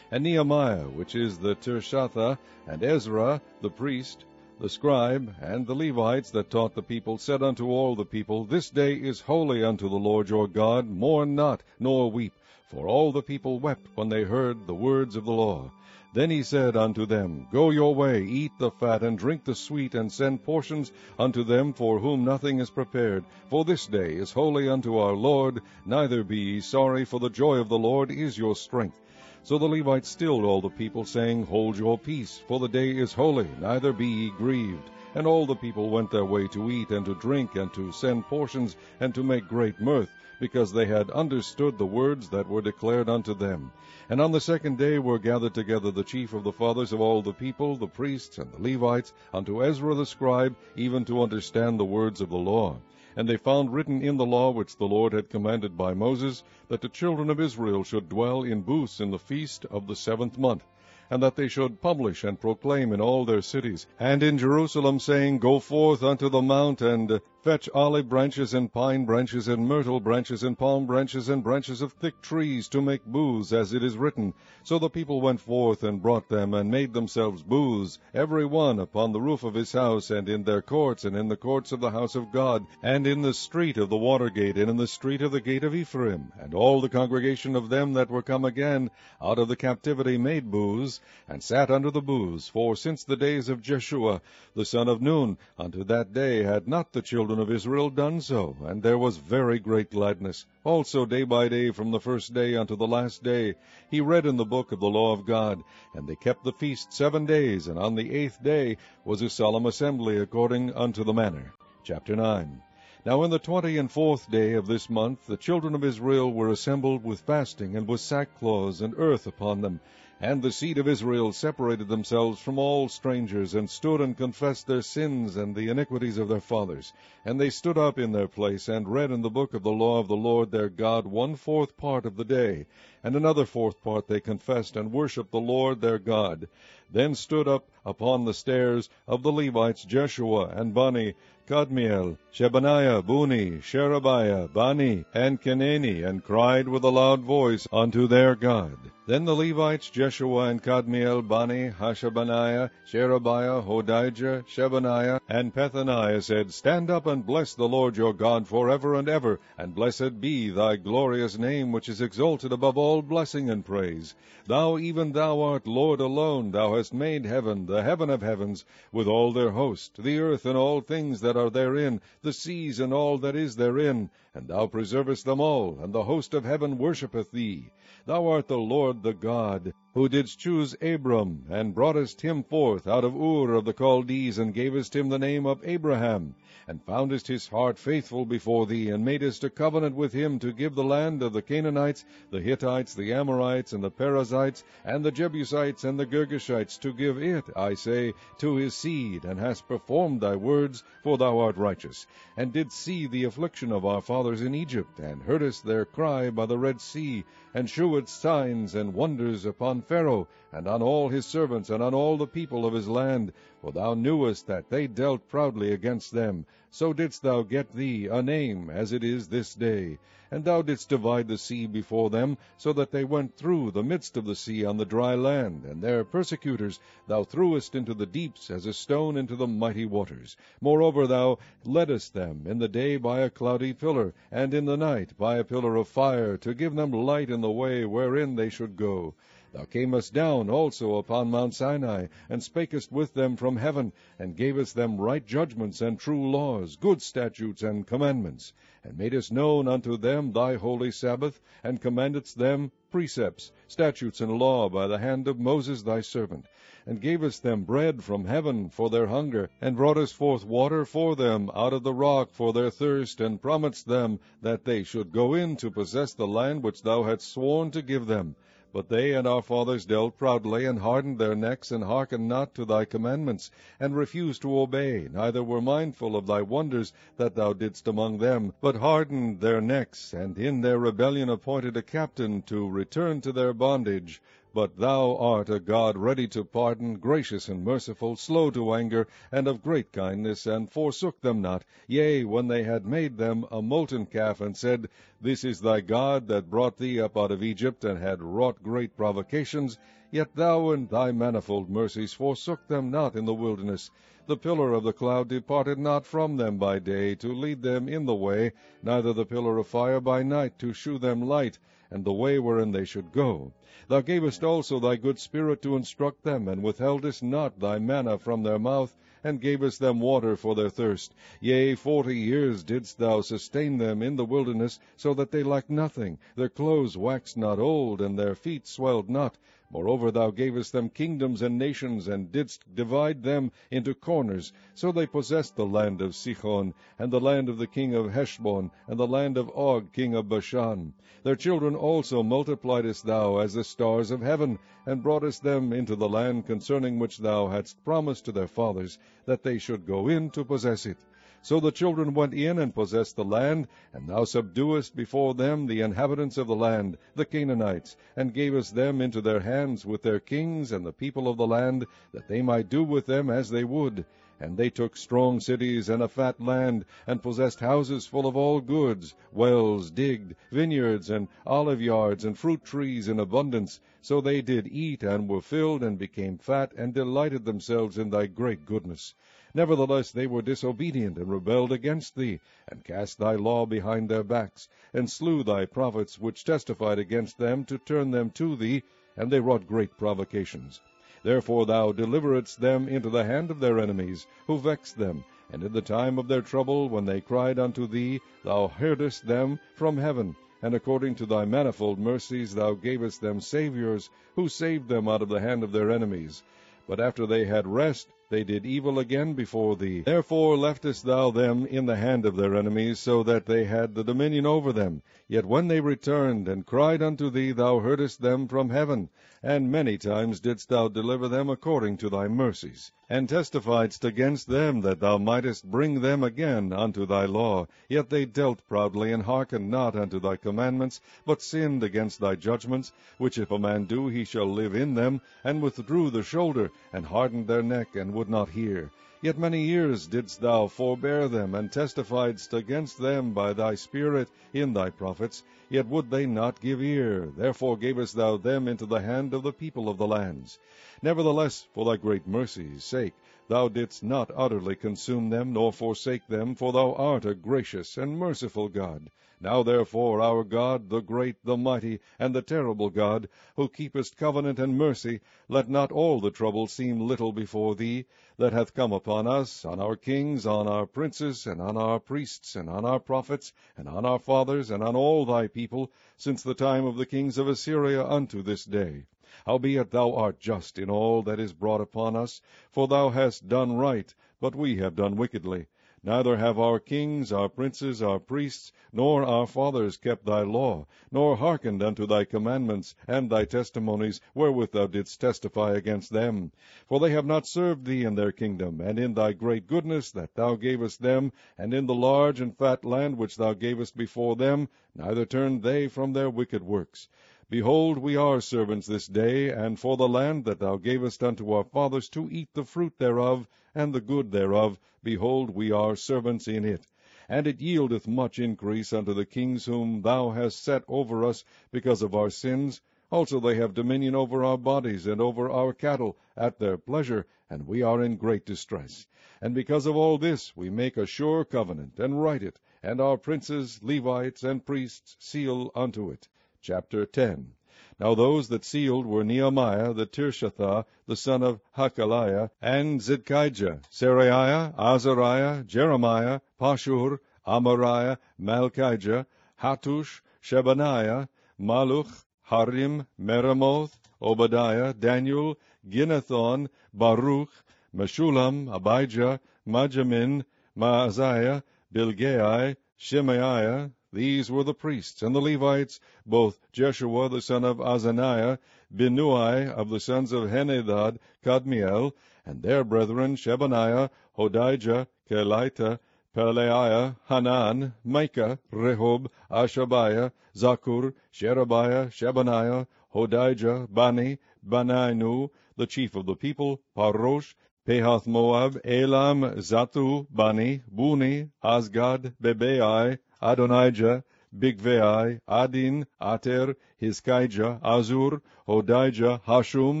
And 0.10 0.24
Nehemiah, 0.24 0.88
which 0.88 1.14
is 1.14 1.36
the 1.36 1.54
Tirshatha, 1.56 2.38
and 2.66 2.82
Ezra, 2.82 3.42
the 3.60 3.68
priest, 3.68 4.24
the 4.60 4.68
scribe, 4.68 5.34
and 5.40 5.66
the 5.66 5.74
Levites 5.74 6.30
that 6.30 6.48
taught 6.48 6.74
the 6.74 6.82
people, 6.82 7.18
said 7.18 7.42
unto 7.42 7.68
all 7.68 7.96
the 7.96 8.04
people, 8.04 8.44
This 8.44 8.70
day 8.70 8.94
is 8.94 9.20
holy 9.20 9.64
unto 9.64 9.88
the 9.88 9.96
Lord 9.96 10.28
your 10.28 10.46
God, 10.46 10.88
mourn 10.88 11.34
not, 11.34 11.62
nor 11.80 12.10
weep. 12.10 12.32
For 12.68 12.86
all 12.86 13.10
the 13.10 13.22
people 13.22 13.58
wept 13.58 13.88
when 13.96 14.08
they 14.08 14.22
heard 14.22 14.66
the 14.66 14.74
words 14.74 15.16
of 15.16 15.24
the 15.24 15.32
law. 15.32 15.72
Then 16.14 16.30
he 16.30 16.44
said 16.44 16.76
unto 16.76 17.04
them, 17.04 17.48
Go 17.50 17.70
your 17.70 17.96
way, 17.96 18.22
eat 18.22 18.52
the 18.60 18.70
fat, 18.70 19.02
and 19.02 19.18
drink 19.18 19.44
the 19.44 19.56
sweet, 19.56 19.96
and 19.96 20.12
send 20.12 20.44
portions 20.44 20.92
unto 21.18 21.42
them 21.42 21.72
for 21.72 21.98
whom 21.98 22.24
nothing 22.24 22.60
is 22.60 22.70
prepared. 22.70 23.24
For 23.50 23.64
this 23.64 23.88
day 23.88 24.14
is 24.14 24.30
holy 24.30 24.68
unto 24.68 24.96
our 24.98 25.14
Lord, 25.14 25.62
neither 25.84 26.22
be 26.22 26.38
ye 26.38 26.60
sorry, 26.60 27.04
for 27.04 27.18
the 27.18 27.28
joy 27.28 27.56
of 27.56 27.68
the 27.68 27.78
Lord 27.78 28.12
is 28.12 28.38
your 28.38 28.54
strength. 28.54 29.00
So 29.44 29.58
the 29.58 29.68
Levites 29.68 30.08
stilled 30.08 30.42
all 30.42 30.62
the 30.62 30.70
people, 30.70 31.04
saying, 31.04 31.44
Hold 31.44 31.76
your 31.76 31.98
peace, 31.98 32.40
for 32.48 32.58
the 32.58 32.66
day 32.66 32.96
is 32.96 33.12
holy, 33.12 33.46
neither 33.60 33.92
be 33.92 34.06
ye 34.06 34.30
grieved. 34.30 34.88
And 35.14 35.26
all 35.26 35.44
the 35.44 35.54
people 35.54 35.90
went 35.90 36.10
their 36.10 36.24
way 36.24 36.48
to 36.48 36.70
eat 36.70 36.88
and 36.88 37.04
to 37.04 37.14
drink, 37.14 37.54
and 37.54 37.70
to 37.74 37.92
send 37.92 38.24
portions, 38.24 38.74
and 39.00 39.14
to 39.14 39.22
make 39.22 39.46
great 39.46 39.78
mirth 39.78 40.08
because 40.40 40.72
they 40.72 40.86
had 40.86 41.10
understood 41.10 41.76
the 41.76 41.84
words 41.84 42.30
that 42.30 42.48
were 42.48 42.62
declared 42.62 43.10
unto 43.10 43.34
them. 43.34 43.70
And 44.08 44.18
on 44.18 44.32
the 44.32 44.40
second 44.40 44.78
day 44.78 44.98
were 44.98 45.18
gathered 45.18 45.52
together 45.52 45.90
the 45.90 46.04
chief 46.04 46.32
of 46.32 46.42
the 46.42 46.52
fathers 46.52 46.94
of 46.94 47.02
all 47.02 47.20
the 47.20 47.34
people, 47.34 47.76
the 47.76 47.86
priests 47.86 48.38
and 48.38 48.50
the 48.50 48.62
Levites, 48.62 49.12
unto 49.34 49.62
Ezra 49.62 49.94
the 49.94 50.06
scribe, 50.06 50.56
even 50.74 51.04
to 51.04 51.22
understand 51.22 51.78
the 51.78 51.84
words 51.84 52.22
of 52.22 52.30
the 52.30 52.38
law. 52.38 52.78
And 53.16 53.28
they 53.28 53.36
found 53.36 53.72
written 53.72 54.02
in 54.02 54.16
the 54.16 54.26
law 54.26 54.50
which 54.50 54.76
the 54.76 54.88
Lord 54.88 55.12
had 55.12 55.30
commanded 55.30 55.76
by 55.76 55.94
Moses, 55.94 56.42
that 56.68 56.80
the 56.80 56.88
children 56.88 57.30
of 57.30 57.38
Israel 57.38 57.84
should 57.84 58.08
dwell 58.08 58.42
in 58.42 58.62
booths 58.62 59.00
in 59.00 59.12
the 59.12 59.20
feast 59.20 59.64
of 59.66 59.86
the 59.86 59.94
seventh 59.94 60.36
month 60.36 60.64
and 61.10 61.22
that 61.22 61.36
they 61.36 61.48
should 61.48 61.80
publish 61.80 62.24
and 62.24 62.40
proclaim 62.40 62.92
in 62.92 63.00
all 63.00 63.24
their 63.24 63.42
cities, 63.42 63.86
and 63.98 64.22
in 64.22 64.38
Jerusalem, 64.38 64.98
saying, 64.98 65.38
Go 65.38 65.60
forth 65.60 66.02
unto 66.02 66.28
the 66.28 66.42
mount, 66.42 66.80
and 66.80 67.20
fetch 67.42 67.68
olive 67.74 68.08
branches, 68.08 68.54
and 68.54 68.72
pine 68.72 69.04
branches, 69.04 69.48
and 69.48 69.68
myrtle 69.68 70.00
branches, 70.00 70.42
and 70.42 70.58
palm 70.58 70.86
branches, 70.86 71.28
and 71.28 71.44
branches 71.44 71.82
of 71.82 71.92
thick 71.92 72.22
trees, 72.22 72.68
to 72.68 72.80
make 72.80 73.04
booths, 73.04 73.52
as 73.52 73.74
it 73.74 73.84
is 73.84 73.98
written. 73.98 74.32
So 74.62 74.78
the 74.78 74.88
people 74.88 75.20
went 75.20 75.40
forth, 75.40 75.82
and 75.84 76.00
brought 76.00 76.28
them, 76.30 76.54
and 76.54 76.70
made 76.70 76.94
themselves 76.94 77.42
booths, 77.42 77.98
every 78.14 78.46
one 78.46 78.78
upon 78.78 79.12
the 79.12 79.20
roof 79.20 79.44
of 79.44 79.52
his 79.52 79.72
house, 79.72 80.10
and 80.10 80.26
in 80.26 80.44
their 80.44 80.62
courts, 80.62 81.04
and 81.04 81.14
in 81.14 81.28
the 81.28 81.36
courts 81.36 81.70
of 81.70 81.80
the 81.80 81.90
house 81.90 82.14
of 82.14 82.32
God, 82.32 82.64
and 82.82 83.06
in 83.06 83.20
the 83.20 83.34
street 83.34 83.76
of 83.76 83.90
the 83.90 83.96
water 83.96 84.30
gate, 84.30 84.56
and 84.56 84.70
in 84.70 84.78
the 84.78 84.86
street 84.86 85.20
of 85.20 85.30
the 85.30 85.40
gate 85.40 85.64
of 85.64 85.74
Ephraim. 85.74 86.32
And 86.40 86.54
all 86.54 86.80
the 86.80 86.88
congregation 86.88 87.56
of 87.56 87.68
them 87.68 87.92
that 87.92 88.10
were 88.10 88.22
come 88.22 88.46
again 88.46 88.90
out 89.20 89.38
of 89.38 89.48
the 89.48 89.56
captivity 89.56 90.16
made 90.16 90.50
booths, 90.50 90.93
and 91.28 91.42
sat 91.42 91.70
under 91.70 91.90
the 91.90 92.00
booths. 92.00 92.48
For 92.48 92.76
since 92.76 93.04
the 93.04 93.16
days 93.16 93.48
of 93.48 93.62
Jeshua, 93.62 94.20
the 94.54 94.64
son 94.64 94.88
of 94.88 95.00
Nun, 95.00 95.38
unto 95.58 95.84
that 95.84 96.12
day 96.12 96.42
had 96.42 96.68
not 96.68 96.92
the 96.92 97.02
children 97.02 97.38
of 97.38 97.50
Israel 97.50 97.90
done 97.90 98.20
so, 98.20 98.56
and 98.64 98.82
there 98.82 98.98
was 98.98 99.16
very 99.16 99.58
great 99.58 99.90
gladness. 99.90 100.46
Also 100.64 101.06
day 101.06 101.24
by 101.24 101.48
day, 101.48 101.70
from 101.70 101.90
the 101.90 102.00
first 102.00 102.34
day 102.34 102.56
unto 102.56 102.76
the 102.76 102.86
last 102.86 103.22
day, 103.22 103.54
he 103.90 104.00
read 104.00 104.26
in 104.26 104.36
the 104.36 104.44
book 104.44 104.72
of 104.72 104.80
the 104.80 104.90
law 104.90 105.12
of 105.12 105.26
God. 105.26 105.62
And 105.94 106.08
they 106.08 106.16
kept 106.16 106.44
the 106.44 106.52
feast 106.52 106.92
seven 106.92 107.26
days, 107.26 107.68
and 107.68 107.78
on 107.78 107.94
the 107.94 108.12
eighth 108.12 108.42
day 108.42 108.76
was 109.04 109.22
a 109.22 109.30
solemn 109.30 109.66
assembly 109.66 110.18
according 110.18 110.72
unto 110.72 111.04
the 111.04 111.12
manner. 111.12 111.54
Chapter 111.82 112.16
9 112.16 112.62
Now 113.04 113.22
in 113.24 113.30
the 113.30 113.38
twenty 113.38 113.76
and 113.76 113.90
fourth 113.90 114.30
day 114.30 114.54
of 114.54 114.66
this 114.66 114.88
month 114.88 115.26
the 115.26 115.36
children 115.36 115.74
of 115.74 115.84
Israel 115.84 116.32
were 116.32 116.48
assembled 116.48 117.04
with 117.04 117.20
fasting, 117.20 117.76
and 117.76 117.86
with 117.86 118.00
sackcloths 118.00 118.80
and 118.80 118.94
earth 118.96 119.26
upon 119.26 119.60
them. 119.60 119.80
And 120.20 120.42
the 120.42 120.52
seed 120.52 120.78
of 120.78 120.86
Israel 120.86 121.32
separated 121.32 121.88
themselves 121.88 122.38
from 122.38 122.56
all 122.56 122.88
strangers, 122.88 123.52
and 123.52 123.68
stood 123.68 124.00
and 124.00 124.16
confessed 124.16 124.66
their 124.66 124.80
sins 124.80 125.36
and 125.36 125.56
the 125.56 125.68
iniquities 125.68 126.18
of 126.18 126.28
their 126.28 126.40
fathers. 126.40 126.92
And 127.24 127.40
they 127.40 127.50
stood 127.50 127.76
up 127.76 127.98
in 127.98 128.12
their 128.12 128.28
place, 128.28 128.68
and 128.68 128.88
read 128.88 129.10
in 129.10 129.22
the 129.22 129.28
book 129.28 129.54
of 129.54 129.64
the 129.64 129.72
law 129.72 129.98
of 129.98 130.06
the 130.06 130.16
Lord 130.16 130.52
their 130.52 130.68
God 130.68 131.06
one 131.06 131.34
fourth 131.34 131.76
part 131.76 132.06
of 132.06 132.16
the 132.16 132.24
day. 132.24 132.66
And 133.02 133.16
another 133.16 133.44
fourth 133.44 133.82
part 133.82 134.06
they 134.06 134.20
confessed, 134.20 134.76
and 134.76 134.92
worshipped 134.92 135.32
the 135.32 135.40
Lord 135.40 135.80
their 135.80 135.98
God. 135.98 136.48
Then 136.90 137.16
stood 137.16 137.48
up 137.48 137.68
upon 137.84 138.24
the 138.24 138.34
stairs 138.34 138.88
of 139.08 139.24
the 139.24 139.32
Levites 139.32 139.84
Jeshua 139.84 140.46
and 140.54 140.72
Bani, 140.72 141.14
Kadmiel, 141.46 142.16
Shebaniah, 142.32 143.04
Bunni, 143.04 143.60
Sherebiah, 143.60 144.48
Bani, 144.48 145.04
and 145.12 145.38
Chenani, 145.40 146.02
and 146.02 146.24
cried 146.24 146.66
with 146.66 146.84
a 146.84 146.88
loud 146.88 147.20
voice 147.20 147.68
unto 147.70 148.06
their 148.06 148.34
God. 148.34 148.78
Then 149.06 149.26
the 149.26 149.36
Levites, 149.36 149.90
Jeshua 149.90 150.44
and 150.44 150.62
Kadmiel, 150.62 151.28
Bani, 151.28 151.70
Hashabniah, 151.70 152.70
Sherebiah, 152.86 153.62
Hodijah, 153.62 154.46
Shebaniah, 154.46 155.20
and 155.28 155.54
Pethahiah 155.54 156.22
said, 156.22 156.54
Stand 156.54 156.90
up 156.90 157.04
and 157.06 157.26
bless 157.26 157.54
the 157.54 157.68
Lord 157.68 157.98
your 157.98 158.14
God 158.14 158.48
for 158.48 158.70
ever 158.70 158.94
and 158.94 159.06
ever, 159.06 159.40
and 159.58 159.74
blessed 159.74 160.22
be 160.22 160.48
thy 160.48 160.76
glorious 160.76 161.36
name, 161.36 161.70
which 161.70 161.90
is 161.90 162.00
exalted 162.00 162.50
above 162.50 162.78
all 162.78 163.02
blessing 163.02 163.50
and 163.50 163.62
praise. 163.62 164.14
Thou, 164.46 164.78
even 164.78 165.12
thou 165.12 165.40
art 165.40 165.66
Lord 165.66 166.00
alone, 166.00 166.50
thou 166.52 166.74
hast 166.76 166.94
made 166.94 167.26
heaven, 167.26 167.66
the 167.66 167.82
heaven 167.82 168.08
of 168.08 168.22
heavens, 168.22 168.64
with 168.90 169.06
all 169.06 169.32
their 169.32 169.50
host, 169.50 170.02
the 170.02 170.18
earth 170.18 170.46
and 170.46 170.56
all 170.56 170.80
things 170.80 171.20
that 171.20 171.33
are 171.36 171.50
therein, 171.50 172.00
the 172.22 172.32
seas 172.32 172.78
and 172.78 172.92
all 172.94 173.18
that 173.18 173.34
is 173.34 173.56
therein, 173.56 174.08
and 174.34 174.46
thou 174.46 174.68
preservest 174.68 175.24
them 175.24 175.40
all, 175.40 175.76
and 175.80 175.92
the 175.92 176.04
host 176.04 176.32
of 176.32 176.44
heaven 176.44 176.78
worshippeth 176.78 177.32
thee. 177.32 177.70
Thou 178.06 178.28
art 178.28 178.46
the 178.46 178.58
Lord 178.58 179.02
the 179.02 179.14
God, 179.14 179.72
who 179.94 180.08
didst 180.08 180.38
choose 180.38 180.76
Abram, 180.80 181.46
and 181.50 181.74
broughtest 181.74 182.20
him 182.20 182.44
forth 182.44 182.86
out 182.86 183.02
of 183.04 183.16
Ur 183.16 183.54
of 183.54 183.64
the 183.64 183.74
Chaldees, 183.74 184.38
and 184.38 184.54
gavest 184.54 184.94
him 184.94 185.08
the 185.08 185.18
name 185.18 185.44
of 185.46 185.60
Abraham, 185.64 186.36
and 186.66 186.82
foundest 186.84 187.26
his 187.28 187.48
heart 187.48 187.78
faithful 187.78 188.24
before 188.24 188.66
thee, 188.66 188.88
and 188.88 189.04
madest 189.04 189.44
a 189.44 189.50
covenant 189.50 189.94
with 189.94 190.12
him 190.12 190.38
to 190.38 190.52
give 190.52 190.74
the 190.74 190.84
land 190.84 191.22
of 191.22 191.32
the 191.32 191.42
Canaanites, 191.42 192.04
the 192.30 192.40
Hittites, 192.40 192.94
the 192.94 193.12
Amorites, 193.12 193.72
and 193.72 193.84
the 193.84 193.90
Perizzites, 193.90 194.64
and 194.84 195.04
the 195.04 195.10
Jebusites, 195.10 195.84
and 195.84 195.98
the 196.00 196.06
Girgashites, 196.06 196.78
to 196.80 196.92
give 196.92 197.18
it, 197.22 197.44
I 197.54 197.74
say, 197.74 198.14
to 198.38 198.56
his 198.56 198.74
seed, 198.74 199.24
and 199.24 199.38
hast 199.38 199.68
performed 199.68 200.20
thy 200.20 200.36
words, 200.36 200.82
for 201.02 201.18
thou 201.18 201.38
art 201.38 201.56
righteous, 201.56 202.06
and 202.36 202.52
didst 202.52 202.78
see 202.78 203.06
the 203.06 203.24
affliction 203.24 203.70
of 203.72 203.84
our 203.84 204.00
fathers 204.00 204.40
in 204.40 204.54
Egypt, 204.54 204.98
and 204.98 205.22
heardest 205.22 205.64
their 205.64 205.84
cry 205.84 206.30
by 206.30 206.46
the 206.46 206.58
Red 206.58 206.80
Sea, 206.80 207.24
and 207.52 207.68
shewedst 207.68 208.20
signs 208.20 208.74
and 208.74 208.94
wonders 208.94 209.44
upon 209.44 209.82
Pharaoh, 209.82 210.28
and 210.54 210.68
on 210.68 210.80
all 210.80 211.08
his 211.08 211.26
servants, 211.26 211.68
and 211.68 211.82
on 211.82 211.92
all 211.92 212.16
the 212.16 212.28
people 212.28 212.64
of 212.64 212.74
his 212.74 212.86
land. 212.86 213.32
For 213.60 213.72
thou 213.72 213.94
knewest 213.94 214.46
that 214.46 214.70
they 214.70 214.86
dealt 214.86 215.26
proudly 215.26 215.72
against 215.72 216.12
them. 216.12 216.46
So 216.70 216.92
didst 216.92 217.22
thou 217.22 217.42
get 217.42 217.72
thee 217.72 218.06
a 218.06 218.22
name, 218.22 218.70
as 218.70 218.92
it 218.92 219.02
is 219.02 219.26
this 219.26 219.54
day. 219.54 219.98
And 220.30 220.44
thou 220.44 220.62
didst 220.62 220.88
divide 220.88 221.28
the 221.28 221.38
sea 221.38 221.66
before 221.66 222.10
them, 222.10 222.38
so 222.56 222.72
that 222.72 222.92
they 222.92 223.04
went 223.04 223.36
through 223.36 223.72
the 223.72 223.82
midst 223.82 224.16
of 224.16 224.24
the 224.26 224.34
sea 224.34 224.64
on 224.64 224.76
the 224.76 224.84
dry 224.84 225.14
land, 225.14 225.64
and 225.64 225.82
their 225.82 226.04
persecutors 226.04 226.78
thou 227.08 227.24
threwest 227.24 227.74
into 227.74 227.94
the 227.94 228.06
deeps 228.06 228.50
as 228.50 228.66
a 228.66 228.72
stone 228.72 229.16
into 229.16 229.34
the 229.36 229.46
mighty 229.46 229.86
waters. 229.86 230.36
Moreover 230.60 231.06
thou 231.06 231.38
leddest 231.64 232.14
them 232.14 232.44
in 232.46 232.58
the 232.58 232.68
day 232.68 232.96
by 232.96 233.20
a 233.20 233.30
cloudy 233.30 233.72
pillar, 233.72 234.14
and 234.30 234.54
in 234.54 234.64
the 234.64 234.76
night 234.76 235.16
by 235.18 235.36
a 235.36 235.44
pillar 235.44 235.76
of 235.76 235.88
fire, 235.88 236.36
to 236.36 236.54
give 236.54 236.74
them 236.74 236.92
light 236.92 237.30
in 237.30 237.40
the 237.40 237.50
way 237.50 237.84
wherein 237.84 238.36
they 238.36 238.50
should 238.50 238.76
go. 238.76 239.14
Thou 239.56 239.66
camest 239.66 240.12
down 240.12 240.50
also 240.50 240.96
upon 240.96 241.30
Mount 241.30 241.54
Sinai, 241.54 242.08
and 242.28 242.42
spakest 242.42 242.90
with 242.90 243.14
them 243.14 243.36
from 243.36 243.54
heaven, 243.58 243.92
and 244.18 244.34
gavest 244.36 244.74
them 244.74 245.00
right 245.00 245.24
judgments 245.24 245.80
and 245.80 245.96
true 245.96 246.28
laws, 246.28 246.74
good 246.74 247.00
statutes 247.00 247.62
and 247.62 247.86
commandments, 247.86 248.52
and 248.82 248.98
madest 248.98 249.30
known 249.30 249.68
unto 249.68 249.96
them 249.96 250.32
thy 250.32 250.56
holy 250.56 250.90
Sabbath, 250.90 251.40
and 251.62 251.80
commandedst 251.80 252.36
them 252.36 252.72
precepts, 252.90 253.52
statutes, 253.68 254.20
and 254.20 254.40
law 254.40 254.68
by 254.68 254.88
the 254.88 254.98
hand 254.98 255.28
of 255.28 255.38
Moses 255.38 255.84
thy 255.84 256.00
servant, 256.00 256.46
and 256.84 257.00
gavest 257.00 257.44
them 257.44 257.62
bread 257.62 258.02
from 258.02 258.24
heaven 258.24 258.68
for 258.68 258.90
their 258.90 259.06
hunger, 259.06 259.48
and 259.60 259.76
broughtest 259.76 260.16
forth 260.16 260.44
water 260.44 260.84
for 260.84 261.14
them 261.14 261.48
out 261.54 261.72
of 261.72 261.84
the 261.84 261.94
rock 261.94 262.30
for 262.32 262.52
their 262.52 262.70
thirst, 262.70 263.20
and 263.20 263.40
promised 263.40 263.86
them 263.86 264.18
that 264.42 264.64
they 264.64 264.82
should 264.82 265.12
go 265.12 265.32
in 265.32 265.54
to 265.54 265.70
possess 265.70 266.12
the 266.12 266.26
land 266.26 266.64
which 266.64 266.82
thou 266.82 267.04
hadst 267.04 267.32
sworn 267.32 267.70
to 267.70 267.82
give 267.82 268.06
them. 268.06 268.34
But 268.76 268.88
they 268.88 269.12
and 269.14 269.24
our 269.24 269.40
fathers 269.40 269.86
dealt 269.86 270.18
proudly, 270.18 270.64
and 270.64 270.80
hardened 270.80 271.20
their 271.20 271.36
necks, 271.36 271.70
and 271.70 271.84
hearkened 271.84 272.26
not 272.26 272.56
to 272.56 272.64
thy 272.64 272.84
commandments, 272.84 273.52
and 273.78 273.94
refused 273.94 274.42
to 274.42 274.58
obey, 274.58 275.06
neither 275.12 275.44
were 275.44 275.60
mindful 275.60 276.16
of 276.16 276.26
thy 276.26 276.42
wonders 276.42 276.92
that 277.16 277.36
thou 277.36 277.52
didst 277.52 277.86
among 277.86 278.18
them, 278.18 278.52
but 278.60 278.74
hardened 278.78 279.38
their 279.38 279.60
necks, 279.60 280.12
and 280.12 280.36
in 280.36 280.62
their 280.62 280.80
rebellion 280.80 281.28
appointed 281.28 281.76
a 281.76 281.82
captain 281.82 282.42
to 282.42 282.68
return 282.68 283.20
to 283.20 283.30
their 283.30 283.52
bondage. 283.54 284.20
But 284.56 284.76
thou 284.76 285.16
art 285.16 285.50
a 285.50 285.58
God 285.58 285.98
ready 285.98 286.28
to 286.28 286.44
pardon, 286.44 286.98
gracious 286.98 287.48
and 287.48 287.64
merciful, 287.64 288.14
slow 288.14 288.52
to 288.52 288.72
anger, 288.72 289.08
and 289.32 289.48
of 289.48 289.64
great 289.64 289.90
kindness, 289.90 290.46
and 290.46 290.70
forsook 290.70 291.20
them 291.22 291.42
not. 291.42 291.64
Yea, 291.88 292.22
when 292.22 292.46
they 292.46 292.62
had 292.62 292.86
made 292.86 293.16
them 293.18 293.46
a 293.50 293.60
molten 293.60 294.06
calf, 294.06 294.40
and 294.40 294.56
said, 294.56 294.88
This 295.20 295.42
is 295.42 295.60
thy 295.60 295.80
God 295.80 296.28
that 296.28 296.50
brought 296.50 296.76
thee 296.76 297.00
up 297.00 297.16
out 297.16 297.32
of 297.32 297.42
Egypt, 297.42 297.82
and 297.84 297.98
had 297.98 298.22
wrought 298.22 298.62
great 298.62 298.96
provocations, 298.96 299.76
yet 300.12 300.36
thou 300.36 300.70
in 300.70 300.86
thy 300.86 301.10
manifold 301.10 301.68
mercies 301.68 302.12
forsook 302.12 302.68
them 302.68 302.92
not 302.92 303.16
in 303.16 303.24
the 303.24 303.34
wilderness. 303.34 303.90
The 304.28 304.36
pillar 304.36 304.72
of 304.72 304.84
the 304.84 304.92
cloud 304.92 305.26
departed 305.26 305.80
not 305.80 306.06
from 306.06 306.36
them 306.36 306.58
by 306.58 306.78
day 306.78 307.16
to 307.16 307.32
lead 307.32 307.62
them 307.62 307.88
in 307.88 308.06
the 308.06 308.14
way, 308.14 308.52
neither 308.84 309.12
the 309.12 309.26
pillar 309.26 309.58
of 309.58 309.66
fire 309.66 310.00
by 310.00 310.22
night 310.22 310.60
to 310.60 310.72
shew 310.72 310.96
them 310.98 311.26
light, 311.26 311.58
and 311.90 312.04
the 312.04 312.12
way 312.12 312.38
wherein 312.38 312.70
they 312.70 312.84
should 312.84 313.10
go. 313.10 313.50
Thou 313.86 314.00
gavest 314.00 314.42
also 314.42 314.80
thy 314.80 314.96
good 314.96 315.18
Spirit 315.18 315.60
to 315.60 315.76
instruct 315.76 316.22
them, 316.22 316.48
and 316.48 316.62
withheldest 316.62 317.22
not 317.22 317.60
thy 317.60 317.78
manna 317.78 318.16
from 318.16 318.42
their 318.42 318.58
mouth, 318.58 318.96
and 319.22 319.42
gavest 319.42 319.78
them 319.78 320.00
water 320.00 320.36
for 320.36 320.54
their 320.54 320.70
thirst. 320.70 321.14
Yea, 321.38 321.74
forty 321.74 322.16
years 322.16 322.64
didst 322.64 322.96
thou 322.96 323.20
sustain 323.20 323.76
them 323.76 324.00
in 324.00 324.16
the 324.16 324.24
wilderness, 324.24 324.80
so 324.96 325.12
that 325.12 325.30
they 325.32 325.42
lacked 325.42 325.68
nothing. 325.68 326.16
Their 326.34 326.48
clothes 326.48 326.96
waxed 326.96 327.36
not 327.36 327.58
old, 327.58 328.00
and 328.00 328.18
their 328.18 328.34
feet 328.34 328.66
swelled 328.66 329.10
not. 329.10 329.36
Moreover, 329.70 330.12
thou 330.12 330.30
gavest 330.30 330.72
them 330.72 330.88
kingdoms 330.88 331.42
and 331.42 331.58
nations, 331.58 332.06
and 332.06 332.30
didst 332.30 332.62
divide 332.74 333.22
them 333.22 333.50
into 333.72 333.92
corners. 333.92 334.52
So 334.72 334.92
they 334.92 335.06
possessed 335.06 335.56
the 335.56 335.66
land 335.66 336.00
of 336.00 336.14
Sihon, 336.14 336.74
and 336.98 337.12
the 337.12 337.20
land 337.20 337.48
of 337.48 337.58
the 337.58 337.66
king 337.66 337.92
of 337.94 338.12
Heshbon, 338.12 338.70
and 338.86 339.00
the 339.00 339.06
land 339.06 339.36
of 339.36 339.50
Og 339.50 339.92
king 339.92 340.14
of 340.14 340.28
Bashan. 340.28 340.92
Their 341.24 341.34
children 341.36 341.74
also 341.74 342.22
multipliedst 342.22 343.04
thou 343.04 343.38
as 343.38 343.54
the 343.54 343.63
stars 343.64 344.10
of 344.10 344.20
heaven, 344.20 344.58
and 344.86 345.02
broughtest 345.02 345.42
them 345.42 345.72
into 345.72 345.96
the 345.96 346.08
land 346.08 346.46
concerning 346.46 346.98
which 346.98 347.18
thou 347.18 347.48
hadst 347.48 347.82
promised 347.84 348.24
to 348.26 348.32
their 348.32 348.46
fathers, 348.46 348.98
that 349.26 349.42
they 349.42 349.58
should 349.58 349.86
go 349.86 350.08
in 350.08 350.30
to 350.30 350.44
possess 350.44 350.86
it. 350.86 350.98
So 351.42 351.60
the 351.60 351.72
children 351.72 352.14
went 352.14 352.32
in 352.32 352.58
and 352.58 352.74
possessed 352.74 353.16
the 353.16 353.24
land, 353.24 353.68
and 353.92 354.08
thou 354.08 354.24
subduest 354.24 354.96
before 354.96 355.34
them 355.34 355.66
the 355.66 355.82
inhabitants 355.82 356.38
of 356.38 356.46
the 356.46 356.56
land, 356.56 356.96
the 357.14 357.26
Canaanites, 357.26 357.96
and 358.16 358.32
gavest 358.32 358.74
them 358.74 359.02
into 359.02 359.20
their 359.20 359.40
hands 359.40 359.84
with 359.84 360.02
their 360.02 360.20
kings 360.20 360.72
and 360.72 360.86
the 360.86 360.92
people 360.92 361.28
of 361.28 361.36
the 361.36 361.46
land, 361.46 361.86
that 362.12 362.28
they 362.28 362.40
might 362.40 362.70
do 362.70 362.82
with 362.82 363.04
them 363.04 363.28
as 363.28 363.50
they 363.50 363.64
would. 363.64 364.06
And 364.40 364.56
they 364.56 364.68
took 364.68 364.96
strong 364.96 365.38
cities 365.38 365.88
and 365.88 366.02
a 366.02 366.08
fat 366.08 366.40
land, 366.40 366.84
and 367.06 367.22
possessed 367.22 367.60
houses 367.60 368.06
full 368.06 368.26
of 368.26 368.36
all 368.36 368.60
goods, 368.60 369.14
wells 369.32 369.92
digged, 369.92 370.34
vineyards, 370.50 371.08
and 371.08 371.28
olive 371.46 371.80
yards, 371.80 372.24
and 372.24 372.36
fruit 372.36 372.64
trees 372.64 373.06
in 373.06 373.20
abundance. 373.20 373.78
So 374.02 374.20
they 374.20 374.42
did 374.42 374.66
eat, 374.66 375.04
and 375.04 375.28
were 375.28 375.40
filled, 375.40 375.84
and 375.84 375.96
became 375.96 376.38
fat, 376.38 376.72
and 376.76 376.92
delighted 376.92 377.44
themselves 377.44 377.96
in 377.96 378.10
thy 378.10 378.26
great 378.26 378.66
goodness. 378.66 379.14
Nevertheless 379.54 380.10
they 380.10 380.26
were 380.26 380.42
disobedient, 380.42 381.16
and 381.16 381.30
rebelled 381.30 381.70
against 381.70 382.16
thee, 382.16 382.40
and 382.66 382.82
cast 382.82 383.18
thy 383.18 383.36
law 383.36 383.66
behind 383.66 384.08
their 384.08 384.24
backs, 384.24 384.68
and 384.92 385.08
slew 385.08 385.44
thy 385.44 385.64
prophets 385.64 386.18
which 386.18 386.44
testified 386.44 386.98
against 386.98 387.38
them 387.38 387.64
to 387.66 387.78
turn 387.78 388.10
them 388.10 388.30
to 388.30 388.56
thee, 388.56 388.82
and 389.16 389.30
they 389.30 389.38
wrought 389.38 389.64
great 389.64 389.96
provocations. 389.96 390.80
Therefore 391.24 391.64
thou 391.64 391.90
deliveredst 391.90 392.58
them 392.58 392.86
into 392.86 393.08
the 393.08 393.24
hand 393.24 393.50
of 393.50 393.58
their 393.58 393.78
enemies, 393.78 394.26
who 394.46 394.58
vexed 394.58 394.98
them, 394.98 395.24
and 395.50 395.64
in 395.64 395.72
the 395.72 395.80
time 395.80 396.18
of 396.18 396.28
their 396.28 396.42
trouble, 396.42 396.90
when 396.90 397.06
they 397.06 397.22
cried 397.22 397.58
unto 397.58 397.86
thee, 397.86 398.20
thou 398.44 398.68
heardest 398.68 399.26
them 399.26 399.58
from 399.74 399.96
heaven, 399.96 400.36
and 400.60 400.74
according 400.74 401.14
to 401.14 401.24
thy 401.24 401.46
manifold 401.46 401.98
mercies 401.98 402.54
thou 402.54 402.74
gavest 402.74 403.22
them 403.22 403.40
saviours, 403.40 404.10
who 404.36 404.50
saved 404.50 404.88
them 404.90 405.08
out 405.08 405.22
of 405.22 405.30
the 405.30 405.40
hand 405.40 405.64
of 405.64 405.72
their 405.72 405.90
enemies. 405.90 406.42
But 406.86 407.00
after 407.00 407.26
they 407.26 407.46
had 407.46 407.66
rest, 407.66 408.08
they 408.30 408.42
did 408.42 408.64
evil 408.64 408.98
again 408.98 409.34
before 409.34 409.76
thee. 409.76 410.00
Therefore 410.00 410.56
leftest 410.56 411.04
thou 411.04 411.30
them 411.30 411.66
in 411.66 411.86
the 411.86 411.96
hand 411.96 412.24
of 412.24 412.36
their 412.36 412.56
enemies, 412.56 412.98
so 412.98 413.22
that 413.22 413.46
they 413.46 413.64
had 413.64 413.94
the 413.94 414.02
dominion 414.02 414.46
over 414.46 414.72
them. 414.72 415.02
Yet 415.28 415.44
when 415.44 415.68
they 415.68 415.80
returned 415.80 416.48
and 416.48 416.66
cried 416.66 417.02
unto 417.02 417.30
thee, 417.30 417.52
thou 417.52 417.80
heardest 417.80 418.20
them 418.22 418.48
from 418.48 418.70
heaven, 418.70 419.08
and 419.42 419.70
many 419.70 419.98
times 419.98 420.40
didst 420.40 420.70
thou 420.70 420.88
deliver 420.88 421.28
them 421.28 421.50
according 421.50 421.98
to 421.98 422.08
thy 422.08 422.28
mercies, 422.28 422.92
and 423.10 423.28
testifiedst 423.28 424.04
against 424.04 424.48
them 424.48 424.80
that 424.80 425.00
thou 425.00 425.18
mightest 425.18 425.70
bring 425.70 426.00
them 426.00 426.24
again 426.24 426.72
unto 426.72 427.04
thy 427.04 427.26
law. 427.26 427.66
Yet 427.88 428.08
they 428.08 428.24
dealt 428.24 428.66
proudly, 428.66 429.12
and 429.12 429.22
hearkened 429.22 429.70
not 429.70 429.94
unto 429.94 430.18
thy 430.18 430.36
commandments, 430.36 431.00
but 431.26 431.42
sinned 431.42 431.82
against 431.82 432.20
thy 432.20 432.34
judgments, 432.36 432.92
which 433.18 433.38
if 433.38 433.50
a 433.50 433.58
man 433.58 433.84
do, 433.84 434.08
he 434.08 434.24
shall 434.24 434.50
live 434.50 434.74
in 434.74 434.94
them, 434.94 435.20
and 435.42 435.60
withdrew 435.60 436.08
the 436.10 436.22
shoulder, 436.22 436.70
and 436.92 437.06
hardened 437.06 437.46
their 437.46 437.62
neck, 437.62 437.94
and 437.94 438.13
would 438.14 438.28
not 438.30 438.48
hear. 438.50 438.92
Yet 439.22 439.38
many 439.38 439.62
years 439.64 440.06
didst 440.06 440.40
thou 440.40 440.68
forbear 440.68 441.26
them, 441.26 441.52
and 441.52 441.68
testifiedst 441.68 442.52
against 442.52 442.98
them 442.98 443.32
by 443.34 443.52
thy 443.52 443.74
Spirit 443.74 444.28
in 444.52 444.72
thy 444.72 444.90
prophets, 444.90 445.42
yet 445.68 445.88
would 445.88 446.10
they 446.10 446.24
not 446.24 446.60
give 446.60 446.80
ear. 446.80 447.32
Therefore 447.36 447.76
gavest 447.76 448.14
thou 448.14 448.36
them 448.36 448.68
into 448.68 448.86
the 448.86 449.00
hand 449.00 449.34
of 449.34 449.42
the 449.42 449.52
people 449.52 449.88
of 449.88 449.98
the 449.98 450.06
lands. 450.06 450.60
Nevertheless, 451.02 451.66
for 451.74 451.84
thy 451.84 451.96
great 451.96 452.28
mercy's 452.28 452.84
sake, 452.84 453.14
thou 453.48 453.68
didst 453.68 454.02
not 454.02 454.30
utterly 454.34 454.74
consume 454.74 455.28
them, 455.28 455.52
nor 455.52 455.72
forsake 455.72 456.26
them, 456.28 456.54
for 456.54 456.72
thou 456.72 456.94
art 456.94 457.24
a 457.24 457.34
gracious 457.34 457.98
and 457.98 458.18
merciful 458.18 458.68
God. 458.68 459.10
Now 459.40 459.62
therefore, 459.62 460.22
our 460.22 460.44
God, 460.44 460.88
the 460.88 461.00
great, 461.00 461.44
the 461.44 461.58
mighty, 461.58 462.00
and 462.18 462.34
the 462.34 462.40
terrible 462.40 462.88
God, 462.88 463.28
who 463.56 463.68
keepest 463.68 464.16
covenant 464.16 464.58
and 464.58 464.78
mercy, 464.78 465.20
let 465.48 465.68
not 465.68 465.92
all 465.92 466.20
the 466.20 466.30
trouble 466.30 466.66
seem 466.66 467.06
little 467.06 467.32
before 467.32 467.74
thee, 467.74 468.06
that 468.38 468.54
hath 468.54 468.72
come 468.72 468.94
upon 468.94 469.26
us, 469.26 469.64
on 469.66 469.78
our 469.78 469.96
kings, 469.96 470.46
on 470.46 470.66
our 470.66 470.86
princes, 470.86 471.46
and 471.46 471.60
on 471.60 471.76
our 471.76 472.00
priests, 472.00 472.56
and 472.56 472.70
on 472.70 472.86
our 472.86 473.00
prophets, 473.00 473.52
and 473.76 473.86
on 473.86 474.06
our 474.06 474.18
fathers, 474.18 474.70
and 474.70 474.82
on 474.82 474.96
all 474.96 475.26
thy 475.26 475.48
people, 475.48 475.92
since 476.16 476.42
the 476.42 476.54
time 476.54 476.86
of 476.86 476.96
the 476.96 477.04
kings 477.04 477.36
of 477.36 477.46
Assyria 477.46 478.02
unto 478.06 478.40
this 478.40 478.64
day. 478.64 479.04
Howbeit 479.46 479.90
thou 479.90 480.14
art 480.14 480.38
just 480.38 480.78
in 480.78 480.88
all 480.88 481.20
that 481.22 481.40
is 481.40 481.52
brought 481.52 481.80
upon 481.80 482.14
us, 482.14 482.40
for 482.70 482.86
thou 482.86 483.08
hast 483.08 483.48
done 483.48 483.76
right, 483.76 484.14
but 484.38 484.54
we 484.54 484.76
have 484.76 484.94
done 484.94 485.16
wickedly. 485.16 485.66
Neither 486.06 486.36
have 486.36 486.58
our 486.58 486.78
kings, 486.78 487.32
our 487.32 487.48
princes, 487.48 488.02
our 488.02 488.18
priests, 488.18 488.72
nor 488.92 489.24
our 489.24 489.46
fathers 489.46 489.96
kept 489.96 490.26
thy 490.26 490.42
law, 490.42 490.86
nor 491.10 491.36
hearkened 491.36 491.82
unto 491.82 492.06
thy 492.06 492.24
commandments 492.24 492.94
and 493.08 493.30
thy 493.30 493.46
testimonies, 493.46 494.20
wherewith 494.34 494.72
thou 494.72 494.86
didst 494.86 495.22
testify 495.22 495.72
against 495.72 496.12
them. 496.12 496.52
For 496.86 497.00
they 497.00 497.08
have 497.12 497.24
not 497.24 497.46
served 497.46 497.86
thee 497.86 498.04
in 498.04 498.16
their 498.16 498.32
kingdom, 498.32 498.82
and 498.82 498.98
in 498.98 499.14
thy 499.14 499.32
great 499.32 499.66
goodness 499.66 500.12
that 500.12 500.34
thou 500.34 500.56
gavest 500.56 501.00
them, 501.00 501.32
and 501.56 501.72
in 501.72 501.86
the 501.86 501.94
large 501.94 502.38
and 502.38 502.54
fat 502.54 502.84
land 502.84 503.16
which 503.16 503.36
thou 503.36 503.54
gavest 503.54 503.96
before 503.96 504.36
them, 504.36 504.68
neither 504.94 505.24
turned 505.24 505.62
they 505.62 505.88
from 505.88 506.12
their 506.12 506.28
wicked 506.28 506.62
works. 506.62 507.08
Behold, 507.50 507.98
we 507.98 508.16
are 508.16 508.40
servants 508.40 508.86
this 508.86 509.06
day, 509.06 509.50
and 509.50 509.78
for 509.78 509.98
the 509.98 510.08
land 510.08 510.46
that 510.46 510.60
thou 510.60 510.76
gavest 510.76 511.22
unto 511.22 511.52
our 511.52 511.64
fathers 511.64 512.08
to 512.08 512.26
eat 512.30 512.48
the 512.54 512.64
fruit 512.64 512.94
thereof, 512.98 513.46
and 513.74 513.92
the 513.92 514.00
good 514.00 514.32
thereof, 514.32 514.80
behold, 515.02 515.50
we 515.50 515.70
are 515.70 515.94
servants 515.94 516.48
in 516.48 516.64
it. 516.64 516.86
And 517.28 517.46
it 517.46 517.60
yieldeth 517.60 518.08
much 518.08 518.38
increase 518.38 518.94
unto 518.94 519.12
the 519.12 519.26
kings 519.26 519.66
whom 519.66 520.00
thou 520.00 520.30
hast 520.30 520.64
set 520.64 520.84
over 520.88 521.22
us 521.22 521.44
because 521.70 522.00
of 522.00 522.14
our 522.14 522.30
sins. 522.30 522.80
Also 523.10 523.40
they 523.40 523.56
have 523.56 523.74
dominion 523.74 524.14
over 524.14 524.42
our 524.42 524.56
bodies 524.56 525.06
and 525.06 525.20
over 525.20 525.50
our 525.50 525.74
cattle 525.74 526.16
at 526.38 526.58
their 526.58 526.78
pleasure, 526.78 527.26
and 527.50 527.66
we 527.66 527.82
are 527.82 528.02
in 528.02 528.16
great 528.16 528.46
distress. 528.46 529.06
And 529.42 529.54
because 529.54 529.84
of 529.84 529.94
all 529.94 530.16
this 530.16 530.56
we 530.56 530.70
make 530.70 530.96
a 530.96 531.04
sure 531.04 531.44
covenant, 531.44 532.00
and 532.00 532.22
write 532.22 532.42
it, 532.42 532.58
and 532.82 533.02
our 533.02 533.18
princes, 533.18 533.80
Levites, 533.82 534.42
and 534.44 534.64
priests 534.64 535.16
seal 535.18 535.70
unto 535.74 536.10
it. 536.10 536.26
Chapter 536.64 537.04
10 537.04 537.52
now 538.00 538.14
those 538.14 538.48
that 538.48 538.64
sealed 538.64 539.06
were 539.06 539.22
Nehemiah 539.22 539.92
the 539.92 540.06
Tirshatha, 540.06 540.84
the 541.06 541.14
son 541.14 541.44
of 541.44 541.60
Hachaliah, 541.76 542.50
and 542.60 543.00
Zidkijah, 543.00 543.82
Seraiah, 543.88 544.74
Azariah, 544.76 545.62
Jeremiah, 545.62 546.40
Pashur, 546.60 547.20
Amariah, 547.46 548.16
Malchijah, 548.40 549.26
Hattush, 549.60 550.22
Shebaniah, 550.42 551.28
Malluch, 551.60 552.24
Harim, 552.42 553.06
Meremoth, 553.20 553.92
Obadiah, 554.20 554.92
Daniel, 554.92 555.56
Ginnethon, 555.88 556.68
Baruch, 556.92 557.50
Meshullam, 557.94 558.74
Abijah, 558.74 559.38
Mijamin, 559.68 560.44
Maaziah, 560.76 561.62
Bilgai, 561.92 562.74
Shemaiah, 562.96 563.90
these 564.14 564.48
were 564.48 564.62
the 564.62 564.72
priests 564.72 565.22
and 565.22 565.34
the 565.34 565.40
Levites, 565.40 565.98
both 566.24 566.70
Jeshua 566.70 567.28
the 567.28 567.42
son 567.42 567.64
of 567.64 567.78
Azaniah, 567.78 568.58
Binnui 568.94 569.68
of 569.68 569.90
the 569.90 569.98
sons 569.98 570.30
of 570.30 570.44
Henadad, 570.44 571.18
Kadmiel, 571.44 572.12
and 572.46 572.62
their 572.62 572.84
brethren 572.84 573.34
Shebaniah, 573.34 574.10
Hodijah, 574.38 575.08
Kelita, 575.28 575.98
Pelaiah, 576.36 577.16
Hanan, 577.28 577.94
Micha, 578.06 578.58
Rehob, 578.72 579.26
Hashabiah, 579.50 580.30
Zaccur, 580.54 581.12
Sherebiah, 581.32 582.06
Shebaniah, 582.06 582.86
Hodijah, 583.12 583.88
Bani, 583.92 584.38
Beninu, 584.64 585.50
the 585.76 585.86
chief 585.86 586.14
of 586.14 586.26
the 586.26 586.36
people, 586.36 586.80
Parosh, 586.96 587.54
Pahath 587.86 588.26
Moab, 588.26 588.80
Elam, 588.84 589.42
Zatthu, 589.58 590.26
Bani, 590.30 590.82
Bunni, 590.88 591.50
Azgad, 591.62 592.32
Bebai, 592.42 593.18
Adonijah, 593.44 594.24
Bigvai, 594.58 595.38
Adin, 595.46 596.06
Ater, 596.18 596.74
Hizkijah, 597.02 597.78
Azzur, 597.82 598.40
Hodijah, 598.66 599.42
Hashum, 599.42 600.00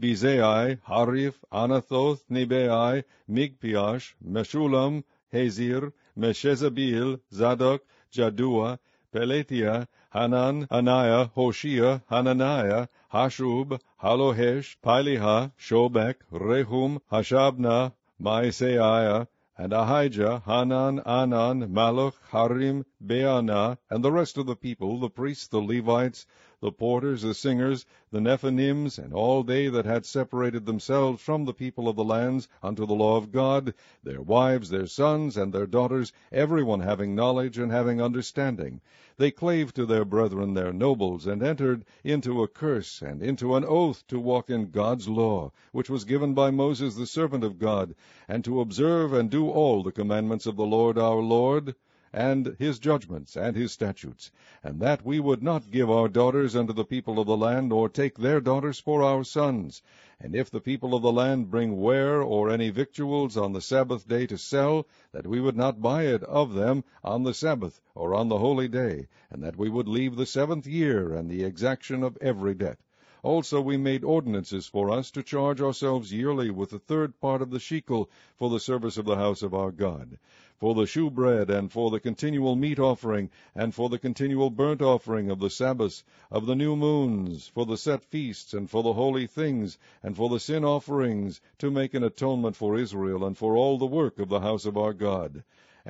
Bezai, 0.00 0.80
Hariph, 0.88 1.36
Anathoth, 1.52 2.22
Nebai, 2.28 3.04
Magpiash, 3.30 4.14
Meshullam, 4.26 5.04
Hezir, 5.32 5.92
Meshezabeel, 6.18 7.20
Zadok, 7.32 7.82
Jaddua, 8.12 8.80
Pelatiah, 9.14 9.86
Hanan, 10.10 10.66
Anaiah, 10.66 11.30
Hoshea, 11.32 12.02
Hananiah, 12.10 12.88
Hasshub, 13.12 13.78
Hallohesh, 14.02 14.76
Pileha, 14.84 15.52
Shobek, 15.56 16.16
Rehum, 16.32 17.00
Hashabnah, 17.12 17.92
Maaseiah, 18.20 19.28
and 19.60 19.74
Ahijah, 19.74 20.42
Hanan, 20.46 21.00
Anan, 21.00 21.68
Malluch, 21.68 22.14
Harim, 22.30 22.86
Baanah, 23.04 23.76
and 23.90 24.02
the 24.02 24.10
rest 24.10 24.38
of 24.38 24.46
the 24.46 24.56
people, 24.56 24.98
the 24.98 25.10
priests, 25.10 25.48
the 25.48 25.60
Levites, 25.60 26.24
the 26.62 26.70
porters, 26.70 27.22
the 27.22 27.32
singers, 27.32 27.86
the 28.10 28.20
Nethinims, 28.20 28.98
and 28.98 29.14
all 29.14 29.42
they 29.42 29.68
that 29.68 29.86
had 29.86 30.04
separated 30.04 30.66
themselves 30.66 31.22
from 31.22 31.46
the 31.46 31.54
people 31.54 31.88
of 31.88 31.96
the 31.96 32.04
lands 32.04 32.48
unto 32.62 32.84
the 32.84 32.94
law 32.94 33.16
of 33.16 33.32
God, 33.32 33.72
their 34.02 34.20
wives, 34.20 34.68
their 34.68 34.84
sons, 34.84 35.38
and 35.38 35.54
their 35.54 35.66
daughters, 35.66 36.12
every 36.30 36.62
one 36.62 36.80
having 36.80 37.14
knowledge 37.14 37.56
and 37.56 37.72
having 37.72 38.02
understanding. 38.02 38.82
They 39.16 39.30
clave 39.30 39.72
to 39.72 39.86
their 39.86 40.04
brethren 40.04 40.52
their 40.52 40.70
nobles, 40.70 41.26
and 41.26 41.42
entered 41.42 41.86
into 42.04 42.42
a 42.42 42.48
curse 42.48 43.00
and 43.00 43.22
into 43.22 43.54
an 43.54 43.64
oath 43.64 44.06
to 44.08 44.20
walk 44.20 44.50
in 44.50 44.70
God's 44.70 45.08
law, 45.08 45.52
which 45.72 45.88
was 45.88 46.04
given 46.04 46.34
by 46.34 46.50
Moses 46.50 46.94
the 46.94 47.06
servant 47.06 47.42
of 47.42 47.58
God, 47.58 47.94
and 48.28 48.44
to 48.44 48.60
observe 48.60 49.14
and 49.14 49.30
do 49.30 49.48
all 49.48 49.82
the 49.82 49.92
commandments 49.92 50.44
of 50.44 50.56
the 50.56 50.66
Lord 50.66 50.98
our 50.98 51.22
Lord, 51.22 51.74
and 52.12 52.56
his 52.58 52.78
judgments 52.78 53.36
and 53.36 53.54
his 53.54 53.70
statutes, 53.70 54.32
and 54.64 54.80
that 54.80 55.04
we 55.04 55.20
would 55.20 55.42
not 55.42 55.70
give 55.70 55.88
our 55.88 56.08
daughters 56.08 56.56
unto 56.56 56.72
the 56.72 56.84
people 56.84 57.20
of 57.20 57.26
the 57.26 57.36
land, 57.36 57.72
or 57.72 57.88
take 57.88 58.18
their 58.18 58.40
daughters 58.40 58.80
for 58.80 59.02
our 59.02 59.22
sons. 59.22 59.80
And 60.18 60.34
if 60.34 60.50
the 60.50 60.60
people 60.60 60.94
of 60.94 61.02
the 61.02 61.12
land 61.12 61.50
bring 61.50 61.80
ware 61.80 62.20
or 62.20 62.50
any 62.50 62.70
victuals 62.70 63.36
on 63.36 63.52
the 63.52 63.60
Sabbath 63.60 64.08
day 64.08 64.26
to 64.26 64.36
sell, 64.36 64.86
that 65.12 65.26
we 65.26 65.40
would 65.40 65.56
not 65.56 65.80
buy 65.80 66.04
it 66.06 66.22
of 66.24 66.54
them 66.54 66.84
on 67.04 67.22
the 67.22 67.32
Sabbath 67.34 67.80
or 67.94 68.14
on 68.14 68.28
the 68.28 68.38
holy 68.38 68.68
day, 68.68 69.06
and 69.30 69.42
that 69.44 69.56
we 69.56 69.68
would 69.68 69.88
leave 69.88 70.16
the 70.16 70.26
seventh 70.26 70.66
year 70.66 71.14
and 71.14 71.30
the 71.30 71.44
exaction 71.44 72.02
of 72.02 72.18
every 72.20 72.54
debt. 72.54 72.78
Also 73.22 73.60
we 73.60 73.76
made 73.76 74.02
ordinances 74.02 74.66
for 74.66 74.90
us 74.90 75.10
to 75.10 75.22
charge 75.22 75.60
ourselves 75.60 76.12
yearly 76.12 76.50
with 76.50 76.70
the 76.70 76.78
third 76.78 77.20
part 77.20 77.42
of 77.42 77.50
the 77.50 77.60
shekel 77.60 78.08
for 78.36 78.48
the 78.48 78.60
service 78.60 78.96
of 78.96 79.04
the 79.04 79.16
house 79.16 79.42
of 79.42 79.52
our 79.52 79.70
God 79.70 80.18
for 80.60 80.74
the 80.74 80.86
shewbread, 80.86 81.48
and 81.48 81.72
for 81.72 81.90
the 81.90 81.98
continual 81.98 82.54
meat 82.54 82.78
offering, 82.78 83.30
and 83.54 83.74
for 83.74 83.88
the 83.88 83.98
continual 83.98 84.50
burnt 84.50 84.82
offering 84.82 85.30
of 85.30 85.38
the 85.38 85.48
Sabbaths, 85.48 86.04
of 86.30 86.44
the 86.44 86.54
new 86.54 86.76
moons, 86.76 87.48
for 87.48 87.64
the 87.64 87.78
set 87.78 88.04
feasts, 88.04 88.52
and 88.52 88.68
for 88.68 88.82
the 88.82 88.92
holy 88.92 89.26
things, 89.26 89.78
and 90.02 90.14
for 90.14 90.28
the 90.28 90.38
sin 90.38 90.62
offerings, 90.62 91.40
to 91.56 91.70
make 91.70 91.94
an 91.94 92.04
atonement 92.04 92.56
for 92.56 92.76
Israel, 92.76 93.24
and 93.24 93.38
for 93.38 93.56
all 93.56 93.78
the 93.78 93.86
work 93.86 94.18
of 94.18 94.28
the 94.28 94.40
house 94.40 94.66
of 94.66 94.76
our 94.76 94.92
God. 94.92 95.42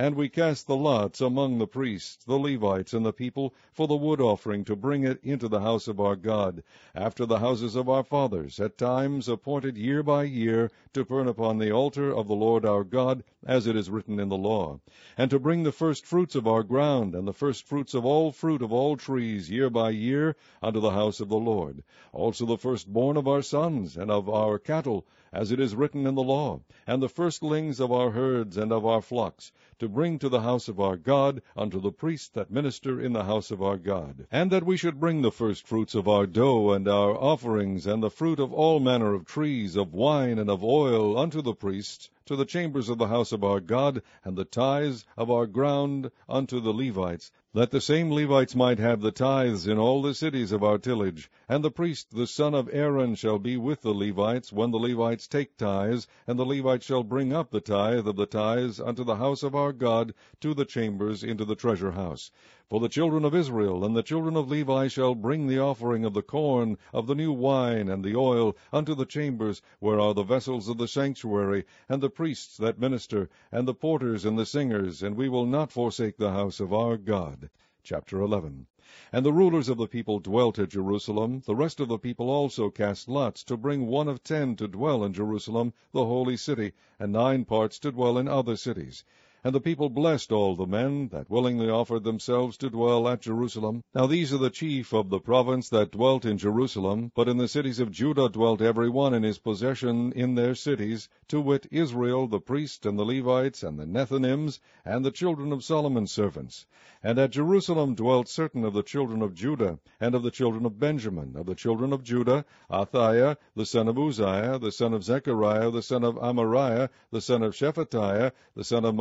And 0.02 0.14
we 0.14 0.30
cast 0.30 0.66
the 0.66 0.76
lots 0.76 1.20
among 1.20 1.58
the 1.58 1.66
priests, 1.66 2.24
the 2.24 2.38
Levites, 2.38 2.94
and 2.94 3.04
the 3.04 3.12
people 3.12 3.52
for 3.70 3.86
the 3.86 3.98
wood 3.98 4.18
offering 4.18 4.64
to 4.64 4.74
bring 4.74 5.04
it 5.04 5.22
into 5.22 5.46
the 5.46 5.60
house 5.60 5.88
of 5.88 6.00
our 6.00 6.16
God, 6.16 6.62
after 6.94 7.26
the 7.26 7.40
houses 7.40 7.76
of 7.76 7.86
our 7.86 8.02
fathers, 8.02 8.58
at 8.58 8.78
times 8.78 9.28
appointed 9.28 9.76
year 9.76 10.02
by 10.02 10.22
year, 10.22 10.70
to 10.94 11.04
burn 11.04 11.28
upon 11.28 11.58
the 11.58 11.70
altar 11.70 12.10
of 12.10 12.28
the 12.28 12.34
Lord 12.34 12.64
our 12.64 12.82
God, 12.82 13.22
as 13.44 13.66
it 13.66 13.76
is 13.76 13.90
written 13.90 14.18
in 14.18 14.30
the 14.30 14.38
law, 14.38 14.80
and 15.18 15.30
to 15.30 15.38
bring 15.38 15.64
the 15.64 15.70
first 15.70 16.06
fruits 16.06 16.34
of 16.34 16.46
our 16.46 16.62
ground, 16.62 17.14
and 17.14 17.28
the 17.28 17.34
first 17.34 17.66
fruits 17.66 17.92
of 17.92 18.06
all 18.06 18.32
fruit 18.32 18.62
of 18.62 18.72
all 18.72 18.96
trees, 18.96 19.50
year 19.50 19.68
by 19.68 19.90
year, 19.90 20.34
unto 20.62 20.80
the 20.80 20.92
house 20.92 21.20
of 21.20 21.28
the 21.28 21.36
Lord. 21.36 21.82
Also 22.14 22.46
the 22.46 22.56
firstborn 22.56 23.18
of 23.18 23.28
our 23.28 23.42
sons, 23.42 23.98
and 23.98 24.10
of 24.10 24.30
our 24.30 24.58
cattle, 24.58 25.04
as 25.32 25.52
it 25.52 25.60
is 25.60 25.76
written 25.76 26.06
in 26.06 26.14
the 26.16 26.22
law, 26.22 26.60
and 26.86 27.00
the 27.00 27.08
firstlings 27.08 27.78
of 27.78 27.92
our 27.92 28.10
herds 28.10 28.56
and 28.56 28.72
of 28.72 28.84
our 28.84 29.00
flocks, 29.00 29.52
to 29.78 29.88
bring 29.88 30.18
to 30.18 30.28
the 30.28 30.40
house 30.40 30.66
of 30.66 30.80
our 30.80 30.96
God, 30.96 31.40
unto 31.56 31.80
the 31.80 31.92
priests 31.92 32.28
that 32.28 32.50
minister 32.50 33.00
in 33.00 33.12
the 33.12 33.22
house 33.22 33.52
of 33.52 33.62
our 33.62 33.76
God. 33.76 34.26
And 34.32 34.50
that 34.50 34.64
we 34.64 34.76
should 34.76 34.98
bring 34.98 35.22
the 35.22 35.30
firstfruits 35.30 35.94
of 35.94 36.08
our 36.08 36.26
dough 36.26 36.72
and 36.72 36.88
our 36.88 37.16
offerings, 37.16 37.86
and 37.86 38.02
the 38.02 38.10
fruit 38.10 38.40
of 38.40 38.52
all 38.52 38.80
manner 38.80 39.14
of 39.14 39.24
trees, 39.24 39.76
of 39.76 39.94
wine 39.94 40.38
and 40.38 40.50
of 40.50 40.64
oil, 40.64 41.16
unto 41.16 41.40
the 41.40 41.54
priests, 41.54 42.10
to 42.26 42.34
the 42.34 42.44
chambers 42.44 42.88
of 42.88 42.98
the 42.98 43.08
house 43.08 43.30
of 43.30 43.44
our 43.44 43.60
God, 43.60 44.02
and 44.24 44.36
the 44.36 44.44
tithes 44.44 45.06
of 45.16 45.30
our 45.30 45.46
ground 45.46 46.10
unto 46.28 46.60
the 46.60 46.72
Levites, 46.72 47.30
that 47.52 47.72
the 47.72 47.80
same 47.80 48.12
Levites 48.12 48.54
might 48.54 48.78
have 48.78 49.00
the 49.00 49.10
tithes 49.10 49.66
in 49.66 49.76
all 49.76 50.02
the 50.02 50.14
cities 50.14 50.52
of 50.52 50.62
our 50.62 50.78
tillage. 50.78 51.28
And 51.48 51.64
the 51.64 51.70
priest, 51.70 52.12
the 52.12 52.28
son 52.28 52.54
of 52.54 52.70
Aaron, 52.72 53.16
shall 53.16 53.40
be 53.40 53.56
with 53.56 53.82
the 53.82 53.92
Levites 53.92 54.52
when 54.52 54.70
the 54.70 54.78
Levites 54.78 55.26
take 55.26 55.56
tithes, 55.56 56.06
and 56.28 56.38
the 56.38 56.46
Levites 56.46 56.86
shall 56.86 57.02
bring 57.02 57.32
up 57.32 57.50
the 57.50 57.60
tithe 57.60 58.06
of 58.06 58.14
the 58.14 58.26
tithes 58.26 58.78
unto 58.78 59.02
the 59.02 59.16
house 59.16 59.42
of 59.42 59.56
our 59.56 59.72
God, 59.72 60.14
to 60.40 60.54
the 60.54 60.64
chambers 60.64 61.24
into 61.24 61.44
the 61.44 61.56
treasure 61.56 61.90
house. 61.90 62.30
For 62.70 62.78
the 62.78 62.88
children 62.88 63.24
of 63.24 63.34
Israel 63.34 63.84
and 63.84 63.96
the 63.96 64.02
children 64.04 64.36
of 64.36 64.48
Levi 64.48 64.86
shall 64.86 65.16
bring 65.16 65.48
the 65.48 65.58
offering 65.58 66.04
of 66.04 66.14
the 66.14 66.22
corn, 66.22 66.78
of 66.92 67.08
the 67.08 67.16
new 67.16 67.32
wine, 67.32 67.88
and 67.88 68.04
the 68.04 68.14
oil, 68.14 68.56
unto 68.72 68.94
the 68.94 69.04
chambers, 69.04 69.60
where 69.80 69.98
are 69.98 70.14
the 70.14 70.22
vessels 70.22 70.68
of 70.68 70.78
the 70.78 70.86
sanctuary, 70.86 71.64
and 71.88 72.00
the 72.00 72.08
priests 72.08 72.56
that 72.58 72.78
minister, 72.78 73.28
and 73.50 73.66
the 73.66 73.74
porters 73.74 74.24
and 74.24 74.38
the 74.38 74.46
singers, 74.46 75.02
and 75.02 75.16
we 75.16 75.28
will 75.28 75.46
not 75.46 75.72
forsake 75.72 76.16
the 76.16 76.30
house 76.30 76.60
of 76.60 76.72
our 76.72 76.96
God. 76.96 77.50
Chapter 77.82 78.20
11 78.20 78.68
And 79.12 79.26
the 79.26 79.32
rulers 79.32 79.68
of 79.68 79.76
the 79.76 79.88
people 79.88 80.20
dwelt 80.20 80.56
at 80.60 80.68
Jerusalem. 80.68 81.42
The 81.44 81.56
rest 81.56 81.80
of 81.80 81.88
the 81.88 81.98
people 81.98 82.30
also 82.30 82.70
cast 82.70 83.08
lots 83.08 83.42
to 83.42 83.56
bring 83.56 83.88
one 83.88 84.06
of 84.06 84.22
ten 84.22 84.54
to 84.54 84.68
dwell 84.68 85.02
in 85.02 85.12
Jerusalem, 85.12 85.72
the 85.90 86.04
holy 86.04 86.36
city, 86.36 86.70
and 87.00 87.12
nine 87.12 87.46
parts 87.46 87.80
to 87.80 87.90
dwell 87.90 88.16
in 88.16 88.28
other 88.28 88.54
cities. 88.54 89.02
And 89.42 89.54
the 89.54 89.60
people 89.60 89.88
blessed 89.88 90.32
all 90.32 90.54
the 90.54 90.66
men 90.66 91.08
that 91.08 91.30
willingly 91.30 91.70
offered 91.70 92.04
themselves 92.04 92.58
to 92.58 92.68
dwell 92.68 93.08
at 93.08 93.22
Jerusalem. 93.22 93.82
Now 93.94 94.06
these 94.06 94.34
are 94.34 94.38
the 94.38 94.50
chief 94.50 94.92
of 94.92 95.08
the 95.08 95.18
province 95.18 95.70
that 95.70 95.92
dwelt 95.92 96.26
in 96.26 96.36
Jerusalem, 96.36 97.10
but 97.14 97.26
in 97.26 97.38
the 97.38 97.48
cities 97.48 97.80
of 97.80 97.90
Judah 97.90 98.28
dwelt 98.28 98.60
every 98.60 98.90
one 98.90 99.14
in 99.14 99.22
his 99.22 99.38
possession 99.38 100.12
in 100.12 100.34
their 100.34 100.54
cities, 100.54 101.08
to 101.28 101.40
wit, 101.40 101.66
Israel, 101.70 102.26
the 102.26 102.38
priest, 102.38 102.84
and 102.84 102.98
the 102.98 103.04
Levites, 103.04 103.62
and 103.62 103.78
the 103.78 103.86
Nethinims, 103.86 104.60
and 104.84 105.04
the 105.04 105.10
children 105.10 105.52
of 105.52 105.64
Solomon's 105.64 106.12
servants. 106.12 106.66
And 107.02 107.18
at 107.18 107.30
Jerusalem 107.30 107.94
dwelt 107.94 108.28
certain 108.28 108.62
of 108.62 108.74
the 108.74 108.82
children 108.82 109.22
of 109.22 109.34
Judah, 109.34 109.78
and 110.00 110.14
of 110.14 110.22
the 110.22 110.30
children 110.30 110.66
of 110.66 110.78
Benjamin, 110.78 111.34
of 111.34 111.46
the 111.46 111.54
children 111.54 111.94
of 111.94 112.02
Judah, 112.02 112.44
Athaiah, 112.70 113.38
the 113.56 113.64
son 113.64 113.88
of 113.88 113.98
Uzziah, 113.98 114.58
the 114.58 114.70
son 114.70 114.92
of 114.92 115.02
Zechariah, 115.02 115.70
the 115.70 115.82
son 115.82 116.04
of 116.04 116.16
Amariah, 116.16 116.90
the 117.10 117.22
son 117.22 117.42
of 117.42 117.54
Shephatiah, 117.54 118.32
the 118.54 118.64
son 118.64 118.84
of 118.84 118.94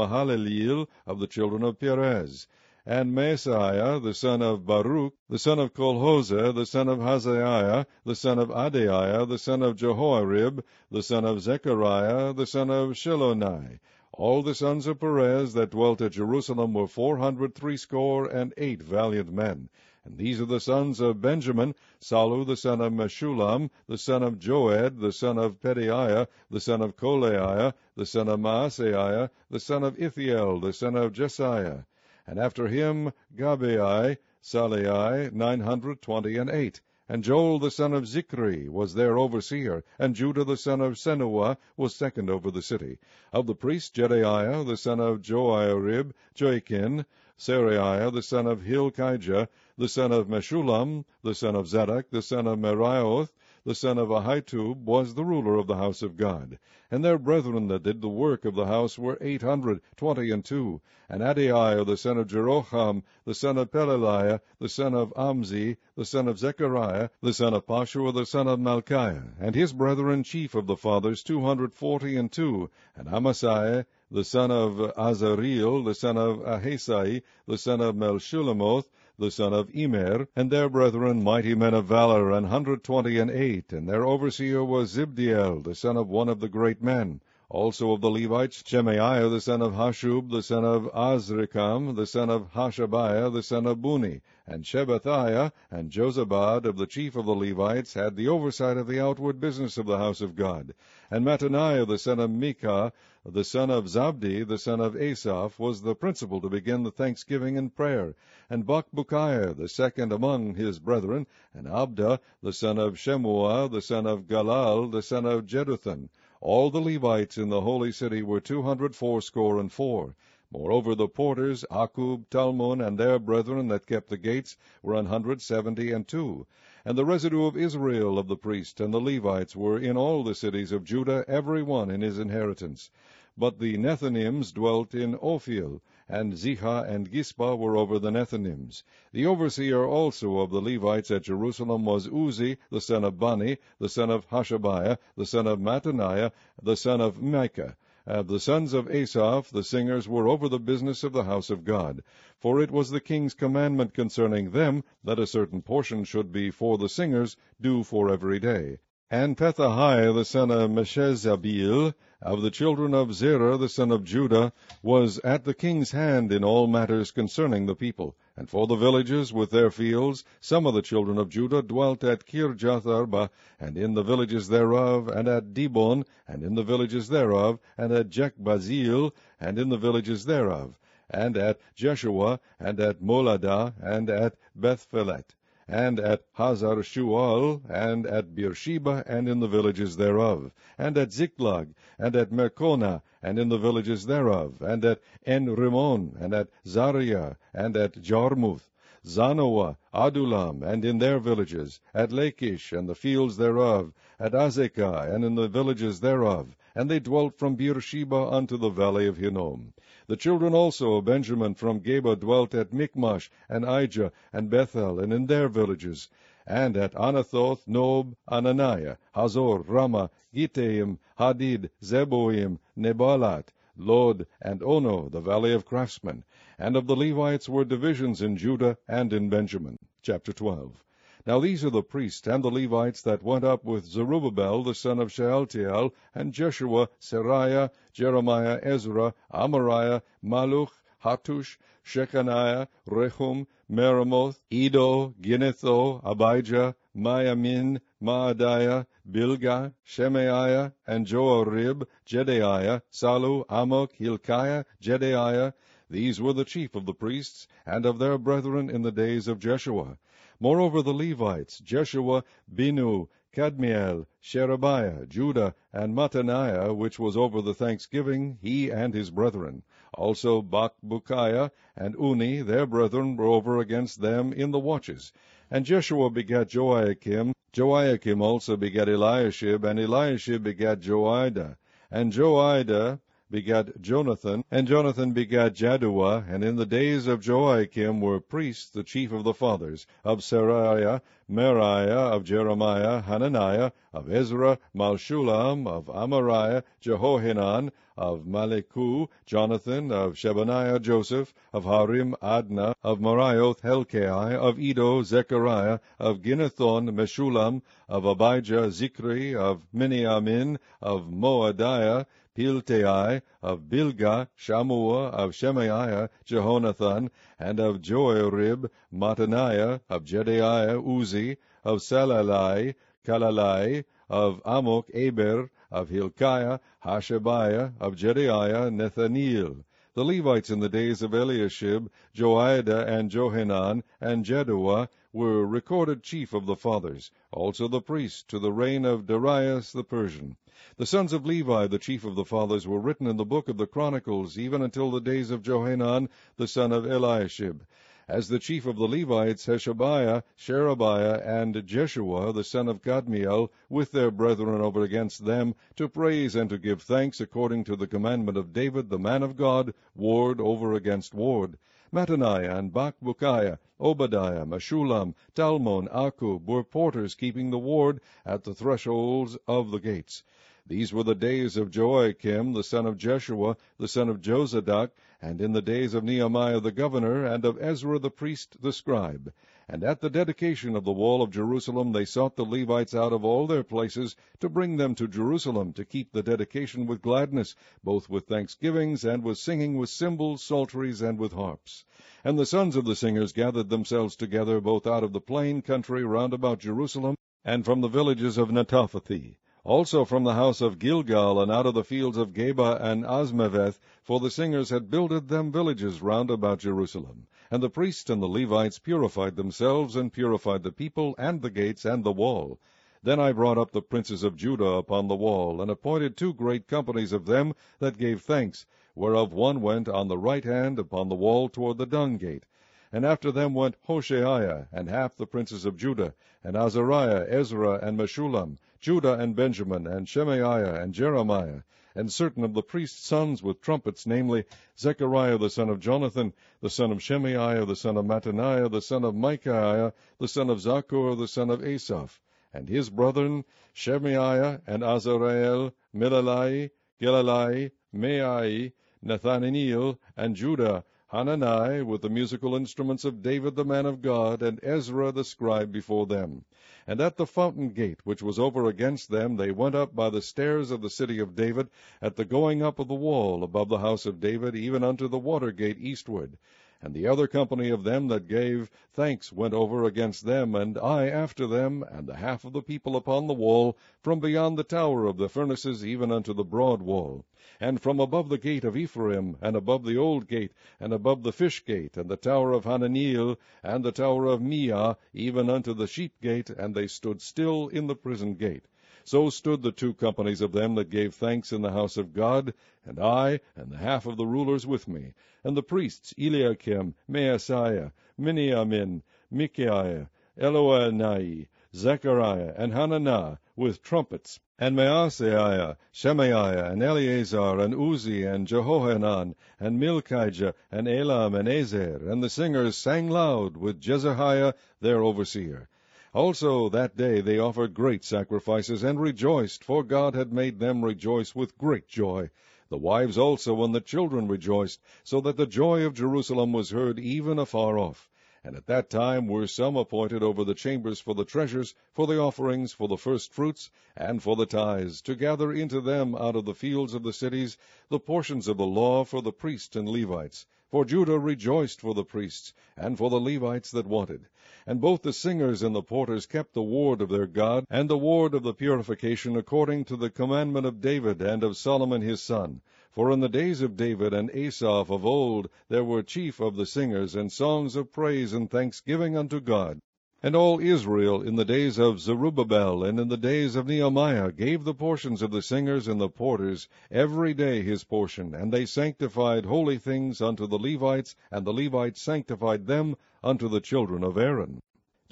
Of 1.08 1.20
the 1.20 1.26
children 1.28 1.64
of 1.64 1.80
Perez 1.80 2.46
and 2.86 3.16
Maaseiah, 3.16 4.00
the 4.00 4.14
son 4.14 4.44
of 4.44 4.64
Baruch, 4.64 5.16
the 5.28 5.40
son 5.40 5.58
of 5.58 5.74
Colhozeh, 5.74 6.54
the 6.54 6.68
son 6.68 6.88
of 6.88 7.00
Hazaiah, 7.00 7.88
the 8.06 8.14
son 8.14 8.38
of 8.38 8.50
Adaiah, 8.50 9.28
the 9.28 9.40
son 9.40 9.64
of 9.64 9.76
Jehoiarib, 9.76 10.64
the 10.92 11.02
son 11.02 11.26
of 11.26 11.42
Zechariah, 11.42 12.32
the 12.34 12.46
son 12.46 12.70
of 12.70 12.92
Shilonai. 12.92 13.80
All 14.14 14.44
the 14.44 14.54
sons 14.54 14.86
of 14.86 15.00
Perez 15.00 15.56
that 15.56 15.72
dwelt 15.72 16.00
at 16.00 16.12
Jerusalem 16.12 16.76
were 16.76 16.88
four 16.88 17.18
hundred 17.18 17.56
threescore 17.56 18.28
and 18.28 18.54
eight 18.56 18.84
valiant 18.84 19.34
men. 19.34 19.70
And 20.10 20.18
these 20.18 20.42
are 20.42 20.46
the 20.46 20.60
sons 20.60 21.00
of 21.00 21.22
Benjamin, 21.22 21.76
Sallu 22.02 22.44
the 22.44 22.58
son 22.58 22.82
of 22.82 22.92
Meshullam, 22.94 23.70
the 23.88 23.96
son 23.96 24.24
of 24.24 24.40
Joed, 24.40 24.98
the 24.98 25.12
son 25.12 25.38
of 25.38 25.60
Pedaiah, 25.60 26.26
the 26.50 26.60
son 26.60 26.82
of 26.82 26.96
Kolaiah, 26.96 27.76
the 27.96 28.08
son 28.08 28.28
of 28.28 28.40
Maaseiah, 28.40 29.30
the 29.52 29.60
son 29.60 29.84
of 29.84 30.00
Ithiel, 30.00 30.60
the 30.60 30.74
son 30.74 30.96
of 30.96 31.14
Jesaiah. 31.14 31.86
And 32.26 32.40
after 32.40 32.68
him 32.68 33.14
Gabbai, 33.38 34.18
Sallai, 34.42 35.30
nine 35.32 35.60
hundred 35.60 36.02
twenty 36.02 36.38
and 36.38 36.50
eight. 36.50 36.82
And 37.08 37.24
Joel 37.24 37.60
the 37.60 37.70
son 37.70 37.94
of 37.94 38.06
Zichri 38.06 38.68
was 38.68 38.96
their 38.96 39.16
overseer, 39.16 39.84
and 40.00 40.16
Judah 40.16 40.44
the 40.44 40.58
son 40.58 40.82
of 40.82 40.94
Senuah 40.94 41.58
was 41.78 41.96
second 41.96 42.32
over 42.32 42.50
the 42.50 42.64
city. 42.64 42.98
Of 43.32 43.46
the 43.46 43.54
priests 43.54 43.96
Jedaiah 43.96 44.66
the 44.66 44.78
son 44.78 45.00
of 45.00 45.22
Joiarib, 45.22 46.14
Joiachin, 46.36 47.06
Seraiah 47.38 48.12
the 48.12 48.22
son 48.24 48.48
of 48.48 48.64
Hilkiah, 48.64 49.48
the 49.80 49.88
son 49.88 50.12
of 50.12 50.28
Meshullam, 50.28 51.06
the 51.24 51.34
son 51.34 51.56
of 51.56 51.66
Zadok, 51.66 52.10
the 52.10 52.22
son 52.22 52.48
of 52.48 52.60
Meraioth, 52.60 53.30
the 53.64 53.74
son 53.74 53.98
of 53.98 54.10
Ahitub, 54.10 54.76
was 54.76 55.14
the 55.14 55.24
ruler 55.24 55.56
of 55.56 55.68
the 55.68 55.78
house 55.78 56.02
of 56.02 56.18
God. 56.18 56.60
And 56.92 57.04
their 57.04 57.18
brethren 57.18 57.68
that 57.70 57.84
did 57.84 58.02
the 58.02 58.10
work 58.10 58.44
of 58.44 58.56
the 58.56 58.66
house 58.66 59.00
were 59.00 59.18
eight 59.22 59.42
hundred 59.42 59.80
twenty 59.96 60.32
and 60.32 60.44
two. 60.44 60.82
And 61.08 61.22
Adaiah 61.22 61.86
the 61.86 61.96
son 61.96 62.18
of 62.18 62.28
Jeroham, 62.28 63.04
the 63.24 63.34
son 63.34 63.58
of 63.58 63.72
Pelaliah, 63.72 64.42
the 64.60 64.68
son 64.68 64.94
of 64.94 65.14
Amzi, 65.14 65.78
the 65.96 66.04
son 66.04 66.28
of 66.28 66.40
Zechariah, 66.40 67.10
the 67.22 67.34
son 67.34 67.54
of 67.54 67.66
Pashur, 67.66 68.14
the 68.14 68.26
son 68.26 68.50
of 68.50 68.60
Malchiah, 68.60 69.32
and 69.40 69.56
his 69.56 69.72
brethren 69.72 70.24
chief 70.24 70.56
of 70.56 70.68
the 70.68 70.76
fathers 70.76 71.24
two 71.24 71.42
hundred 71.42 71.74
forty 71.74 72.18
and 72.18 72.30
two. 72.30 72.70
And 72.98 73.08
Amasai, 73.08 73.86
the 74.12 74.26
son 74.26 74.52
of 74.52 74.74
Azareel, 74.98 75.86
the 75.86 75.96
son 75.96 76.18
of 76.18 76.40
Ahasai, 76.40 77.22
the 77.48 77.58
son 77.58 77.80
of 77.80 77.96
Meshillemoth, 77.96 78.86
the 79.20 79.30
son 79.30 79.52
of 79.54 79.70
Immer, 79.76 80.30
and 80.34 80.50
their 80.50 80.70
brethren 80.70 81.22
mighty 81.22 81.54
men 81.54 81.74
of 81.74 81.84
valor, 81.84 82.32
an 82.32 82.46
hundred 82.46 82.86
twenty 82.86 83.20
and 83.20 83.30
eight, 83.30 83.74
and 83.74 83.90
their 83.90 84.06
overseer 84.06 84.64
was 84.64 84.92
Zabdiel, 84.96 85.62
the 85.62 85.76
son 85.76 85.98
of 85.98 86.08
one 86.08 86.30
of 86.30 86.40
the 86.40 86.48
great 86.48 86.82
men. 86.82 87.20
Also 87.52 87.94
of 87.94 88.02
the 88.02 88.12
Levites, 88.12 88.62
Shemaiah 88.64 89.28
the 89.28 89.42
son 89.42 89.64
of 89.64 89.74
Hashub, 89.74 90.30
the 90.30 90.44
son 90.44 90.64
of 90.64 90.84
Azrikam, 90.94 91.96
the 91.96 92.06
son 92.06 92.30
of 92.30 92.54
Hashabiah, 92.54 93.34
the 93.34 93.42
son 93.42 93.66
of 93.66 93.82
Bunni, 93.82 94.22
and 94.46 94.64
Shebathiah, 94.64 95.52
and 95.72 95.90
Jozabad 95.90 96.66
of 96.66 96.78
the 96.78 96.86
chief 96.86 97.16
of 97.16 97.26
the 97.26 97.34
Levites 97.34 97.96
had 97.96 98.16
the 98.16 98.28
oversight 98.28 98.78
of 98.78 98.86
the 98.86 99.00
outward 99.00 99.40
business 99.40 99.80
of 99.80 99.88
the 99.88 99.98
house 99.98 100.22
of 100.22 100.36
God. 100.36 100.76
And 101.10 101.26
Mattaniah 101.26 101.88
the 101.88 101.98
son 101.98 102.20
of 102.20 102.30
Micha, 102.30 102.92
the 103.26 103.44
son 103.44 103.72
of 103.72 103.86
Zabdi, 103.86 104.48
the 104.48 104.60
son 104.60 104.80
of 104.80 104.96
Asaph, 104.96 105.58
was 105.58 105.82
the 105.82 105.96
principal 105.96 106.40
to 106.42 106.50
begin 106.50 106.84
the 106.84 106.92
thanksgiving 106.92 107.58
and 107.58 107.76
prayer, 107.76 108.14
and 108.48 108.64
Bakbukiah, 108.64 109.58
the 109.58 109.68
second 109.68 110.12
among 110.12 110.54
his 110.54 110.78
brethren, 110.78 111.26
and 111.56 111.66
Abda, 111.66 112.20
the 112.44 112.54
son 112.54 112.78
of 112.78 113.00
Shemua, 113.00 113.72
the 113.72 113.82
son 113.82 114.06
of 114.06 114.28
Galal, 114.28 114.92
the 114.92 115.02
son 115.02 115.26
of 115.26 115.48
Jeduthun. 115.48 116.10
All 116.42 116.70
the 116.70 116.80
Levites 116.80 117.38
in 117.38 117.50
the 117.50 117.60
holy 117.60 117.92
city 117.92 118.24
were 118.24 118.40
two 118.40 118.62
hundred 118.62 118.96
fourscore 118.96 119.60
and 119.60 119.70
four. 119.70 120.16
Moreover, 120.50 120.96
the 120.96 121.10
porters, 121.10 121.66
Akkub, 121.70 122.30
Talmon, 122.30 122.80
and 122.80 122.98
their 122.98 123.20
brethren 123.20 123.68
that 123.68 123.86
kept 123.86 124.08
the 124.08 124.18
gates, 124.18 124.56
were 124.82 124.94
an 124.94 125.08
hundred 125.08 125.42
seventy 125.42 125.92
and 125.92 126.08
two. 126.08 126.48
And 126.86 126.98
the 126.98 127.04
residue 127.04 127.44
of 127.44 127.58
Israel 127.58 128.18
of 128.18 128.30
the 128.30 128.38
priests 128.38 128.80
and 128.80 128.94
the 128.94 129.02
Levites 129.02 129.54
were 129.54 129.78
in 129.78 129.98
all 129.98 130.24
the 130.24 130.34
cities 130.34 130.72
of 130.72 130.86
Judah, 130.86 131.26
every 131.28 131.62
one 131.62 131.92
in 131.92 132.00
his 132.00 132.18
inheritance. 132.18 132.90
But 133.38 133.60
the 133.60 133.78
Nethinims 133.78 134.54
dwelt 134.54 134.96
in 134.96 135.16
Ophel, 135.16 135.82
and 136.12 136.34
Ziha 136.34 136.90
and 136.90 137.12
Gispa 137.12 137.56
were 137.56 137.78
over 137.78 138.00
the 138.00 138.10
Nethinims. 138.10 138.82
The 139.12 139.28
overseer 139.28 139.86
also 139.86 140.40
of 140.40 140.50
the 140.50 140.60
Levites 140.60 141.12
at 141.12 141.22
Jerusalem 141.22 141.86
was 141.86 142.08
Uzzi, 142.08 142.58
the 142.72 142.82
son 142.82 143.04
of 143.04 143.20
Bani, 143.20 143.58
the 143.78 143.90
son 143.90 144.10
of 144.10 144.28
Hashabiah, 144.30 144.98
the 145.16 145.28
son 145.28 145.46
of 145.46 145.60
Mattaniah, 145.60 146.32
the 146.64 146.76
son 146.76 147.00
of 147.00 147.18
Micha. 147.22 147.76
Of 148.08 148.28
the 148.28 148.40
sons 148.40 148.74
of 148.74 148.90
Asaph, 148.90 149.52
the 149.52 149.64
singers 149.64 150.08
were 150.08 150.28
over 150.28 150.50
the 150.50 150.60
business 150.60 151.04
of 151.04 151.14
the 151.14 151.26
house 151.26 151.52
of 151.52 151.64
God. 151.64 152.02
For 152.40 152.60
it 152.60 152.72
was 152.72 152.90
the 152.90 153.00
king's 153.00 153.36
commandment 153.36 153.94
concerning 153.94 154.50
them 154.50 154.84
that 155.04 155.20
a 155.20 155.28
certain 155.28 155.62
portion 155.62 156.06
should 156.06 156.32
be 156.32 156.50
for 156.50 156.80
the 156.80 156.90
singers, 156.90 157.38
due 157.62 157.84
for 157.84 158.12
every 158.12 158.40
day. 158.40 158.80
And 159.12 159.38
Pethahiah 159.38 160.14
the 160.14 160.26
son 160.26 160.50
of 160.50 160.72
Meshezabeel, 160.72 161.94
of 162.22 162.42
the 162.42 162.52
children 162.52 162.94
of 162.94 163.14
Zerah 163.14 163.58
the 163.58 163.70
son 163.70 163.92
of 163.92 164.04
Judah, 164.04 164.52
was 164.84 165.20
at 165.20 165.46
the 165.46 165.54
king's 165.54 165.92
hand 165.92 166.32
in 166.32 166.44
all 166.44 166.68
matters 166.68 167.12
concerning 167.12 167.66
the 167.66 167.76
people. 167.76 168.16
And 168.36 168.50
for 168.50 168.68
the 168.68 168.76
villages 168.76 169.32
with 169.32 169.52
their 169.52 169.72
fields, 169.72 170.24
some 170.42 170.66
of 170.66 170.74
the 170.74 170.82
children 170.82 171.18
of 171.18 171.30
Judah 171.30 171.62
dwelt 171.62 172.04
at 172.04 172.26
Kirjath 172.26 172.86
Arba, 172.86 173.30
and 173.60 173.78
in 173.78 173.94
the 173.94 174.04
villages 174.04 174.50
thereof, 174.50 175.08
and 175.08 175.28
at 175.28 175.54
Dibon, 175.54 176.06
and 176.28 176.44
in 176.44 176.56
the 176.56 176.64
villages 176.64 177.10
thereof, 177.10 177.60
and 177.78 177.94
at 177.94 178.10
Jekabzeel, 178.10 179.12
and 179.40 179.58
in 179.58 179.70
the 179.70 179.78
villages 179.78 180.26
thereof. 180.26 180.78
and 181.10 181.36
at 181.38 181.60
Jeshua, 181.76 182.40
and 182.60 182.80
at 182.80 183.02
Moladah, 183.02 183.74
and 183.82 184.10
at 184.10 184.36
Bethphelet, 184.56 185.36
and 185.72 186.00
at 186.00 186.24
Hazar 186.34 186.78
Shual, 186.78 187.62
and 187.70 188.08
at 188.08 188.34
Beersheba, 188.34 189.04
and 189.06 189.30
in 189.30 189.40
the 189.40 189.48
villages 189.48 189.98
thereof, 189.98 190.52
and 190.80 190.98
at 190.98 191.12
Ziklag, 191.14 191.76
and 192.00 192.16
at 192.16 192.32
Mekonah, 192.32 193.04
and 193.22 193.38
in 193.38 193.50
the 193.50 193.58
villages 193.60 194.08
thereof, 194.08 194.62
and 194.62 194.84
at 194.84 195.00
En 195.28 195.46
Rimmon, 195.46 196.16
and 196.20 196.34
at 196.34 196.48
Zareah, 196.66 197.36
and 197.54 197.78
at 197.78 198.02
Jarmuth, 198.02 198.72
Zanoah, 199.06 199.78
Adullam, 199.94 200.64
and 200.64 200.84
in 200.84 200.98
their 200.98 201.20
villages, 201.20 201.80
at 201.94 202.12
Lachish, 202.12 202.74
and 202.74 202.90
the 202.90 202.96
fields 202.96 203.38
thereof, 203.38 203.94
at 204.20 204.34
Azekah, 204.34 205.14
and 205.14 205.24
in 205.24 205.36
the 205.36 205.48
villages 205.48 206.00
thereof, 206.00 206.56
and 206.76 206.90
they 206.90 207.00
dwelt 207.00 207.38
from 207.38 207.56
Beersheba 207.56 208.32
unto 208.32 208.58
the 208.58 208.70
valley 208.70 209.08
of 209.08 209.18
Hinnom. 209.18 209.74
The 210.08 210.18
children 210.18 210.54
also 210.54 210.96
of 210.96 211.06
Benjamin 211.06 211.56
from 211.56 211.82
Geba 211.82 212.20
dwelt 212.20 212.54
at 212.54 212.74
Michmash, 212.74 213.30
and 213.48 213.66
Aija, 213.66 214.12
and 214.34 214.50
Bethel, 214.50 215.00
and 215.00 215.12
in 215.12 215.26
their 215.26 215.48
villages, 215.48 216.10
and 216.46 216.76
at 216.76 216.94
Anathoth, 216.94 217.68
Nob, 217.68 218.16
Ananiah, 218.30 218.98
Hazor, 219.14 219.60
Ramah, 219.68 220.10
Gittaim, 220.34 220.98
Hadid, 221.20 221.70
Zeboim, 221.84 222.60
Neballat, 222.78 223.50
Lod, 223.78 224.26
and 224.42 224.62
Ono, 224.64 225.10
the 225.10 225.22
valley 225.22 225.54
of 225.54 225.66
craftsmen. 225.66 226.24
And 226.58 226.76
of 226.76 226.88
the 226.88 226.96
Levites 226.96 227.48
were 227.48 227.64
divisions 227.64 228.22
in 228.22 228.36
Judah 228.36 228.78
and 228.88 229.14
in 229.14 229.30
Benjamin. 229.30 229.80
Chapter 230.02 230.34
12. 230.34 230.84
Now 231.30 231.40
these 231.40 231.64
are 231.64 231.70
the 231.70 231.84
priests 231.84 232.26
and 232.26 232.44
the 232.44 232.50
Levites 232.50 233.04
that 233.04 233.22
went 233.22 233.44
up 233.44 233.64
with 233.64 233.86
Zerubbabel 233.86 234.64
the 234.64 234.74
son 234.74 234.98
of 234.98 235.12
Shealtiel, 235.12 235.94
and 236.16 236.34
Jeshua, 236.34 236.90
Seraiah, 237.00 237.70
Jeremiah, 237.94 238.60
Ezra, 238.64 239.14
Amariah, 239.32 240.02
Malluch, 240.24 240.72
Hattush, 241.04 241.58
Shechaniah, 241.86 242.68
Rehum, 242.88 243.46
Meremoth, 243.70 244.42
Iddo, 244.50 245.14
Ginnetho, 245.22 246.02
Abijah, 246.04 246.74
Miamin, 246.98 247.80
Maadiah, 248.02 248.88
Bilgah, 249.08 249.76
Shemaiah, 249.84 250.74
and 250.88 251.06
Joiarib, 251.06 251.86
Jedaiah, 252.08 252.82
Sallu, 252.92 253.46
Amok, 253.50 253.94
Hilkiah, 253.94 254.66
Jedaiah. 254.82 255.54
These 255.92 256.20
were 256.20 256.34
the 256.34 256.44
chief 256.44 256.74
of 256.74 256.88
the 256.88 256.96
priests, 256.96 257.48
and 257.68 257.86
of 257.86 258.00
their 258.00 258.18
brethren 258.18 258.72
in 258.72 258.82
the 258.82 258.92
days 258.92 259.28
of 259.28 259.38
Jeshua. 259.38 260.00
Moreover 260.42 260.82
the 260.82 260.94
Levites, 260.94 261.60
Jeshua, 261.60 262.24
Binnui, 262.54 263.10
Kadmiel, 263.34 264.06
Sherebiah, 264.22 265.06
Judah, 265.06 265.54
and 265.74 265.94
Mattaniah, 265.94 266.74
which 266.74 266.98
was 266.98 267.18
over 267.18 267.42
the 267.42 267.54
thanksgiving, 267.54 268.38
he 268.42 268.70
and 268.70 268.94
his 268.94 269.12
brethren. 269.12 269.64
Also 269.94 270.42
Bakbukiah 270.42 271.52
and 271.76 271.94
Unni, 271.96 272.42
their 272.46 272.66
brethren, 272.66 273.18
were 273.18 273.26
over 273.28 273.60
against 273.60 274.00
them 274.00 274.32
in 274.32 274.52
the 274.52 274.60
watches. 274.60 275.12
And 275.52 275.66
Jeshua 275.66 276.10
begat 276.10 276.50
Joiakim, 276.50 277.34
Joiakim 277.52 278.22
also 278.22 278.56
begat 278.56 278.88
Eliashib, 278.88 279.66
and 279.66 279.78
Eliashib 279.78 280.44
begat 280.44 280.80
Joiada, 280.80 281.58
and 281.92 282.14
Joiada 282.14 283.00
begat 283.32 283.80
Jonathan, 283.80 284.44
and 284.50 284.68
Jonathan 284.68 285.12
begat 285.12 285.54
Jaddua, 285.54 286.26
and 286.28 286.44
in 286.44 286.56
the 286.56 286.66
days 286.66 287.06
of 287.06 287.22
Joiakim 287.22 288.02
were 288.02 288.20
priests 288.20 288.72
the 288.72 288.84
chief 288.84 289.12
of 289.12 289.24
the 289.24 289.34
fathers, 289.34 289.86
of 290.04 290.20
Seraiah, 290.20 291.02
Meraiah, 291.28 292.12
of 292.16 292.24
Jeremiah, 292.24 293.02
Hananiah, 293.02 293.72
of 293.94 294.12
Ezra, 294.12 294.58
Meshullam, 294.76 295.68
of 295.68 295.86
Amariah, 295.86 296.64
Jehohanan, 296.82 297.72
of 297.96 298.26
Melicu, 298.26 299.10
Jonathan, 299.26 299.92
of 299.92 300.14
Shebaniah, 300.14 300.82
Joseph, 300.82 301.34
of 301.54 301.66
Harim, 301.66 302.16
Adna, 302.22 302.74
of 302.82 303.00
Meraioth, 303.00 303.60
Helkai, 303.62 304.34
of 304.34 304.58
Iddo, 304.58 305.04
Zechariah, 305.04 305.80
of 306.00 306.22
Ginnethon, 306.22 306.90
Meshullam, 306.92 307.62
of 307.88 308.06
Abijah, 308.06 308.70
Zichri, 308.70 309.36
of 309.36 309.68
Miniamin, 309.76 310.58
of 310.82 311.12
Moadiah, 311.12 312.06
Piltai, 312.36 313.22
of 313.42 313.70
Bilgah, 313.70 314.28
Shammua, 314.38 315.10
of 315.12 315.34
Shemaiah, 315.34 316.10
Jehonathan, 316.26 317.10
and 317.40 317.60
of 317.60 317.82
Joiarib, 317.82 318.70
Mattaniah, 318.94 319.82
of 319.90 320.04
Jedaiah, 320.04 320.82
Uzzi, 320.82 321.38
of 321.64 321.80
Salalai, 321.80 322.76
Kalalai, 323.06 323.84
of 324.10 324.42
Amok, 324.46 324.90
Eber, 324.94 325.50
of 325.72 325.90
Hilkiah, 325.90 326.60
Hashabiah, 326.84 327.74
of 327.80 327.96
Jedaiah, 327.96 328.70
Nethaneel. 328.70 329.64
The 329.96 330.06
Levites 330.06 330.50
in 330.50 330.60
the 330.60 330.70
days 330.70 331.02
of 331.02 331.14
Eliashib, 331.14 331.90
Joiada, 332.16 332.88
and 332.88 333.10
Johanan, 333.10 333.84
and 334.00 334.24
Jaddua, 334.24 334.88
were 335.12 335.44
recorded 335.44 336.04
chief 336.04 336.34
of 336.36 336.46
the 336.46 336.56
fathers, 336.56 337.10
also 337.32 337.68
the 337.68 337.82
priests, 337.82 338.22
to 338.22 338.38
the 338.38 338.52
reign 338.52 338.86
of 338.86 339.08
Darius 339.08 339.72
the 339.72 339.84
Persian. 339.84 340.36
The 340.78 340.86
sons 340.86 341.14
of 341.14 341.26
Levi, 341.26 341.66
the 341.66 341.80
chief 341.80 342.06
of 342.06 342.14
the 342.14 342.24
fathers, 342.24 342.68
were 342.68 342.80
written 342.80 343.08
in 343.08 343.18
the 343.18 343.26
book 343.26 343.50
of 343.50 343.58
the 343.58 343.66
Chronicles, 343.66 344.38
even 344.38 344.62
until 344.62 344.92
the 344.92 345.02
days 345.02 345.32
of 345.32 345.42
Johanan, 345.42 346.10
the 346.38 346.48
son 346.48 346.72
of 346.72 346.86
Eliashib. 346.86 347.64
As 348.08 348.28
the 348.28 348.38
chief 348.38 348.68
of 348.68 348.76
the 348.76 348.88
Levites, 348.88 349.48
Hashabiah, 349.48 350.22
Sherebiah, 350.36 351.24
and 351.26 351.66
Jeshua, 351.66 352.32
the 352.32 352.44
son 352.44 352.68
of 352.68 352.84
Kadmiel, 352.84 353.50
with 353.68 353.92
their 353.92 354.12
brethren 354.12 354.62
over 354.62 354.84
against 354.84 355.26
them, 355.26 355.56
to 355.76 355.90
praise 355.90 356.36
and 356.36 356.52
to 356.52 356.60
give 356.60 356.84
thanks 356.84 357.20
according 357.20 357.64
to 357.64 357.76
the 357.76 357.88
commandment 357.88 358.38
of 358.38 358.54
David, 358.54 358.90
the 358.90 359.00
man 359.00 359.24
of 359.24 359.36
God, 359.36 359.74
ward 359.96 360.40
over 360.40 360.76
against 360.76 361.16
ward. 361.16 361.58
Mattaniah 361.92 362.56
and 362.56 362.72
Bakbukiah, 362.72 363.58
Obadiah, 363.82 364.46
Meshullam, 364.46 365.16
Talmon, 365.34 365.88
Akkub 365.88 366.46
were 366.46 366.64
porters 366.64 367.16
keeping 367.16 367.50
the 367.50 367.58
ward 367.58 368.00
at 368.24 368.44
the 368.44 368.54
thresholds 368.54 369.40
of 369.48 369.72
the 369.72 369.80
gates. 369.80 370.22
These 370.68 370.94
were 370.94 371.02
the 371.04 371.16
days 371.16 371.58
of 371.58 371.72
Joiakim, 371.72 372.54
the 372.54 372.64
son 372.64 372.86
of 372.86 373.00
Jeshua, 373.00 373.58
the 373.80 373.88
son 373.88 374.08
of 374.08 374.22
Jozadak, 374.22 374.92
and 375.20 375.42
in 375.42 375.54
the 375.54 375.64
days 375.64 375.96
of 375.96 376.04
Nehemiah 376.04 376.60
the 376.60 376.72
governor, 376.72 377.26
and 377.26 377.44
of 377.44 377.60
Ezra 377.60 377.98
the 377.98 378.12
priest 378.12 378.62
the 378.62 378.72
scribe. 378.72 379.34
And 379.72 379.84
at 379.84 380.02
the 380.02 380.10
dedication 380.10 380.76
of 380.76 380.84
the 380.84 380.92
wall 380.92 381.22
of 381.22 381.30
Jerusalem 381.30 381.92
they 381.92 382.04
sought 382.04 382.36
the 382.36 382.44
Levites 382.44 382.96
out 382.96 383.14
of 383.14 383.24
all 383.24 383.46
their 383.46 383.64
places 383.64 384.16
to 384.40 384.50
bring 384.50 384.78
them 384.78 384.96
to 384.96 385.08
Jerusalem 385.08 385.74
to 385.74 385.86
keep 385.86 386.12
the 386.12 386.24
dedication 386.24 386.88
with 386.88 387.04
gladness, 387.04 387.56
both 387.84 388.10
with 388.10 388.26
thanksgivings 388.26 389.06
and 389.06 389.24
with 389.24 389.38
singing 389.38 389.78
with 389.78 389.90
cymbals, 389.90 390.42
psalteries, 390.42 391.04
and 391.04 391.20
with 391.20 391.34
harps. 391.34 391.86
And 392.24 392.40
the 392.40 392.48
sons 392.48 392.76
of 392.76 392.86
the 392.86 392.96
singers 392.96 393.32
gathered 393.32 393.70
themselves 393.70 394.16
together 394.16 394.60
both 394.60 394.88
out 394.88 395.04
of 395.04 395.14
the 395.14 395.22
plain 395.22 395.62
country 395.62 396.04
round 396.04 396.34
about 396.34 396.58
Jerusalem, 396.58 397.16
and 397.46 397.64
from 397.64 397.82
the 397.82 397.88
villages 397.88 398.40
of 398.40 398.50
Netophathi 398.50 399.38
also 399.66 400.06
from 400.06 400.24
the 400.24 400.36
house 400.36 400.62
of 400.62 400.80
Gilgal, 400.80 401.42
and 401.42 401.52
out 401.52 401.66
of 401.66 401.74
the 401.74 401.84
fields 401.84 402.16
of 402.16 402.32
Geba 402.32 402.82
and 402.82 403.04
Azmaveth, 403.04 403.78
for 404.02 404.22
the 404.22 404.32
singers 404.32 404.70
had 404.70 404.90
builded 404.90 405.28
them 405.28 405.52
villages 405.52 406.02
round 406.02 406.32
about 406.32 406.60
Jerusalem. 406.60 407.28
And 407.52 407.62
the 407.62 407.70
priests 407.70 408.10
and 408.10 408.22
the 408.22 408.28
Levites 408.28 408.80
purified 408.80 409.36
themselves, 409.36 409.98
and 409.98 410.14
purified 410.14 410.64
the 410.64 410.72
people, 410.72 411.14
and 411.18 411.42
the 411.42 411.50
gates, 411.50 411.84
and 411.84 412.06
the 412.06 412.12
wall. 412.12 412.58
Then 413.04 413.20
I 413.20 413.34
brought 413.34 413.58
up 413.58 413.72
the 413.72 413.82
princes 413.82 414.24
of 414.24 414.38
Judah 414.38 414.76
upon 414.76 415.08
the 415.08 415.16
wall, 415.16 415.62
and 415.62 415.70
appointed 415.70 416.16
two 416.16 416.34
great 416.34 416.68
companies 416.68 417.12
of 417.12 417.26
them 417.26 417.54
that 417.80 417.98
gave 417.98 418.22
thanks, 418.22 418.66
whereof 418.96 419.34
one 419.34 419.62
went 419.62 419.90
on 419.90 420.08
the 420.08 420.18
right 420.18 420.46
hand 420.46 420.80
upon 420.80 421.10
the 421.10 421.16
wall 421.16 421.50
toward 421.50 421.78
the 421.78 421.86
dung 421.86 422.18
gate. 422.18 422.46
And 422.94 423.06
after 423.06 423.32
them 423.32 423.54
went 423.54 423.76
Hoshaiah, 423.88 424.68
and 424.72 424.90
half 424.90 425.16
the 425.16 425.28
princes 425.28 425.66
of 425.66 425.76
Judah, 425.76 426.14
and 426.44 426.56
Azariah, 426.56 427.26
Ezra, 427.30 427.80
and 427.82 427.98
Meshullam, 427.98 428.58
Judah 428.82 429.16
and 429.20 429.36
Benjamin, 429.36 429.86
and 429.86 430.08
Shemaiah, 430.08 430.82
and 430.82 430.94
Jeremiah, 430.94 431.64
and 431.94 432.10
certain 432.10 432.46
of 432.46 432.54
the 432.54 432.64
priests' 432.64 433.06
sons 433.06 433.44
with 433.44 433.60
trumpets, 433.60 434.08
namely, 434.08 434.46
Zechariah 434.78 435.38
the 435.38 435.50
son 435.50 435.68
of 435.68 435.82
Jonathan, 435.82 436.34
the 436.62 436.70
son 436.70 436.90
of 436.94 437.04
Shemaiah, 437.04 437.66
the 437.66 437.76
son 437.76 437.98
of 437.98 438.06
Mattaniah, 438.06 438.70
the 438.72 438.82
son 438.82 439.04
of 439.04 439.16
Michaiah, 439.16 439.92
the 440.18 440.30
son 440.30 440.50
of 440.50 440.60
Zaccur, 440.60 441.18
the 441.18 441.28
son 441.28 441.50
of 441.50 441.62
Asaph, 441.62 442.22
and 442.54 442.70
his 442.70 442.90
brethren, 442.90 443.44
Shemaiah, 443.74 444.62
and 444.66 444.82
Azareel, 444.82 445.74
Milalai, 445.94 446.72
Gilalai, 447.02 447.72
Maai, 447.94 448.72
Nethaneel, 449.04 449.98
and 450.16 450.38
Judah, 450.38 450.86
Hanani, 451.12 451.82
with 451.82 452.04
the 452.04 452.10
musical 452.10 452.54
instruments 452.54 453.04
of 453.04 453.24
David 453.24 453.56
the 453.56 453.66
man 453.66 453.88
of 453.88 454.00
God, 454.00 454.44
and 454.44 454.60
Ezra 454.62 455.12
the 455.12 455.24
scribe 455.24 455.72
before 455.72 456.06
them. 456.06 456.46
And 456.86 457.02
at 457.02 457.18
the 457.18 457.26
fountain 457.26 457.70
gate, 457.70 458.02
which 458.04 458.22
was 458.22 458.38
over 458.38 458.68
against 458.68 459.10
them, 459.10 459.36
they 459.38 459.50
went 459.50 459.74
up 459.74 459.96
by 459.96 460.12
the 460.12 460.22
stairs 460.22 460.70
of 460.70 460.82
the 460.82 460.90
city 460.92 461.18
of 461.18 461.36
David, 461.36 461.70
at 462.00 462.16
the 462.16 462.26
going 462.26 462.62
up 462.62 462.78
of 462.78 462.88
the 462.88 462.94
wall 462.94 463.44
above 463.44 463.70
the 463.70 463.80
house 463.80 464.06
of 464.06 464.20
David, 464.20 464.56
even 464.56 464.84
unto 464.84 465.08
the 465.08 465.18
water 465.18 465.52
gate 465.52 465.80
eastward. 465.80 466.38
And 466.82 466.94
the 466.94 467.08
other 467.08 467.28
company 467.28 467.70
of 467.72 467.84
them 467.84 468.08
that 468.08 468.30
gave 468.30 468.72
thanks 468.94 469.34
went 469.34 469.54
over 469.54 469.84
against 469.84 470.24
them, 470.24 470.56
and 470.56 470.78
I 470.78 471.08
after 471.10 471.46
them, 471.46 471.84
and 471.84 472.08
the 472.08 472.16
half 472.16 472.46
of 472.46 472.54
the 472.54 472.62
people 472.62 472.96
upon 472.96 473.28
the 473.28 473.34
wall, 473.34 473.78
from 474.02 474.22
beyond 474.22 474.58
the 474.58 474.64
tower 474.64 475.06
of 475.06 475.18
the 475.18 475.28
furnaces 475.28 475.86
even 475.86 476.10
unto 476.10 476.32
the 476.34 476.46
broad 476.46 476.82
wall, 476.82 477.26
and 477.60 477.82
from 477.82 478.00
above 478.00 478.30
the 478.30 478.38
gate 478.38 478.64
of 478.64 478.78
Ephraim, 478.78 479.36
and 479.42 479.58
above 479.58 479.84
the 479.84 479.98
old 479.98 480.26
gate, 480.30 480.54
and 480.80 480.94
above 480.94 481.24
the 481.24 481.34
fish 481.34 481.66
gate, 481.66 481.98
and 481.98 482.10
the 482.10 482.16
tower 482.16 482.54
of 482.54 482.64
Hananeel, 482.64 483.36
and 483.62 483.84
the 483.84 483.92
tower 483.92 484.28
of 484.28 484.42
Meah, 484.42 484.96
even 485.14 485.50
unto 485.50 485.74
the 485.74 485.86
sheep 485.86 486.14
gate, 486.22 486.50
and 486.50 486.74
they 486.74 486.88
stood 486.88 487.22
still 487.22 487.68
in 487.68 487.88
the 487.88 487.96
prison 487.96 488.36
gate. 488.36 488.64
So 489.06 489.30
stood 489.30 489.62
the 489.62 489.72
two 489.72 489.94
companies 489.94 490.42
of 490.42 490.52
them 490.52 490.76
that 490.76 490.90
gave 490.90 491.14
thanks 491.14 491.54
in 491.54 491.62
the 491.62 491.72
house 491.72 491.96
of 491.96 492.14
God, 492.14 492.54
and 492.86 493.00
I, 493.00 493.40
and 493.56 493.72
the 493.72 493.78
half 493.78 494.06
of 494.06 494.18
the 494.18 494.26
rulers 494.26 494.68
with 494.68 494.90
me, 494.90 495.14
and 495.44 495.56
the 495.56 495.64
priests 495.64 496.14
Eliakim, 496.18 496.96
Maaseiah, 497.10 497.94
Miniamin, 498.20 499.02
Michaiah, 499.32 500.10
Elioenai, 500.38 501.48
Zechariah, 501.74 502.54
and 502.58 502.74
Hananiah, 502.74 503.38
with 503.56 503.82
trumpets, 503.82 504.40
and 504.58 504.76
Maaseiah, 504.76 505.78
Shemaiah, 505.94 506.72
and 506.72 506.84
Eleazar, 506.84 507.60
and 507.60 507.74
Uzzi, 507.74 508.26
and 508.26 508.48
Jehohanan, 508.48 509.36
and 509.60 509.80
Malchijah, 509.80 510.54
and 510.72 510.90
Elam, 510.90 511.36
and 511.36 511.48
Ezer, 511.48 512.02
and 512.10 512.22
the 512.22 512.30
singers 512.30 512.76
sang 512.76 513.08
loud 513.08 513.56
with 513.56 513.80
Jezrahiah 513.80 514.56
their 514.82 515.02
overseer. 515.02 515.70
Also 516.12 516.70
that 516.70 516.98
day 516.98 517.22
they 517.22 517.38
offered 517.38 517.76
great 517.76 518.04
sacrifices, 518.04 518.82
and 518.82 519.00
rejoiced, 519.00 519.64
for 519.64 519.84
God 519.84 520.16
had 520.16 520.34
made 520.34 520.58
them 520.58 520.84
rejoice 520.84 521.36
with 521.36 521.56
great 521.60 521.88
joy. 521.88 522.32
The 522.70 522.80
wives 522.80 523.16
also 523.16 523.64
and 523.64 523.76
the 523.76 523.80
children 523.80 524.28
rejoiced, 524.28 524.82
so 525.04 525.22
that 525.22 525.38
the 525.38 525.46
joy 525.46 525.86
of 525.86 525.94
Jerusalem 525.94 526.52
was 526.52 526.72
heard 526.72 526.98
even 526.98 527.38
afar 527.38 527.78
off. 527.78 528.10
And 528.44 528.56
at 528.56 528.66
that 528.66 528.90
time 528.90 529.28
were 529.28 529.46
some 529.46 529.76
appointed 529.76 530.24
over 530.24 530.44
the 530.44 530.56
chambers 530.56 531.00
for 531.00 531.14
the 531.14 531.26
treasures, 531.26 531.76
for 531.94 532.08
the 532.08 532.20
offerings, 532.20 532.74
for 532.74 532.88
the 532.88 532.98
first 532.98 533.32
fruits, 533.32 533.70
and 533.96 534.24
for 534.24 534.36
the 534.36 534.48
tithes, 534.48 535.04
to 535.04 535.14
gather 535.14 535.54
into 535.54 535.80
them 535.80 536.16
out 536.16 536.36
of 536.36 536.46
the 536.46 536.56
fields 536.56 536.96
of 536.96 537.04
the 537.04 537.14
cities 537.14 537.56
the 537.90 538.00
portions 538.00 538.48
of 538.48 538.58
the 538.58 538.66
law 538.66 539.04
for 539.04 539.22
the 539.22 539.32
priests 539.32 539.76
and 539.76 539.88
Levites. 539.88 540.48
For 540.72 540.86
Judah 540.86 541.18
rejoiced 541.18 541.82
for 541.82 541.96
the 541.96 542.04
priests, 542.04 542.54
and 542.78 542.96
for 542.96 543.10
the 543.10 543.20
Levites 543.20 543.72
that 543.72 543.88
wanted. 543.88 544.28
And 544.68 544.80
both 544.80 545.02
the 545.02 545.14
singers 545.14 545.64
and 545.64 545.74
the 545.74 545.82
porters 545.82 546.28
kept 546.28 546.54
the 546.54 546.62
ward 546.62 547.02
of 547.02 547.10
their 547.10 547.26
God, 547.26 547.66
and 547.72 547.90
the 547.90 547.98
ward 547.98 548.36
of 548.36 548.44
the 548.44 548.54
purification, 548.54 549.36
according 549.36 549.86
to 549.86 549.96
the 549.96 550.12
commandment 550.12 550.68
of 550.68 550.80
David 550.80 551.24
and 551.24 551.44
of 551.44 551.58
Solomon 551.58 552.04
his 552.04 552.22
son. 552.22 552.62
For 552.92 553.12
in 553.12 553.20
the 553.20 553.30
days 553.30 553.64
of 553.64 553.78
David 553.78 554.14
and 554.14 554.30
Asaph 554.30 554.92
of 554.92 555.04
old 555.08 555.50
there 555.70 555.84
were 555.84 556.04
chief 556.04 556.40
of 556.40 556.56
the 556.56 556.68
singers, 556.68 557.16
and 557.16 557.32
songs 557.32 557.76
of 557.76 557.92
praise 557.92 558.32
and 558.32 558.48
thanksgiving 558.48 559.18
unto 559.18 559.40
God. 559.40 559.80
And 560.22 560.36
all 560.36 560.60
Israel 560.60 561.22
in 561.22 561.38
the 561.38 561.46
days 561.46 561.80
of 561.80 562.02
Zerubbabel 562.02 562.84
and 562.84 563.00
in 563.00 563.08
the 563.08 563.16
days 563.16 563.56
of 563.56 563.68
Nehemiah 563.68 564.34
gave 564.34 564.66
the 564.66 564.74
portions 564.74 565.22
of 565.22 565.32
the 565.32 565.42
singers 565.42 565.88
and 565.88 566.02
the 566.02 566.10
porters 566.10 566.68
every 566.92 567.34
day 567.34 567.62
his 567.62 567.86
portion, 567.86 568.36
and 568.36 568.52
they 568.52 568.66
sanctified 568.66 569.46
holy 569.46 569.78
things 569.78 570.20
unto 570.22 570.46
the 570.46 570.60
Levites, 570.60 571.16
and 571.32 571.46
the 571.46 571.54
Levites 571.54 572.02
sanctified 572.02 572.68
them 572.68 572.98
unto 573.24 573.48
the 573.48 573.62
children 573.62 574.04
of 574.04 574.18
Aaron. 574.18 574.62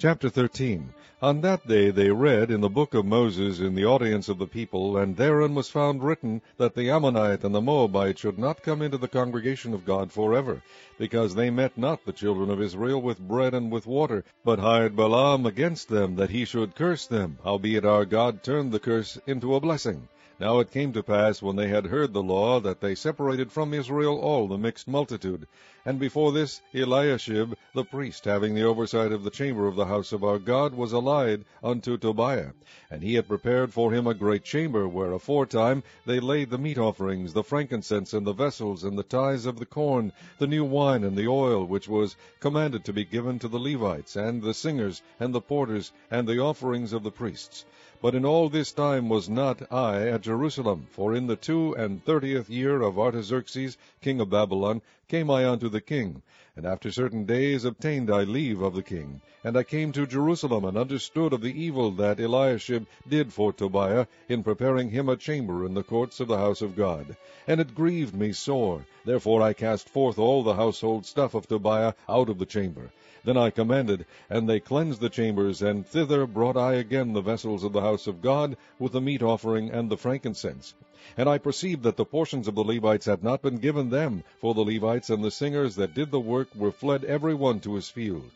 Chapter 0.00 0.28
13 0.30 0.94
On 1.22 1.40
that 1.40 1.66
day 1.66 1.90
they 1.90 2.12
read 2.12 2.52
in 2.52 2.60
the 2.60 2.68
book 2.68 2.94
of 2.94 3.04
Moses 3.04 3.58
in 3.58 3.74
the 3.74 3.84
audience 3.84 4.28
of 4.28 4.38
the 4.38 4.46
people, 4.46 4.96
and 4.96 5.16
therein 5.16 5.56
was 5.56 5.70
found 5.70 6.04
written 6.04 6.40
that 6.56 6.76
the 6.76 6.88
Ammonite 6.88 7.42
and 7.42 7.52
the 7.52 7.60
Moabite 7.60 8.16
should 8.16 8.38
not 8.38 8.62
come 8.62 8.80
into 8.80 8.96
the 8.96 9.08
congregation 9.08 9.74
of 9.74 9.84
God 9.84 10.12
forever, 10.12 10.62
because 10.98 11.34
they 11.34 11.50
met 11.50 11.76
not 11.76 12.04
the 12.04 12.12
children 12.12 12.48
of 12.48 12.62
Israel 12.62 13.02
with 13.02 13.18
bread 13.18 13.54
and 13.54 13.72
with 13.72 13.88
water, 13.88 14.24
but 14.44 14.60
hired 14.60 14.94
Balaam 14.94 15.44
against 15.46 15.88
them, 15.88 16.14
that 16.14 16.30
he 16.30 16.44
should 16.44 16.76
curse 16.76 17.08
them, 17.08 17.38
howbeit 17.42 17.84
our 17.84 18.04
God 18.04 18.44
turned 18.44 18.70
the 18.70 18.78
curse 18.78 19.18
into 19.26 19.56
a 19.56 19.60
blessing. 19.60 20.06
Now 20.40 20.60
it 20.60 20.70
came 20.70 20.92
to 20.92 21.02
pass, 21.02 21.42
when 21.42 21.56
they 21.56 21.66
had 21.66 21.86
heard 21.86 22.12
the 22.12 22.22
law, 22.22 22.60
that 22.60 22.80
they 22.80 22.94
separated 22.94 23.50
from 23.50 23.74
Israel 23.74 24.20
all 24.20 24.46
the 24.46 24.56
mixed 24.56 24.86
multitude. 24.86 25.48
And 25.84 25.98
before 25.98 26.30
this, 26.30 26.62
Eliashib 26.72 27.56
the 27.74 27.82
priest, 27.82 28.24
having 28.24 28.54
the 28.54 28.62
oversight 28.62 29.10
of 29.10 29.24
the 29.24 29.30
chamber 29.30 29.66
of 29.66 29.74
the 29.74 29.86
house 29.86 30.12
of 30.12 30.22
our 30.22 30.38
God, 30.38 30.74
was 30.74 30.92
allied 30.92 31.44
unto 31.60 31.98
Tobiah. 31.98 32.52
And 32.88 33.02
he 33.02 33.14
had 33.14 33.26
prepared 33.26 33.72
for 33.72 33.92
him 33.92 34.06
a 34.06 34.14
great 34.14 34.44
chamber, 34.44 34.86
where 34.86 35.10
aforetime 35.10 35.82
they 36.06 36.20
laid 36.20 36.50
the 36.50 36.58
meat 36.58 36.78
offerings, 36.78 37.32
the 37.32 37.42
frankincense, 37.42 38.12
and 38.12 38.24
the 38.24 38.32
vessels, 38.32 38.84
and 38.84 38.96
the 38.96 39.02
tithes 39.02 39.44
of 39.44 39.58
the 39.58 39.66
corn, 39.66 40.12
the 40.38 40.46
new 40.46 40.64
wine, 40.64 41.02
and 41.02 41.16
the 41.16 41.26
oil, 41.26 41.64
which 41.64 41.88
was 41.88 42.14
commanded 42.38 42.84
to 42.84 42.92
be 42.92 43.04
given 43.04 43.40
to 43.40 43.48
the 43.48 43.58
Levites, 43.58 44.14
and 44.14 44.40
the 44.40 44.54
singers, 44.54 45.02
and 45.18 45.34
the 45.34 45.40
porters, 45.40 45.90
and 46.12 46.28
the 46.28 46.38
offerings 46.38 46.92
of 46.92 47.02
the 47.02 47.10
priests. 47.10 47.64
But 48.00 48.14
in 48.14 48.24
all 48.24 48.48
this 48.48 48.70
time 48.70 49.08
was 49.08 49.28
not 49.28 49.72
I 49.72 50.06
at 50.06 50.20
Jerusalem, 50.20 50.86
for 50.92 51.16
in 51.16 51.26
the 51.26 51.34
two 51.34 51.74
and 51.74 52.04
thirtieth 52.04 52.48
year 52.48 52.80
of 52.80 52.96
Artaxerxes 52.96 53.76
king 54.00 54.20
of 54.20 54.30
Babylon 54.30 54.82
came 55.08 55.28
I 55.28 55.44
unto 55.44 55.68
the 55.68 55.80
king, 55.80 56.22
and 56.54 56.64
after 56.64 56.92
certain 56.92 57.24
days 57.24 57.64
obtained 57.64 58.08
I 58.08 58.22
leave 58.22 58.62
of 58.62 58.76
the 58.76 58.84
king. 58.84 59.20
And 59.42 59.56
I 59.56 59.64
came 59.64 59.90
to 59.92 60.06
Jerusalem, 60.06 60.64
and 60.64 60.78
understood 60.78 61.32
of 61.32 61.40
the 61.40 61.60
evil 61.60 61.90
that 61.92 62.20
Eliashib 62.20 62.86
did 63.08 63.32
for 63.32 63.52
Tobiah, 63.52 64.06
in 64.28 64.44
preparing 64.44 64.90
him 64.90 65.08
a 65.08 65.16
chamber 65.16 65.66
in 65.66 65.74
the 65.74 65.82
courts 65.82 66.20
of 66.20 66.28
the 66.28 66.38
house 66.38 66.62
of 66.62 66.76
God. 66.76 67.16
And 67.48 67.60
it 67.60 67.74
grieved 67.74 68.14
me 68.14 68.30
sore. 68.32 68.86
Therefore 69.04 69.42
I 69.42 69.54
cast 69.54 69.88
forth 69.88 70.20
all 70.20 70.44
the 70.44 70.54
household 70.54 71.04
stuff 71.04 71.34
of 71.34 71.48
Tobiah 71.48 71.94
out 72.08 72.28
of 72.28 72.38
the 72.38 72.46
chamber. 72.46 72.92
Then 73.24 73.36
I 73.36 73.50
commanded, 73.50 74.06
and 74.30 74.48
they 74.48 74.60
cleansed 74.60 75.00
the 75.00 75.08
chambers, 75.08 75.60
and 75.60 75.84
thither 75.84 76.24
brought 76.24 76.56
I 76.56 76.74
again 76.74 77.14
the 77.14 77.20
vessels 77.20 77.64
of 77.64 77.72
the 77.72 77.80
house 77.80 78.06
of 78.06 78.22
God, 78.22 78.56
with 78.78 78.92
the 78.92 79.00
meat 79.00 79.24
offering 79.24 79.70
and 79.70 79.90
the 79.90 79.96
frankincense. 79.96 80.74
And 81.16 81.28
I 81.28 81.38
perceived 81.38 81.82
that 81.82 81.96
the 81.96 82.04
portions 82.04 82.46
of 82.46 82.54
the 82.54 82.62
Levites 82.62 83.06
had 83.06 83.24
not 83.24 83.42
been 83.42 83.58
given 83.58 83.90
them, 83.90 84.22
for 84.40 84.54
the 84.54 84.64
Levites 84.64 85.10
and 85.10 85.24
the 85.24 85.32
singers 85.32 85.74
that 85.74 85.94
did 85.94 86.12
the 86.12 86.20
work 86.20 86.46
were 86.54 86.70
fled 86.70 87.02
every 87.06 87.34
one 87.34 87.58
to 87.58 87.74
his 87.74 87.88
field. 87.88 88.30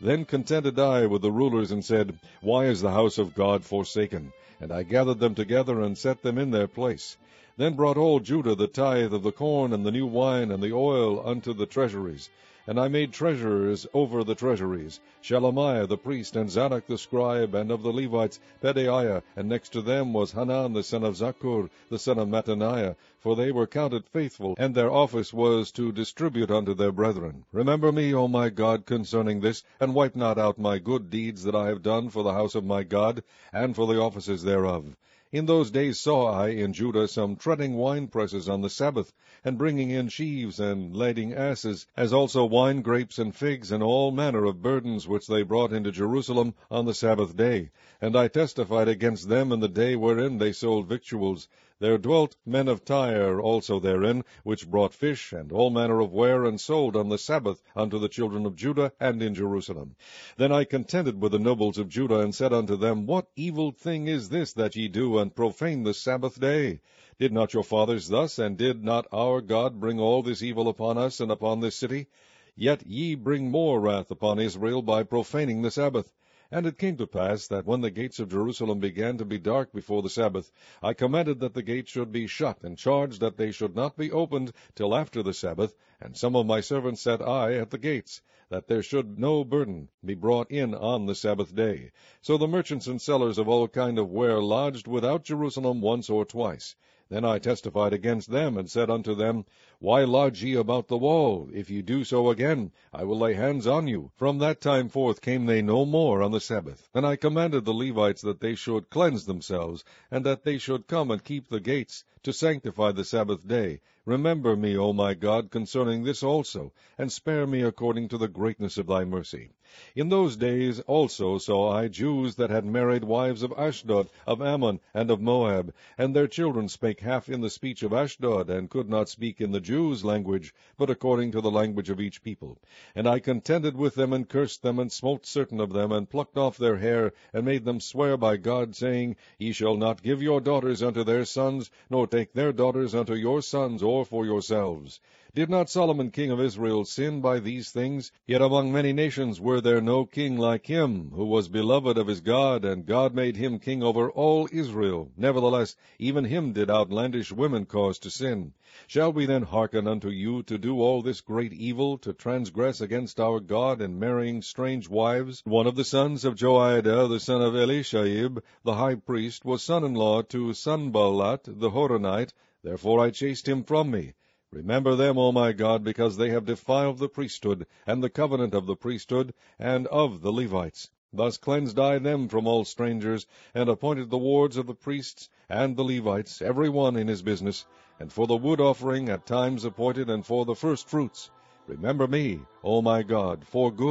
Then 0.00 0.24
contended 0.24 0.78
I 0.78 1.06
with 1.06 1.22
the 1.22 1.32
rulers, 1.32 1.72
and 1.72 1.84
said, 1.84 2.16
Why 2.40 2.66
is 2.66 2.80
the 2.80 2.92
house 2.92 3.18
of 3.18 3.34
God 3.34 3.64
forsaken? 3.64 4.32
And 4.60 4.70
I 4.70 4.84
gathered 4.84 5.18
them 5.18 5.34
together, 5.34 5.80
and 5.80 5.98
set 5.98 6.22
them 6.22 6.38
in 6.38 6.52
their 6.52 6.68
place. 6.68 7.16
Then 7.56 7.74
brought 7.74 7.96
all 7.96 8.20
Judah 8.20 8.54
the 8.54 8.68
tithe 8.68 9.12
of 9.12 9.24
the 9.24 9.32
corn, 9.32 9.72
and 9.72 9.84
the 9.84 9.90
new 9.90 10.06
wine, 10.06 10.52
and 10.52 10.62
the 10.62 10.72
oil 10.72 11.20
unto 11.26 11.52
the 11.52 11.66
treasuries. 11.66 12.30
And 12.68 12.78
I 12.78 12.88
made 12.88 13.14
treasurers 13.14 13.86
over 13.94 14.22
the 14.22 14.34
treasuries, 14.34 15.00
Shelemiah 15.22 15.88
the 15.88 15.96
priest, 15.96 16.36
and 16.36 16.50
Zadok 16.50 16.86
the 16.86 16.98
scribe, 16.98 17.54
and 17.54 17.70
of 17.70 17.82
the 17.82 17.90
Levites 17.90 18.40
Pedaiah, 18.62 19.22
and 19.34 19.48
next 19.48 19.70
to 19.70 19.80
them 19.80 20.12
was 20.12 20.32
Hanan 20.32 20.74
the 20.74 20.82
son 20.82 21.02
of 21.02 21.16
Zaccur, 21.16 21.70
the 21.88 21.98
son 21.98 22.18
of 22.18 22.28
Mattaniah, 22.28 22.94
for 23.20 23.34
they 23.36 23.52
were 23.52 23.66
counted 23.66 24.06
faithful, 24.06 24.54
and 24.58 24.74
their 24.74 24.90
office 24.92 25.32
was 25.32 25.72
to 25.72 25.92
distribute 25.92 26.50
unto 26.50 26.74
their 26.74 26.92
brethren. 26.92 27.46
Remember 27.52 27.90
me, 27.90 28.12
O 28.12 28.28
my 28.28 28.50
God, 28.50 28.84
concerning 28.84 29.40
this, 29.40 29.64
and 29.80 29.94
wipe 29.94 30.14
not 30.14 30.36
out 30.36 30.58
my 30.58 30.78
good 30.78 31.08
deeds 31.08 31.44
that 31.44 31.56
I 31.56 31.68
have 31.68 31.82
done 31.82 32.10
for 32.10 32.22
the 32.22 32.34
house 32.34 32.54
of 32.54 32.66
my 32.66 32.82
God, 32.82 33.22
and 33.50 33.74
for 33.74 33.86
the 33.86 33.98
offices 33.98 34.42
thereof. 34.42 34.94
In 35.30 35.44
those 35.44 35.70
days 35.70 36.00
saw 36.00 36.32
I 36.32 36.48
in 36.48 36.72
Judah 36.72 37.06
some 37.06 37.36
treading 37.36 37.74
winepresses 37.74 38.48
on 38.50 38.62
the 38.62 38.70
Sabbath, 38.70 39.12
and 39.44 39.58
bringing 39.58 39.90
in 39.90 40.08
sheaves, 40.08 40.58
and 40.58 40.96
lading 40.96 41.34
asses, 41.34 41.86
as 41.98 42.14
also 42.14 42.46
wine 42.46 42.80
grapes 42.80 43.18
and 43.18 43.36
figs, 43.36 43.70
and 43.70 43.82
all 43.82 44.10
manner 44.10 44.46
of 44.46 44.62
burdens 44.62 45.06
which 45.06 45.26
they 45.26 45.42
brought 45.42 45.70
into 45.70 45.92
Jerusalem 45.92 46.54
on 46.70 46.86
the 46.86 46.94
Sabbath 46.94 47.36
day. 47.36 47.68
And 48.00 48.16
I 48.16 48.28
testified 48.28 48.88
against 48.88 49.28
them 49.28 49.52
in 49.52 49.60
the 49.60 49.68
day 49.68 49.96
wherein 49.96 50.38
they 50.38 50.52
sold 50.52 50.86
victuals. 50.86 51.46
There 51.80 51.96
dwelt 51.96 52.34
men 52.44 52.66
of 52.66 52.84
Tyre 52.84 53.40
also 53.40 53.78
therein, 53.78 54.24
which 54.42 54.68
brought 54.68 54.92
fish, 54.92 55.32
and 55.32 55.52
all 55.52 55.70
manner 55.70 56.00
of 56.00 56.12
ware, 56.12 56.44
and 56.44 56.60
sold 56.60 56.96
on 56.96 57.08
the 57.08 57.18
Sabbath 57.18 57.62
unto 57.76 58.00
the 58.00 58.08
children 58.08 58.46
of 58.46 58.56
Judah, 58.56 58.90
and 58.98 59.22
in 59.22 59.32
Jerusalem. 59.32 59.94
Then 60.36 60.50
I 60.50 60.64
contended 60.64 61.22
with 61.22 61.30
the 61.30 61.38
nobles 61.38 61.78
of 61.78 61.88
Judah, 61.88 62.18
and 62.18 62.34
said 62.34 62.52
unto 62.52 62.74
them, 62.74 63.06
What 63.06 63.28
evil 63.36 63.70
thing 63.70 64.08
is 64.08 64.28
this 64.28 64.52
that 64.54 64.74
ye 64.74 64.88
do, 64.88 65.18
and 65.18 65.32
profane 65.32 65.84
the 65.84 65.94
Sabbath 65.94 66.40
day? 66.40 66.80
Did 67.20 67.32
not 67.32 67.54
your 67.54 67.62
fathers 67.62 68.08
thus, 68.08 68.40
and 68.40 68.56
did 68.56 68.82
not 68.82 69.06
our 69.12 69.40
God 69.40 69.78
bring 69.78 70.00
all 70.00 70.24
this 70.24 70.42
evil 70.42 70.66
upon 70.68 70.98
us, 70.98 71.20
and 71.20 71.30
upon 71.30 71.60
this 71.60 71.76
city? 71.76 72.08
Yet 72.56 72.88
ye 72.88 73.14
bring 73.14 73.52
more 73.52 73.78
wrath 73.78 74.10
upon 74.10 74.40
Israel 74.40 74.82
by 74.82 75.04
profaning 75.04 75.62
the 75.62 75.70
Sabbath. 75.70 76.12
And 76.50 76.64
it 76.64 76.78
came 76.78 76.96
to 76.96 77.06
pass 77.06 77.46
that 77.48 77.66
when 77.66 77.82
the 77.82 77.90
gates 77.90 78.18
of 78.18 78.30
Jerusalem 78.30 78.80
began 78.80 79.18
to 79.18 79.26
be 79.26 79.38
dark 79.38 79.70
before 79.70 80.00
the 80.00 80.08
Sabbath, 80.08 80.50
I 80.82 80.94
commanded 80.94 81.40
that 81.40 81.52
the 81.52 81.62
gates 81.62 81.90
should 81.90 82.10
be 82.10 82.26
shut, 82.26 82.62
and 82.62 82.78
charged 82.78 83.20
that 83.20 83.36
they 83.36 83.50
should 83.50 83.76
not 83.76 83.98
be 83.98 84.10
opened 84.10 84.52
till 84.74 84.94
after 84.94 85.22
the 85.22 85.34
Sabbath, 85.34 85.74
and 86.00 86.16
some 86.16 86.34
of 86.34 86.46
my 86.46 86.60
servants 86.60 87.02
set 87.02 87.20
I 87.20 87.56
at 87.56 87.68
the 87.68 87.76
gates, 87.76 88.22
that 88.48 88.66
there 88.66 88.82
should 88.82 89.18
no 89.18 89.44
burden 89.44 89.90
be 90.02 90.14
brought 90.14 90.50
in 90.50 90.74
on 90.74 91.04
the 91.04 91.14
Sabbath 91.14 91.54
day. 91.54 91.92
So 92.22 92.38
the 92.38 92.48
merchants 92.48 92.86
and 92.86 92.98
sellers 92.98 93.36
of 93.36 93.46
all 93.46 93.68
kind 93.68 93.98
of 93.98 94.10
ware 94.10 94.40
lodged 94.40 94.88
without 94.88 95.24
Jerusalem 95.24 95.82
once 95.82 96.08
or 96.08 96.24
twice. 96.24 96.76
Then 97.10 97.24
I 97.24 97.38
testified 97.38 97.94
against 97.94 98.30
them, 98.30 98.58
and 98.58 98.70
said 98.70 98.90
unto 98.90 99.14
them, 99.14 99.46
Why 99.78 100.04
lodge 100.04 100.44
ye 100.44 100.52
about 100.52 100.88
the 100.88 100.98
wall? 100.98 101.48
If 101.54 101.70
ye 101.70 101.80
do 101.80 102.04
so 102.04 102.28
again, 102.28 102.70
I 102.92 103.04
will 103.04 103.18
lay 103.18 103.32
hands 103.32 103.66
on 103.66 103.88
you. 103.88 104.10
From 104.14 104.36
that 104.40 104.60
time 104.60 104.90
forth 104.90 105.22
came 105.22 105.46
they 105.46 105.62
no 105.62 105.86
more 105.86 106.22
on 106.22 106.32
the 106.32 106.38
Sabbath. 106.38 106.90
And 106.92 107.06
I 107.06 107.16
commanded 107.16 107.64
the 107.64 107.72
Levites 107.72 108.20
that 108.20 108.40
they 108.40 108.54
should 108.54 108.90
cleanse 108.90 109.24
themselves, 109.24 109.84
and 110.10 110.22
that 110.26 110.44
they 110.44 110.58
should 110.58 110.86
come 110.86 111.10
and 111.10 111.24
keep 111.24 111.48
the 111.48 111.60
gates, 111.60 112.04
to 112.24 112.32
sanctify 112.34 112.92
the 112.92 113.04
Sabbath 113.04 113.48
day. 113.48 113.80
Remember 114.08 114.56
me, 114.56 114.74
O 114.74 114.94
my 114.94 115.12
God, 115.12 115.50
concerning 115.50 116.02
this 116.02 116.22
also, 116.22 116.72
and 116.96 117.12
spare 117.12 117.46
me 117.46 117.60
according 117.60 118.08
to 118.08 118.16
the 118.16 118.26
greatness 118.26 118.78
of 118.78 118.86
thy 118.86 119.04
mercy. 119.04 119.50
In 119.94 120.08
those 120.08 120.34
days 120.34 120.80
also 120.80 121.36
saw 121.36 121.70
I 121.70 121.88
Jews 121.88 122.36
that 122.36 122.48
had 122.48 122.64
married 122.64 123.04
wives 123.04 123.42
of 123.42 123.52
Ashdod, 123.52 124.08
of 124.26 124.40
Ammon, 124.40 124.80
and 124.94 125.10
of 125.10 125.20
Moab, 125.20 125.74
and 125.98 126.16
their 126.16 126.26
children 126.26 126.70
spake 126.70 127.00
half 127.00 127.28
in 127.28 127.42
the 127.42 127.50
speech 127.50 127.82
of 127.82 127.92
Ashdod, 127.92 128.48
and 128.48 128.70
could 128.70 128.88
not 128.88 129.10
speak 129.10 129.42
in 129.42 129.52
the 129.52 129.60
Jews' 129.60 130.06
language, 130.06 130.54
but 130.78 130.88
according 130.88 131.32
to 131.32 131.42
the 131.42 131.50
language 131.50 131.90
of 131.90 132.00
each 132.00 132.22
people. 132.22 132.56
And 132.94 133.06
I 133.06 133.18
contended 133.18 133.76
with 133.76 133.94
them, 133.94 134.14
and 134.14 134.26
cursed 134.26 134.62
them, 134.62 134.78
and 134.78 134.90
smote 134.90 135.26
certain 135.26 135.60
of 135.60 135.74
them, 135.74 135.92
and 135.92 136.08
plucked 136.08 136.38
off 136.38 136.56
their 136.56 136.78
hair, 136.78 137.12
and 137.34 137.44
made 137.44 137.66
them 137.66 137.78
swear 137.78 138.16
by 138.16 138.38
God, 138.38 138.74
saying, 138.74 139.16
Ye 139.38 139.52
shall 139.52 139.76
not 139.76 140.02
give 140.02 140.22
your 140.22 140.40
daughters 140.40 140.82
unto 140.82 141.04
their 141.04 141.26
sons, 141.26 141.70
nor 141.90 142.06
take 142.06 142.32
their 142.32 142.54
daughters 142.54 142.94
unto 142.94 143.12
your 143.12 143.42
sons, 143.42 143.82
or 143.82 143.97
for 144.04 144.24
yourselves. 144.24 145.00
Did 145.34 145.50
not 145.50 145.68
Solomon 145.70 146.10
king 146.10 146.30
of 146.30 146.40
Israel 146.40 146.84
sin 146.84 147.20
by 147.20 147.38
these 147.38 147.70
things? 147.70 148.10
Yet 148.26 148.40
among 148.40 148.72
many 148.72 148.92
nations 148.92 149.40
were 149.40 149.60
there 149.60 149.80
no 149.80 150.04
king 150.06 150.36
like 150.36 150.66
him, 150.66 151.10
who 151.14 151.26
was 151.26 151.48
beloved 151.48 151.98
of 151.98 152.06
his 152.06 152.20
God, 152.20 152.64
and 152.64 152.86
God 152.86 153.14
made 153.14 153.36
him 153.36 153.58
king 153.58 153.82
over 153.82 154.10
all 154.10 154.48
Israel. 154.50 155.12
Nevertheless, 155.16 155.76
even 155.98 156.24
him 156.24 156.52
did 156.54 156.70
outlandish 156.70 157.30
women 157.30 157.66
cause 157.66 157.98
to 158.00 158.10
sin. 158.10 158.54
Shall 158.86 159.12
we 159.12 159.26
then 159.26 159.42
hearken 159.42 159.86
unto 159.86 160.08
you 160.08 160.42
to 160.44 160.58
do 160.58 160.80
all 160.80 161.02
this 161.02 161.20
great 161.20 161.52
evil, 161.52 161.98
to 161.98 162.12
transgress 162.12 162.80
against 162.80 163.20
our 163.20 163.38
God 163.38 163.80
in 163.80 163.98
marrying 163.98 164.42
strange 164.42 164.88
wives? 164.88 165.42
One 165.44 165.66
of 165.66 165.76
the 165.76 165.84
sons 165.84 166.24
of 166.24 166.36
Joiada, 166.36 167.08
the 167.08 167.20
son 167.20 167.42
of 167.42 167.54
Eliashib, 167.54 168.42
the 168.64 168.74
high 168.74 168.94
priest, 168.94 169.44
was 169.44 169.62
son-in-law 169.62 170.22
to 170.22 170.52
Sanballat 170.52 171.44
the 171.44 171.70
Horonite, 171.70 172.32
therefore 172.62 173.00
I 173.00 173.10
chased 173.10 173.48
him 173.48 173.64
from 173.64 173.90
me. 173.90 174.14
Remember 174.50 174.94
them, 174.94 175.18
O 175.18 175.30
my 175.30 175.52
God, 175.52 175.84
because 175.84 176.16
they 176.16 176.30
have 176.30 176.46
defiled 176.46 176.98
the 176.98 177.08
priesthood, 177.08 177.66
and 177.86 178.02
the 178.02 178.10
covenant 178.10 178.54
of 178.54 178.66
the 178.66 178.76
priesthood, 178.76 179.34
and 179.58 179.86
of 179.88 180.22
the 180.22 180.32
Levites. 180.32 180.90
Thus 181.12 181.38
cleansed 181.38 181.78
I 181.78 181.98
them 181.98 182.28
from 182.28 182.46
all 182.46 182.64
strangers, 182.64 183.26
and 183.54 183.68
appointed 183.68 184.10
the 184.10 184.18
wards 184.18 184.56
of 184.56 184.66
the 184.66 184.74
priests 184.74 185.30
and 185.48 185.76
the 185.76 185.84
Levites, 185.84 186.42
every 186.42 186.68
one 186.68 186.96
in 186.96 187.08
his 187.08 187.22
business, 187.22 187.66
and 187.98 188.12
for 188.12 188.26
the 188.26 188.36
wood 188.36 188.60
offering 188.60 189.08
at 189.08 189.26
times 189.26 189.64
appointed, 189.64 190.10
and 190.10 190.24
for 190.24 190.44
the 190.44 190.54
first 190.54 190.88
fruits. 190.88 191.30
Remember 191.66 192.06
me, 192.06 192.40
O 192.64 192.80
my 192.82 193.02
God, 193.02 193.46
for 193.46 193.70
good. 193.70 193.86